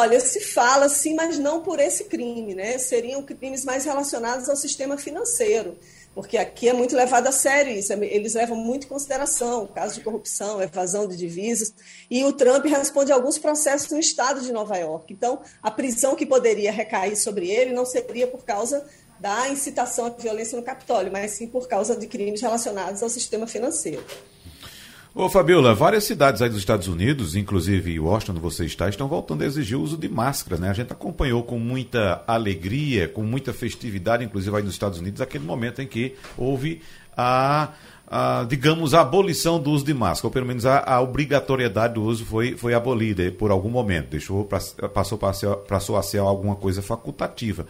Olha, 0.01 0.17
se 0.21 0.39
fala 0.39 0.87
sim, 0.87 1.13
mas 1.13 1.37
não 1.37 1.61
por 1.61 1.77
esse 1.77 2.05
crime, 2.05 2.55
né? 2.55 2.77
Seriam 2.77 3.21
crimes 3.21 3.65
mais 3.65 3.83
relacionados 3.83 4.47
ao 4.47 4.55
sistema 4.55 4.97
financeiro, 4.97 5.77
porque 6.15 6.37
aqui 6.37 6.69
é 6.69 6.73
muito 6.73 6.95
levado 6.95 7.27
a 7.27 7.33
sério 7.33 7.73
isso, 7.73 7.91
eles 7.91 8.33
levam 8.33 8.55
muito 8.55 8.85
em 8.85 8.87
consideração 8.87 9.67
casos 9.67 9.97
de 9.97 10.01
corrupção, 10.01 10.63
evasão 10.63 11.05
de 11.05 11.17
divisas, 11.17 11.73
e 12.09 12.23
o 12.23 12.31
Trump 12.31 12.63
responde 12.63 13.11
a 13.11 13.15
alguns 13.15 13.37
processos 13.37 13.91
no 13.91 13.99
estado 13.99 14.39
de 14.39 14.53
Nova 14.53 14.77
York. 14.77 15.11
Então, 15.11 15.41
a 15.61 15.69
prisão 15.69 16.15
que 16.15 16.25
poderia 16.25 16.71
recair 16.71 17.17
sobre 17.17 17.51
ele 17.51 17.73
não 17.73 17.85
seria 17.85 18.25
por 18.25 18.45
causa 18.45 18.87
da 19.19 19.49
incitação 19.49 20.05
à 20.05 20.09
violência 20.11 20.57
no 20.57 20.63
Capitólio, 20.63 21.11
mas 21.11 21.31
sim 21.31 21.45
por 21.45 21.67
causa 21.67 21.93
de 21.93 22.07
crimes 22.07 22.41
relacionados 22.41 23.03
ao 23.03 23.09
sistema 23.09 23.45
financeiro. 23.45 24.05
Ô 25.15 25.27
Fabiola, 25.27 25.73
várias 25.73 26.03
cidades 26.03 26.39
aí 26.39 26.49
dos 26.49 26.59
Estados 26.59 26.87
Unidos, 26.87 27.35
inclusive 27.35 27.99
Washington, 27.99 28.33
onde 28.33 28.41
você 28.41 28.65
está, 28.65 28.87
estão 28.87 29.07
voltando 29.07 29.41
a 29.41 29.45
exigir 29.45 29.75
o 29.75 29.81
uso 29.81 29.97
de 29.97 30.07
máscara, 30.07 30.61
né? 30.61 30.69
A 30.69 30.73
gente 30.73 30.93
acompanhou 30.93 31.41
com 31.41 31.57
muita 31.57 32.23
alegria, 32.27 33.07
com 33.07 33.23
muita 33.23 33.51
festividade, 33.51 34.23
inclusive 34.23 34.55
aí 34.55 34.61
nos 34.61 34.73
Estados 34.73 34.99
Unidos, 34.99 35.19
aquele 35.19 35.43
momento 35.43 35.81
em 35.81 35.87
que 35.87 36.15
houve 36.37 36.83
a, 37.17 37.69
a 38.07 38.45
digamos, 38.47 38.93
a 38.93 39.01
abolição 39.01 39.59
do 39.59 39.71
uso 39.71 39.83
de 39.83 39.95
máscara, 39.95 40.27
ou 40.27 40.31
pelo 40.31 40.45
menos 40.45 40.63
a, 40.67 40.83
a 40.85 41.01
obrigatoriedade 41.01 41.95
do 41.95 42.03
uso 42.03 42.23
foi, 42.23 42.55
foi 42.55 42.75
abolida 42.75 43.31
por 43.31 43.49
algum 43.49 43.69
momento, 43.69 44.09
deixou, 44.09 44.45
passou, 44.45 45.17
passou 45.17 45.97
a 45.97 46.03
ser 46.03 46.19
alguma 46.19 46.55
coisa 46.55 46.83
facultativa. 46.83 47.65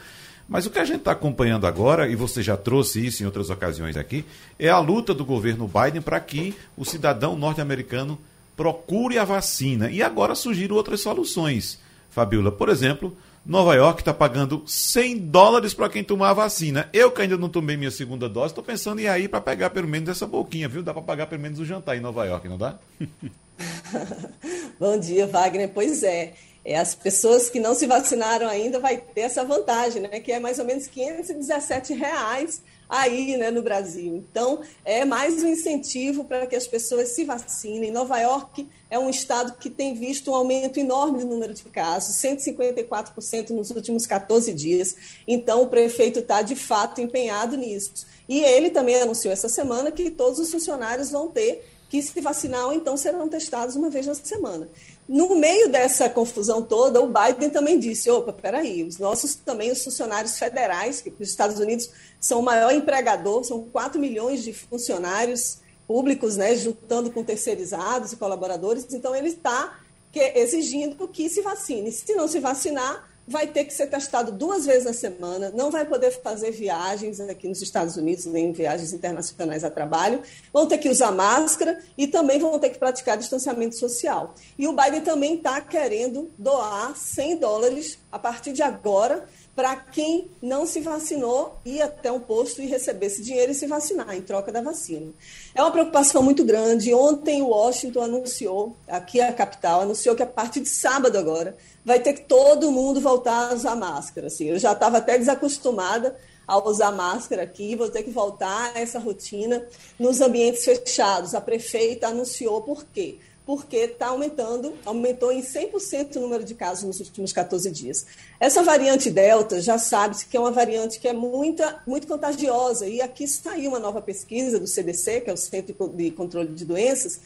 Mas 0.50 0.66
o 0.66 0.72
que 0.72 0.80
a 0.80 0.84
gente 0.84 0.98
está 0.98 1.12
acompanhando 1.12 1.68
agora, 1.68 2.10
e 2.10 2.16
você 2.16 2.42
já 2.42 2.58
trouxe 2.58 3.06
isso 3.06 3.22
em 3.22 3.26
outras 3.28 3.52
ocasiões 3.52 3.96
aqui, 3.96 4.26
é 4.58 4.68
a 4.68 4.80
luta 4.80 5.14
do 5.14 5.24
governo 5.24 5.70
Biden 5.70 6.02
para 6.02 6.20
que 6.20 6.56
o 6.76 6.84
cidadão 6.84 7.38
norte-americano 7.38 8.18
procure 8.58 9.20
a 9.20 9.24
vacina. 9.24 9.92
E 9.92 10.02
agora 10.02 10.34
surgiram 10.34 10.76
outras 10.76 11.02
soluções, 11.02 11.80
Fabiola. 12.10 12.52
Por 12.52 12.68
exemplo, 12.68 13.16
Nova 13.46 13.76
York 13.76 14.02
está 14.02 14.12
pagando 14.12 14.64
100 14.66 15.20
dólares 15.20 15.76
para 15.76 15.88
quem 15.88 16.04
tomar 16.04 16.32
a 16.32 16.34
vacina. 16.34 16.90
Eu 16.92 17.12
que 17.12 17.22
ainda 17.22 17.38
não 17.38 17.48
tomei 17.48 17.78
minha 17.78 17.92
segunda 17.92 18.28
dose, 18.28 18.48
estou 18.48 18.64
pensando 18.64 19.00
em 19.00 19.04
ir 19.04 19.08
aí 19.08 19.28
para 19.28 19.40
pegar 19.40 19.70
pelo 19.70 19.88
menos 19.88 20.10
essa 20.10 20.26
boquinha, 20.26 20.68
viu? 20.68 20.82
Dá 20.82 20.94
para 20.94 21.04
pagar 21.04 21.28
pelo 21.28 21.44
menos 21.44 21.60
o 21.60 21.66
jantar 21.66 21.96
em 21.96 22.02
Nova 22.02 22.26
York, 22.26 22.50
não 22.50 22.58
dá? 22.58 22.80
Bom 24.80 25.00
dia, 25.00 25.28
Wagner. 25.28 25.70
Pois 25.70 26.02
é 26.02 26.34
é, 26.70 26.78
as 26.78 26.94
pessoas 26.94 27.50
que 27.50 27.60
não 27.60 27.74
se 27.74 27.88
vacinaram 27.88 28.48
ainda 28.48 28.80
vai 28.80 28.98
ter 28.98 29.22
essa 29.22 29.44
vantagem, 29.44 30.04
né? 30.04 30.20
Que 30.20 30.32
é 30.32 30.40
mais 30.40 30.60
ou 30.60 30.66
menos 30.66 30.86
517 30.86 31.96
reais 31.96 32.62
aí, 32.88 33.38
né, 33.38 33.50
no 33.50 33.64
Brasil. 33.64 34.18
Então, 34.18 34.62
é 34.86 35.04
mais 35.04 35.42
um 35.42 35.48
incentivo 35.48 36.26
para 36.26 36.46
que 36.46 36.56
as 36.56 36.68
pessoas 36.68 37.10
se 37.10 37.24
vacinem. 37.24 37.90
Nova 37.90 38.20
York 38.20 38.70
é 38.88 39.00
um 39.00 39.10
estado 39.10 39.58
que 39.58 39.68
tem 39.68 39.96
visto 39.96 40.30
um 40.30 40.36
aumento 40.36 40.80
enorme 40.80 41.18
do 41.20 41.26
número 41.26 41.56
de 41.56 41.64
casos, 41.64 42.16
154% 42.18 43.50
nos 43.50 43.72
últimos 43.72 44.06
14 44.06 44.54
dias. 44.54 44.96
Então, 45.28 45.64
o 45.64 45.68
prefeito 45.68 46.20
está 46.20 46.44
de 46.44 46.56
fato 46.56 47.02
empenhado 47.02 47.58
nisso. 47.58 48.06
E 48.28 48.42
ele 48.42 48.70
também 48.70 49.02
anunciou 49.02 49.34
essa 49.34 49.50
semana 49.50 49.92
que 49.92 50.12
todos 50.12 50.38
os 50.38 50.52
funcionários 50.52 51.10
vão 51.10 51.30
ter 51.30 51.66
que 51.90 52.02
se 52.02 52.22
vacinar 52.22 52.68
ou 52.68 52.74
então 52.74 52.96
serão 52.96 53.28
testados 53.28 53.76
uma 53.76 53.90
vez 53.90 54.06
na 54.06 54.14
semana. 54.14 54.70
No 55.12 55.34
meio 55.34 55.70
dessa 55.70 56.08
confusão 56.08 56.62
toda, 56.62 57.02
o 57.02 57.12
Biden 57.12 57.50
também 57.50 57.80
disse: 57.80 58.12
opa, 58.12 58.32
peraí, 58.32 58.84
os 58.84 59.00
nossos 59.00 59.34
também, 59.34 59.72
os 59.72 59.84
funcionários 59.84 60.38
federais, 60.38 61.02
que 61.02 61.12
os 61.20 61.30
Estados 61.30 61.58
Unidos 61.58 61.90
são 62.20 62.42
o 62.42 62.44
maior 62.44 62.72
empregador, 62.72 63.44
são 63.44 63.64
4 63.64 64.00
milhões 64.00 64.44
de 64.44 64.54
funcionários 64.54 65.62
públicos, 65.88 66.38
né, 66.38 66.56
juntando 66.56 67.10
com 67.10 67.24
terceirizados 67.24 68.14
e 68.14 68.18
colaboradores, 68.18 68.86
então 68.94 69.16
ele 69.16 69.30
está 69.30 69.80
exigindo 70.14 71.08
que 71.08 71.28
se 71.28 71.42
vacine. 71.42 71.92
Se 71.92 72.14
não 72.14 72.28
se 72.28 72.40
vacinar, 72.40 73.09
vai 73.30 73.46
ter 73.46 73.64
que 73.66 73.74
ser 73.74 73.88
testado 73.88 74.32
duas 74.32 74.66
vezes 74.66 74.86
na 74.86 74.94
semana, 74.94 75.52
não 75.54 75.70
vai 75.70 75.86
poder 75.86 76.12
fazer 76.12 76.50
viagens 76.50 77.20
aqui 77.20 77.48
nos 77.48 77.62
Estados 77.62 77.96
Unidos, 77.96 78.26
nem 78.26 78.52
viagens 78.52 78.92
internacionais 78.92 79.64
a 79.64 79.70
trabalho, 79.70 80.22
vão 80.52 80.68
ter 80.68 80.80
que 80.80 80.90
usar 80.90 81.12
máscara 81.12 81.80
e 81.96 82.08
também 82.08 82.40
vão 82.40 82.58
ter 82.58 82.72
que 82.72 82.80
praticar 82.80 83.18
distanciamento 83.18 83.76
social. 83.76 84.34
E 84.58 84.68
o 84.68 84.74
Biden 84.74 85.02
também 85.02 85.36
está 85.36 85.62
querendo 85.62 86.32
doar 86.38 86.98
100 86.98 87.38
dólares 87.38 88.00
a 88.12 88.18
partir 88.18 88.52
de 88.52 88.64
agora 88.64 89.26
para 89.60 89.76
quem 89.76 90.32
não 90.42 90.66
se 90.66 90.80
vacinou 90.80 91.60
ir 91.66 91.82
até 91.82 92.10
um 92.10 92.20
posto 92.22 92.62
e 92.62 92.66
receber 92.66 93.08
esse 93.08 93.22
dinheiro 93.22 93.52
e 93.52 93.56
se 93.56 93.68
vacinar 93.68 94.16
em 94.16 94.22
troca 94.22 94.54
da 94.54 94.62
vacina. 94.62 95.12
É 95.54 95.62
uma 95.62 95.70
preocupação 95.70 96.24
muito 96.24 96.46
grande. 96.46 96.94
Ontem, 96.94 97.42
Washington 97.42 98.04
anunciou, 98.04 98.78
aqui 98.88 99.20
a 99.20 99.34
capital, 99.34 99.82
anunciou 99.82 100.16
que 100.16 100.24
a 100.24 100.26
partir 100.26 100.62
de 100.62 100.70
sábado 100.70 101.18
agora 101.18 101.58
vai 101.84 102.00
ter 102.00 102.14
que 102.14 102.22
todo 102.22 102.72
mundo 102.72 103.02
voltar 103.02 103.52
a 103.52 103.54
usar 103.54 103.76
máscara. 103.76 104.28
Assim, 104.28 104.46
eu 104.46 104.60
já 104.60 104.74
estava 104.74 104.98
até 104.98 105.18
desacostumada 105.18 106.16
a 106.48 106.58
usar 106.58 106.92
máscara 106.92 107.44
aqui, 107.44 107.76
vou 107.76 107.90
ter 107.90 108.04
que 108.04 108.10
voltar 108.10 108.72
a 108.76 108.80
essa 108.80 109.00
rotina 109.00 109.66
nos 110.00 110.20
ambientes 110.22 110.66
fechados. 110.66 111.36
A 111.36 111.42
prefeita 111.42 112.08
anunciou 112.08 112.62
por 112.62 112.86
quê? 112.86 113.20
porque 113.50 113.78
está 113.78 114.10
aumentando, 114.10 114.76
aumentou 114.86 115.32
em 115.32 115.42
100% 115.42 116.18
o 116.18 116.20
número 116.20 116.44
de 116.44 116.54
casos 116.54 116.84
nos 116.84 117.00
últimos 117.00 117.34
14 117.34 117.72
dias. 117.72 118.06
Essa 118.40 118.62
variante 118.62 119.10
Delta 119.10 119.60
já 119.60 119.80
sabe-se 119.80 120.28
que 120.28 120.38
é 120.38 120.40
uma 120.40 120.52
variante 120.52 121.00
que 121.00 121.08
é 121.08 121.14
muita, 121.14 121.82
muito 121.88 122.06
contagiosa, 122.06 122.88
e 122.88 123.02
aqui 123.02 123.28
saiu 123.28 123.72
uma 123.72 123.80
nova 123.80 124.04
pesquisa 124.04 124.60
do 124.60 124.68
CDC, 124.68 125.22
que 125.22 125.32
é 125.32 125.34
o 125.34 125.36
Centro 125.36 125.90
de 125.96 126.12
Controle 126.12 126.50
de 126.50 126.64
Doenças, 126.64 127.22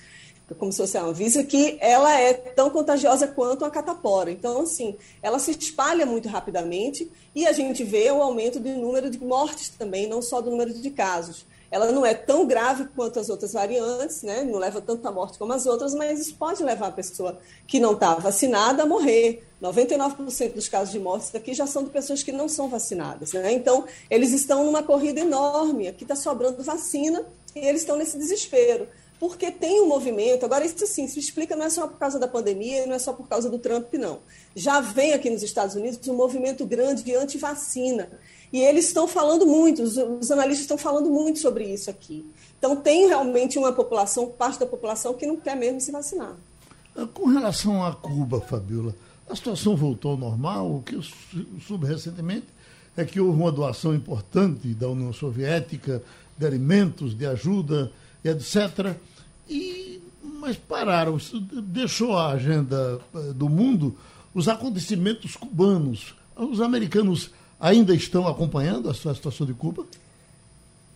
como 0.58 0.72
se 0.72 0.78
fosse 0.78 0.98
uma 0.98 1.08
Anvisa, 1.08 1.44
que 1.44 1.78
ela 1.80 2.20
é 2.20 2.34
tão 2.34 2.70
contagiosa 2.70 3.28
quanto 3.28 3.66
a 3.66 3.70
catapora. 3.70 4.32
Então, 4.32 4.62
assim, 4.62 4.96
ela 5.22 5.40
se 5.40 5.52
espalha 5.52 6.06
muito 6.06 6.28
rapidamente 6.30 7.10
e 7.34 7.48
a 7.48 7.54
gente 7.54 7.84
vê 7.84 8.12
o 8.12 8.22
aumento 8.22 8.60
do 8.60 8.70
número 8.70 9.10
de 9.10 9.20
mortes 9.20 9.70
também, 9.70 10.08
não 10.08 10.22
só 10.22 10.42
do 10.42 10.52
número 10.52 10.74
de 10.74 10.90
casos 10.90 11.46
ela 11.74 11.92
não 11.92 12.06
é 12.06 12.14
tão 12.14 12.46
grave 12.46 12.86
quanto 12.96 13.20
as 13.20 13.30
outras 13.30 13.52
variantes, 13.52 14.22
né? 14.22 14.44
não 14.44 14.60
leva 14.60 14.80
tanta 14.80 15.12
morte 15.12 15.40
como 15.40 15.54
as 15.54 15.66
outras, 15.66 15.96
mas 15.96 16.20
isso 16.20 16.36
pode 16.36 16.64
levar 16.64 16.90
a 16.90 16.92
pessoa 16.92 17.40
que 17.66 17.80
não 17.80 17.94
está 17.94 18.14
vacinada 18.14 18.84
a 18.84 18.86
morrer. 18.86 19.44
99% 19.60 20.54
dos 20.54 20.70
casos 20.70 20.92
de 20.92 21.00
mortes 21.00 21.34
aqui 21.34 21.52
já 21.52 21.66
são 21.66 21.84
de 21.84 21.90
pessoas 21.90 22.22
que 22.22 22.32
não 22.32 22.48
são 22.48 22.70
vacinadas. 22.70 23.34
Né? 23.34 23.54
Então, 23.54 23.86
eles 24.08 24.32
estão 24.34 24.64
numa 24.64 24.84
corrida 24.84 25.22
enorme, 25.22 25.88
aqui 25.88 26.04
está 26.04 26.16
sobrando 26.16 26.62
vacina 26.62 27.26
e 27.56 27.66
eles 27.66 27.82
estão 27.82 27.98
nesse 27.98 28.20
desespero. 28.20 28.88
Porque 29.24 29.50
tem 29.50 29.80
um 29.80 29.88
movimento, 29.88 30.44
agora 30.44 30.66
isso 30.66 30.86
sim, 30.86 31.08
se 31.08 31.18
explica, 31.18 31.56
não 31.56 31.64
é 31.64 31.70
só 31.70 31.88
por 31.88 31.98
causa 31.98 32.20
da 32.20 32.28
pandemia 32.28 32.86
não 32.86 32.94
é 32.94 33.00
só 33.00 33.14
por 33.14 33.26
causa 33.26 33.50
do 33.50 33.58
Trump, 33.58 33.94
não. 33.94 34.20
Já 34.54 34.82
vem 34.82 35.14
aqui 35.14 35.30
nos 35.30 35.42
Estados 35.42 35.76
Unidos 35.76 36.06
um 36.10 36.14
movimento 36.14 36.66
grande 36.66 37.04
de 37.04 37.16
antivacina. 37.16 38.10
E 38.52 38.60
eles 38.60 38.88
estão 38.88 39.08
falando 39.08 39.48
muito, 39.48 39.82
os, 39.82 39.96
os, 39.96 40.30
analistas 40.30 40.66
estão 40.66 40.78
falando 40.78 41.10
muito 41.10 41.40
sobre 41.40 41.64
isso 41.64 41.90
aqui. 41.90 42.30
Então, 42.60 42.76
tem 42.76 43.08
realmente 43.08 43.58
uma 43.58 43.72
população, 43.72 44.28
parte 44.28 44.60
da 44.60 44.66
população, 44.66 45.14
que 45.14 45.26
não 45.26 45.38
quer 45.38 45.56
mesmo 45.56 45.80
se 45.80 45.90
vacinar. 45.90 46.36
Ah, 46.94 47.08
com 47.14 47.28
relação 47.28 47.82
a 47.82 47.96
Cuba, 47.96 48.42
Fabiola, 48.42 48.94
a 49.30 49.38
situação 49.38 49.74
voltou 49.74 50.12
ao 50.12 50.18
normal. 50.18 50.70
O 50.70 50.84
que 50.84 50.96
eu 50.96 51.02
soube 51.66 51.88
recentemente 51.88 52.48
é 52.98 53.06
que 53.06 53.22
houve 53.22 53.40
uma 53.40 53.54
doação 53.54 53.96
importante 53.96 54.68
da 54.74 54.90
União 54.90 55.14
Soviética 55.14 56.04
de 56.38 56.46
alimentos, 56.46 57.18
de 57.18 57.26
ajuda, 57.26 57.90
etc. 58.22 58.98
E, 59.50 60.02
mas 60.24 60.56
pararam, 60.56 61.18
deixou 61.64 62.18
a 62.18 62.32
agenda 62.32 63.00
eh, 63.14 63.34
do 63.34 63.50
mundo 63.50 63.98
os 64.34 64.48
acontecimentos 64.48 65.36
cubanos. 65.36 66.16
Os 66.36 66.60
americanos 66.60 67.30
ainda 67.60 67.94
estão 67.94 68.28
acompanhando 68.28 68.90
a 68.90 68.94
situação 68.94 69.46
de 69.46 69.54
Cuba? 69.54 69.86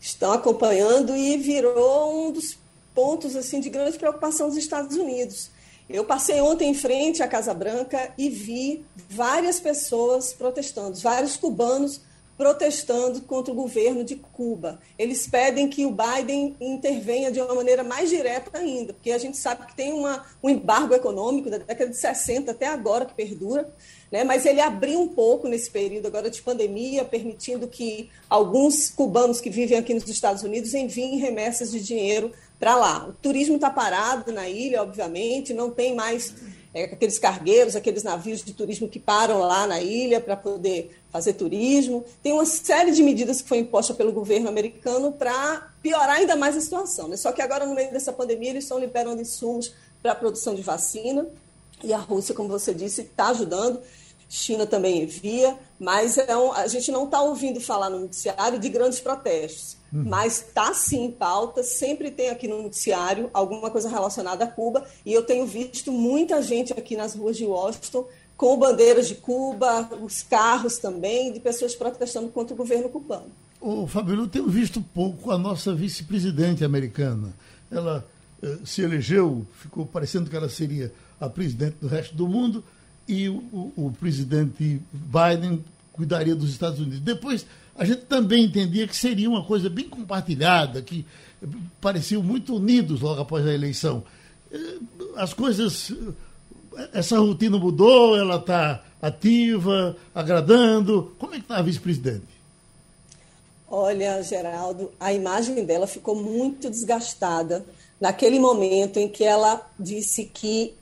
Estão 0.02 0.32
acompanhando 0.32 1.16
e 1.16 1.38
virou 1.38 2.28
um 2.28 2.32
dos 2.32 2.58
pontos 2.94 3.36
assim 3.36 3.60
de 3.60 3.70
grande 3.70 3.98
preocupação 3.98 4.48
dos 4.48 4.58
Estados 4.58 4.98
Unidos. 4.98 5.50
Eu 5.90 6.04
passei 6.04 6.42
ontem 6.42 6.70
em 6.70 6.74
frente 6.74 7.24
à 7.24 7.28
Casa 7.28 7.54
Branca 7.54 8.12
e 8.18 8.30
vi 8.30 8.84
várias 9.10 9.60
pessoas 9.60 10.34
protestando, 10.34 10.98
vários 10.98 11.38
cubanos 11.38 12.02
protestando 12.38 13.22
contra 13.22 13.52
o 13.52 13.56
governo 13.56 14.04
de 14.04 14.16
Cuba. 14.16 14.80
Eles 14.98 15.28
pedem 15.28 15.68
que 15.68 15.86
o 15.86 15.92
Biden 15.92 16.56
intervenha 16.62 17.32
de 17.32 17.42
uma 17.42 17.56
maneira 17.56 17.84
mais 17.84 18.10
direta 18.10 18.58
ainda, 18.58 18.94
porque 18.94 19.12
a 19.12 19.18
gente 19.18 19.36
sabe 19.38 19.66
que 19.66 19.76
tem 19.76 19.92
uma, 19.92 20.24
um 20.44 20.50
embargo 20.50 20.94
econômico 20.94 21.50
da 21.50 21.58
década 21.58 21.90
de 21.90 21.98
60 21.98 22.52
até 22.52 22.68
agora 22.68 23.06
que 23.06 23.16
perdura, 23.16 23.68
né? 24.12 24.24
mas 24.24 24.46
ele 24.46 24.62
abriu 24.62 25.02
um 25.02 25.08
pouco 25.08 25.48
nesse 25.48 25.72
período 25.72 26.06
agora 26.06 26.30
de 26.30 26.42
pandemia, 26.42 27.04
permitindo 27.04 27.68
que 27.68 28.10
alguns 28.30 28.90
cubanos 28.90 29.42
que 29.42 29.50
vivem 29.50 29.78
aqui 29.78 29.94
nos 29.94 30.08
Estados 30.08 30.44
Unidos 30.44 30.76
enviem 30.76 31.18
remessas 31.18 31.72
de 31.72 31.82
dinheiro 31.82 32.32
para 32.60 32.76
lá. 32.76 33.08
O 33.08 33.14
turismo 33.14 33.56
está 33.56 33.70
parado 33.70 34.32
na 34.32 34.48
ilha, 34.48 34.82
obviamente, 34.84 35.54
não 35.54 35.72
tem 35.72 35.96
mais 35.96 36.34
é, 36.74 36.86
aqueles 36.86 37.18
cargueiros, 37.18 37.76
aqueles 37.76 38.04
navios 38.04 38.44
de 38.44 38.54
turismo 38.54 38.88
que 38.88 39.00
param 39.00 39.40
lá 39.40 39.66
na 39.66 39.82
ilha 39.82 40.22
para 40.22 40.36
poder 40.36 40.96
fazer 41.18 41.34
turismo. 41.34 42.06
Tem 42.22 42.32
uma 42.32 42.46
série 42.46 42.92
de 42.92 43.02
medidas 43.02 43.42
que 43.42 43.50
foi 43.50 43.58
imposta 43.58 43.94
pelo 43.94 44.12
governo 44.12 44.48
americano 44.48 45.12
para 45.12 45.72
piorar 45.82 46.18
ainda 46.18 46.36
mais 46.36 46.56
a 46.56 46.62
situação. 46.62 47.08
Né? 47.08 47.18
Só 47.18 47.32
que 47.32 47.42
agora, 47.42 47.66
no 47.66 47.74
meio 47.74 47.92
dessa 47.92 48.14
pandemia, 48.14 48.52
eles 48.52 48.66
estão 48.66 48.80
liberando 48.80 49.22
insumos 49.22 49.74
para 50.02 50.12
a 50.12 50.16
produção 50.16 50.54
de 50.54 50.62
vacina. 50.62 51.28
E 51.84 51.92
a 51.92 51.98
Rússia, 51.98 52.36
como 52.36 52.50
você 52.50 52.74
disse, 52.74 53.02
está 53.02 53.30
ajudando. 53.30 53.82
China 54.30 54.68
também 54.68 55.04
envia, 55.04 55.58
mas 55.80 56.18
é 56.18 56.36
um, 56.36 56.52
a 56.52 56.68
gente 56.68 56.92
não 56.92 57.06
está 57.06 57.22
ouvindo 57.22 57.62
falar 57.62 57.90
no 57.90 58.00
noticiário 58.00 58.60
de 58.60 58.68
grandes 58.68 59.00
protestos. 59.00 59.78
Uhum. 59.92 60.04
Mas 60.06 60.40
está 60.40 60.74
sim 60.74 61.06
em 61.06 61.12
pauta, 61.12 61.64
sempre 61.64 62.12
tem 62.12 62.30
aqui 62.30 62.46
no 62.46 62.62
noticiário 62.62 63.30
alguma 63.34 63.72
coisa 63.72 63.88
relacionada 63.88 64.44
a 64.44 64.48
Cuba, 64.48 64.86
e 65.06 65.14
eu 65.14 65.24
tenho 65.24 65.46
visto 65.46 65.94
muita 65.94 66.42
gente 66.42 66.74
aqui 66.74 66.98
nas 66.98 67.16
ruas 67.16 67.38
de 67.38 67.46
Washington 67.46 68.06
com 68.38 68.58
bandeiras 68.58 69.08
de 69.08 69.16
Cuba, 69.16 69.90
os 70.00 70.22
carros 70.22 70.78
também, 70.78 71.34
de 71.34 71.40
pessoas 71.40 71.76
protestando 71.76 72.30
contra 72.30 72.54
o 72.54 72.58
governo 72.58 72.88
cubano. 72.88 73.26
Ô, 73.60 73.88
eu 74.08 74.28
tenho 74.28 74.48
visto 74.48 74.80
pouco 74.94 75.32
a 75.32 75.38
nossa 75.38 75.74
vice-presidente 75.74 76.64
americana. 76.64 77.34
Ela 77.72 78.06
eh, 78.42 78.60
se 78.64 78.84
elegeu, 78.84 79.46
ficou 79.60 79.88
parecendo 79.88 80.30
que 80.30 80.36
ela 80.36 80.48
seria 80.48 80.94
a 81.20 81.28
presidente 81.28 81.78
do 81.82 81.88
resto 81.88 82.16
do 82.16 82.28
mundo, 82.28 82.64
e 83.08 83.28
o, 83.28 83.38
o, 83.52 83.74
o 83.88 83.94
presidente 84.00 84.80
Biden 84.92 85.66
cuidaria 85.92 86.36
dos 86.36 86.52
Estados 86.52 86.80
Unidos. 86.80 87.00
Depois, 87.00 87.44
a 87.76 87.84
gente 87.86 88.02
também 88.02 88.46
entendia 88.46 88.88
que 88.88 88.96
seria 88.96 89.28
uma 89.28 89.44
coisa 89.44 89.68
bem 89.68 89.90
compartilhada, 89.90 90.80
que 90.84 91.04
pareciam 91.82 92.22
muito 92.22 92.56
unidos 92.56 93.02
logo 93.02 93.20
após 93.20 93.48
a 93.48 93.54
eleição. 93.54 94.04
Eh, 94.52 94.78
as 95.16 95.34
coisas 95.34 95.92
essa 96.94 97.20
rotina 97.20 97.58
mudou, 97.58 98.18
ela 98.18 98.38
está 98.38 98.84
ativa, 99.02 99.96
agradando. 100.14 101.16
Como 101.18 101.34
é 101.34 101.38
que 101.38 101.44
está 101.44 101.58
a 101.58 101.62
vice-presidente? 101.62 102.38
Olha, 103.70 104.22
Geraldo, 104.24 104.92
a 105.00 105.12
imagem 105.12 105.66
dela 105.66 105.88
ficou 105.88 106.16
muito 106.16 106.70
desgastada 106.70 107.66
naquele 108.00 108.40
momento 108.40 108.98
em 108.98 109.10
que 109.10 109.24
ela 109.24 109.62
disse 109.78 110.26
que 110.26 110.74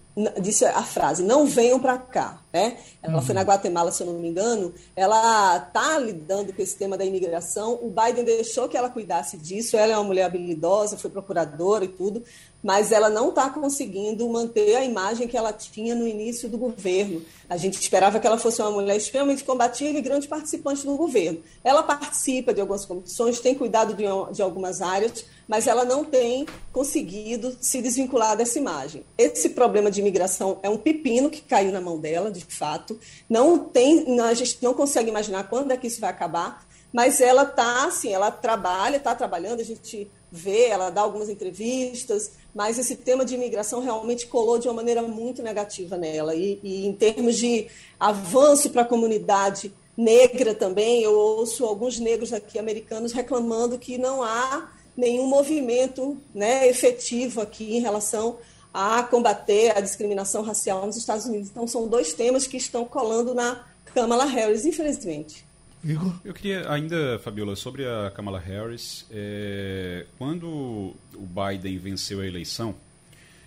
disse 0.41 0.63
a 0.63 0.81
frase 0.81 1.21
não 1.23 1.45
venham 1.45 1.77
para 1.77 1.97
cá 1.97 2.39
né 2.53 2.77
ela 3.03 3.17
uhum. 3.17 3.21
foi 3.21 3.35
na 3.35 3.41
uhum. 3.41 3.47
Guatemala 3.47 3.91
se 3.91 4.01
eu 4.01 4.07
não 4.07 4.13
me 4.17 4.29
engano 4.29 4.73
ela 4.95 5.57
está 5.57 5.99
lidando 5.99 6.53
com 6.53 6.61
esse 6.61 6.77
tema 6.77 6.97
da 6.97 7.03
imigração 7.03 7.73
o 7.81 7.89
Biden 7.89 8.23
deixou 8.23 8.69
que 8.69 8.77
ela 8.77 8.89
cuidasse 8.89 9.35
disso 9.35 9.75
ela 9.75 9.91
é 9.91 9.97
uma 9.97 10.05
mulher 10.05 10.23
habilidosa 10.23 10.97
foi 10.97 11.09
procuradora 11.09 11.83
e 11.83 11.89
tudo 11.89 12.23
mas 12.65 12.91
ela 12.91 13.11
não 13.11 13.29
está 13.29 13.47
conseguindo 13.47 14.27
manter 14.27 14.75
a 14.75 14.83
imagem 14.83 15.27
que 15.27 15.37
ela 15.37 15.53
tinha 15.53 15.93
no 15.93 16.07
início 16.07 16.49
do 16.49 16.57
governo. 16.57 17.21
A 17.47 17.57
gente 17.57 17.79
esperava 17.79 18.19
que 18.19 18.25
ela 18.25 18.39
fosse 18.39 18.59
uma 18.59 18.71
mulher 18.71 18.97
extremamente 18.97 19.43
combativa 19.43 19.95
e 19.95 20.01
grande 20.01 20.27
participante 20.27 20.83
do 20.83 20.97
governo. 20.97 21.43
Ela 21.63 21.83
participa 21.83 22.51
de 22.55 22.59
algumas 22.59 22.83
comissões, 22.83 23.39
tem 23.39 23.53
cuidado 23.53 23.93
de, 23.93 24.05
de 24.33 24.41
algumas 24.41 24.81
áreas, 24.81 25.25
mas 25.47 25.67
ela 25.67 25.85
não 25.85 26.03
tem 26.03 26.47
conseguido 26.73 27.55
se 27.61 27.83
desvincular 27.83 28.35
dessa 28.35 28.57
imagem. 28.57 29.05
Esse 29.15 29.49
problema 29.49 29.91
de 29.91 30.01
imigração 30.01 30.57
é 30.63 30.69
um 30.69 30.77
pepino 30.77 31.29
que 31.29 31.41
caiu 31.41 31.71
na 31.71 31.79
mão 31.79 31.99
dela, 31.99 32.31
de 32.31 32.43
fato. 32.43 32.99
Não 33.29 33.59
tem, 33.59 34.19
a 34.19 34.33
gente 34.33 34.57
não 34.63 34.73
consegue 34.73 35.11
imaginar 35.11 35.47
quando 35.49 35.69
é 35.69 35.77
que 35.77 35.85
isso 35.85 36.01
vai 36.01 36.09
acabar, 36.09 36.65
mas 36.91 37.21
ela 37.21 37.43
está 37.43 37.85
assim, 37.85 38.11
ela 38.11 38.31
trabalha, 38.31 38.97
está 38.97 39.13
trabalhando, 39.13 39.59
a 39.59 39.63
gente 39.63 40.09
vê, 40.31 40.67
ela 40.67 40.89
dá 40.89 41.01
algumas 41.01 41.29
entrevistas, 41.29 42.31
mas 42.55 42.79
esse 42.79 42.95
tema 42.95 43.25
de 43.25 43.35
imigração 43.35 43.81
realmente 43.81 44.27
colou 44.27 44.57
de 44.57 44.69
uma 44.69 44.75
maneira 44.75 45.01
muito 45.01 45.43
negativa 45.43 45.97
nela. 45.97 46.33
E, 46.33 46.57
e 46.63 46.87
em 46.87 46.93
termos 46.93 47.35
de 47.35 47.67
avanço 47.99 48.69
para 48.69 48.83
a 48.83 48.85
comunidade 48.85 49.73
negra 49.97 50.55
também, 50.55 51.03
eu 51.03 51.11
ouço 51.11 51.65
alguns 51.65 51.99
negros 51.99 52.31
aqui 52.31 52.57
americanos 52.57 53.11
reclamando 53.11 53.77
que 53.77 53.97
não 53.97 54.23
há 54.23 54.71
nenhum 54.95 55.27
movimento 55.27 56.17
né, 56.33 56.69
efetivo 56.69 57.41
aqui 57.41 57.75
em 57.75 57.81
relação 57.81 58.37
a 58.73 59.03
combater 59.03 59.77
a 59.77 59.81
discriminação 59.81 60.41
racial 60.41 60.85
nos 60.85 60.95
Estados 60.95 61.25
Unidos. 61.25 61.49
Então, 61.49 61.67
são 61.67 61.89
dois 61.89 62.13
temas 62.13 62.47
que 62.47 62.55
estão 62.55 62.85
colando 62.85 63.33
na 63.33 63.65
Kamala 63.93 64.25
Harris, 64.25 64.65
infelizmente. 64.65 65.44
Igor? 65.85 66.15
Eu 66.25 66.33
queria 66.33 66.67
ainda, 66.71 67.19
Fabiola, 67.19 67.55
sobre 67.55 67.85
a 67.85 68.09
Kamala 68.09 68.39
Harris. 68.39 69.05
É, 69.11 70.07
quando 70.17 70.47
o 70.47 70.95
Biden 71.15 71.77
venceu 71.77 72.21
a 72.21 72.25
eleição, 72.25 72.73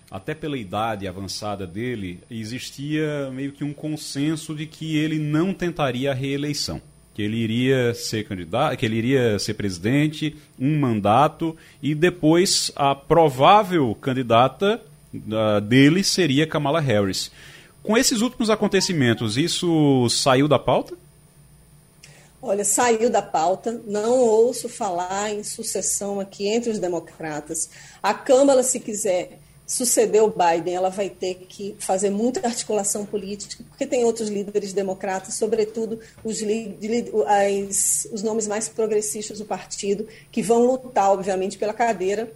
até 0.09 0.33
pela 0.33 0.57
idade 0.57 1.05
avançada 1.05 1.67
dele, 1.67 2.21
existia 2.31 3.29
meio 3.31 3.51
que 3.51 3.65
um 3.65 3.73
consenso 3.73 4.55
de 4.55 4.65
que 4.65 4.95
ele 4.95 5.19
não 5.19 5.53
tentaria 5.53 6.11
a 6.11 6.13
reeleição. 6.13 6.81
que 7.13 7.21
ele 7.21 7.35
iria 7.35 7.93
ser 7.93 8.23
candidato, 8.25 8.77
que 8.77 8.85
ele 8.85 8.95
iria 8.95 9.37
ser 9.37 9.55
presidente, 9.55 10.37
um 10.57 10.79
mandato 10.79 11.57
e 11.83 11.93
depois 11.93 12.71
a 12.73 12.95
provável 12.95 13.93
candidata 13.95 14.81
uh, 15.13 15.59
dele 15.59 16.01
seria 16.01 16.47
Kamala 16.47 16.79
Harris. 16.79 17.29
Com 17.83 17.97
esses 17.97 18.21
últimos 18.21 18.49
acontecimentos, 18.49 19.37
isso 19.37 20.07
saiu 20.09 20.47
da 20.47 20.57
pauta? 20.57 20.95
Olha, 22.41 22.63
saiu 22.63 23.09
da 23.09 23.21
pauta, 23.21 23.81
não 23.85 24.19
ouço 24.19 24.69
falar 24.69 25.33
em 25.33 25.43
sucessão 25.43 26.19
aqui 26.21 26.47
entre 26.47 26.69
os 26.69 26.79
democratas. 26.79 27.69
A 28.01 28.13
Câmara, 28.13 28.63
se 28.63 28.79
quiser 28.79 29.39
suceder 29.67 30.23
o 30.23 30.33
Biden, 30.33 30.73
ela 30.73 30.89
vai 30.89 31.09
ter 31.09 31.35
que 31.47 31.75
fazer 31.77 32.09
muita 32.09 32.47
articulação 32.47 33.05
política, 33.05 33.63
porque 33.69 33.85
tem 33.85 34.03
outros 34.03 34.29
líderes 34.29 34.73
democratas, 34.73 35.35
sobretudo 35.35 35.99
os, 36.23 36.39
as, 37.27 38.07
os 38.11 38.23
nomes 38.23 38.47
mais 38.47 38.67
progressistas 38.67 39.37
do 39.37 39.45
partido, 39.45 40.07
que 40.31 40.41
vão 40.41 40.65
lutar, 40.65 41.11
obviamente, 41.11 41.57
pela 41.57 41.73
cadeira 41.73 42.31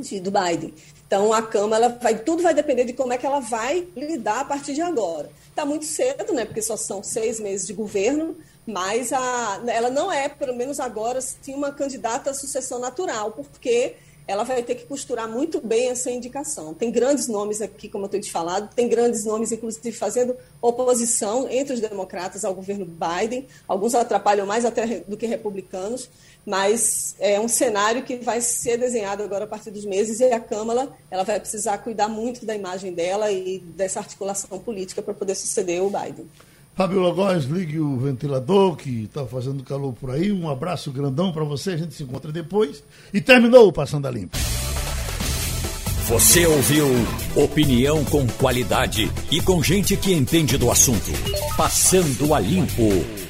de, 0.00 0.18
do 0.18 0.32
Biden. 0.32 0.74
Então, 1.06 1.32
a 1.32 1.40
Câmara, 1.40 1.88
vai, 2.02 2.18
tudo 2.18 2.42
vai 2.42 2.52
depender 2.52 2.84
de 2.84 2.94
como 2.94 3.12
é 3.12 3.18
que 3.18 3.26
ela 3.26 3.38
vai 3.38 3.86
lidar 3.94 4.40
a 4.40 4.44
partir 4.44 4.74
de 4.74 4.80
agora. 4.80 5.30
Está 5.48 5.64
muito 5.64 5.84
cedo, 5.84 6.32
né, 6.32 6.44
porque 6.44 6.62
só 6.62 6.76
são 6.76 7.00
seis 7.02 7.38
meses 7.38 7.66
de 7.66 7.74
governo, 7.74 8.36
mas 8.66 9.12
a, 9.12 9.62
ela 9.68 9.90
não 9.90 10.12
é, 10.12 10.28
pelo 10.28 10.54
menos 10.54 10.80
agora, 10.80 11.20
sim, 11.20 11.54
uma 11.54 11.72
candidata 11.72 12.30
à 12.30 12.34
sucessão 12.34 12.78
natural, 12.78 13.30
porque 13.32 13.94
ela 14.26 14.42
vai 14.42 14.62
ter 14.62 14.74
que 14.74 14.86
costurar 14.86 15.28
muito 15.28 15.60
bem 15.60 15.88
essa 15.88 16.10
indicação. 16.10 16.74
Tem 16.74 16.90
grandes 16.90 17.28
nomes 17.28 17.62
aqui, 17.62 17.88
como 17.88 18.06
eu 18.06 18.08
tenho 18.08 18.22
te 18.24 18.32
falado, 18.32 18.74
tem 18.74 18.88
grandes 18.88 19.24
nomes, 19.24 19.52
inclusive, 19.52 19.92
fazendo 19.92 20.36
oposição 20.60 21.48
entre 21.48 21.74
os 21.74 21.80
democratas 21.80 22.44
ao 22.44 22.52
governo 22.52 22.84
Biden. 22.84 23.46
Alguns 23.68 23.94
atrapalham 23.94 24.44
mais 24.44 24.64
até 24.64 25.00
do 25.00 25.16
que 25.16 25.26
republicanos, 25.26 26.10
mas 26.44 27.14
é 27.20 27.38
um 27.38 27.46
cenário 27.46 28.02
que 28.02 28.16
vai 28.16 28.40
ser 28.40 28.76
desenhado 28.78 29.22
agora 29.22 29.44
a 29.44 29.48
partir 29.48 29.70
dos 29.70 29.84
meses 29.84 30.18
e 30.18 30.24
a 30.24 30.40
Câmara 30.40 30.88
ela 31.08 31.22
vai 31.22 31.38
precisar 31.38 31.78
cuidar 31.78 32.08
muito 32.08 32.44
da 32.44 32.54
imagem 32.54 32.92
dela 32.92 33.30
e 33.30 33.60
dessa 33.60 34.00
articulação 34.00 34.58
política 34.58 35.02
para 35.02 35.14
poder 35.14 35.36
suceder 35.36 35.82
o 35.82 35.90
Biden. 35.90 36.28
Fábio 36.76 37.10
Góes, 37.14 37.46
ligue 37.46 37.80
o 37.80 37.96
ventilador 37.96 38.76
que 38.76 39.04
está 39.04 39.24
fazendo 39.24 39.64
calor 39.64 39.94
por 39.94 40.10
aí. 40.10 40.30
Um 40.30 40.46
abraço 40.50 40.92
grandão 40.92 41.32
para 41.32 41.42
você. 41.42 41.70
A 41.70 41.76
gente 41.78 41.94
se 41.94 42.02
encontra 42.02 42.30
depois. 42.30 42.84
E 43.14 43.20
terminou 43.20 43.68
o 43.68 43.72
Passando 43.72 44.06
a 44.06 44.10
Limpo. 44.10 44.36
Você 46.06 46.46
ouviu 46.46 46.86
opinião 47.34 48.04
com 48.04 48.26
qualidade 48.26 49.10
e 49.32 49.40
com 49.40 49.62
gente 49.62 49.96
que 49.96 50.12
entende 50.12 50.58
do 50.58 50.70
assunto. 50.70 51.10
Passando 51.56 52.34
a 52.34 52.38
Limpo. 52.38 53.25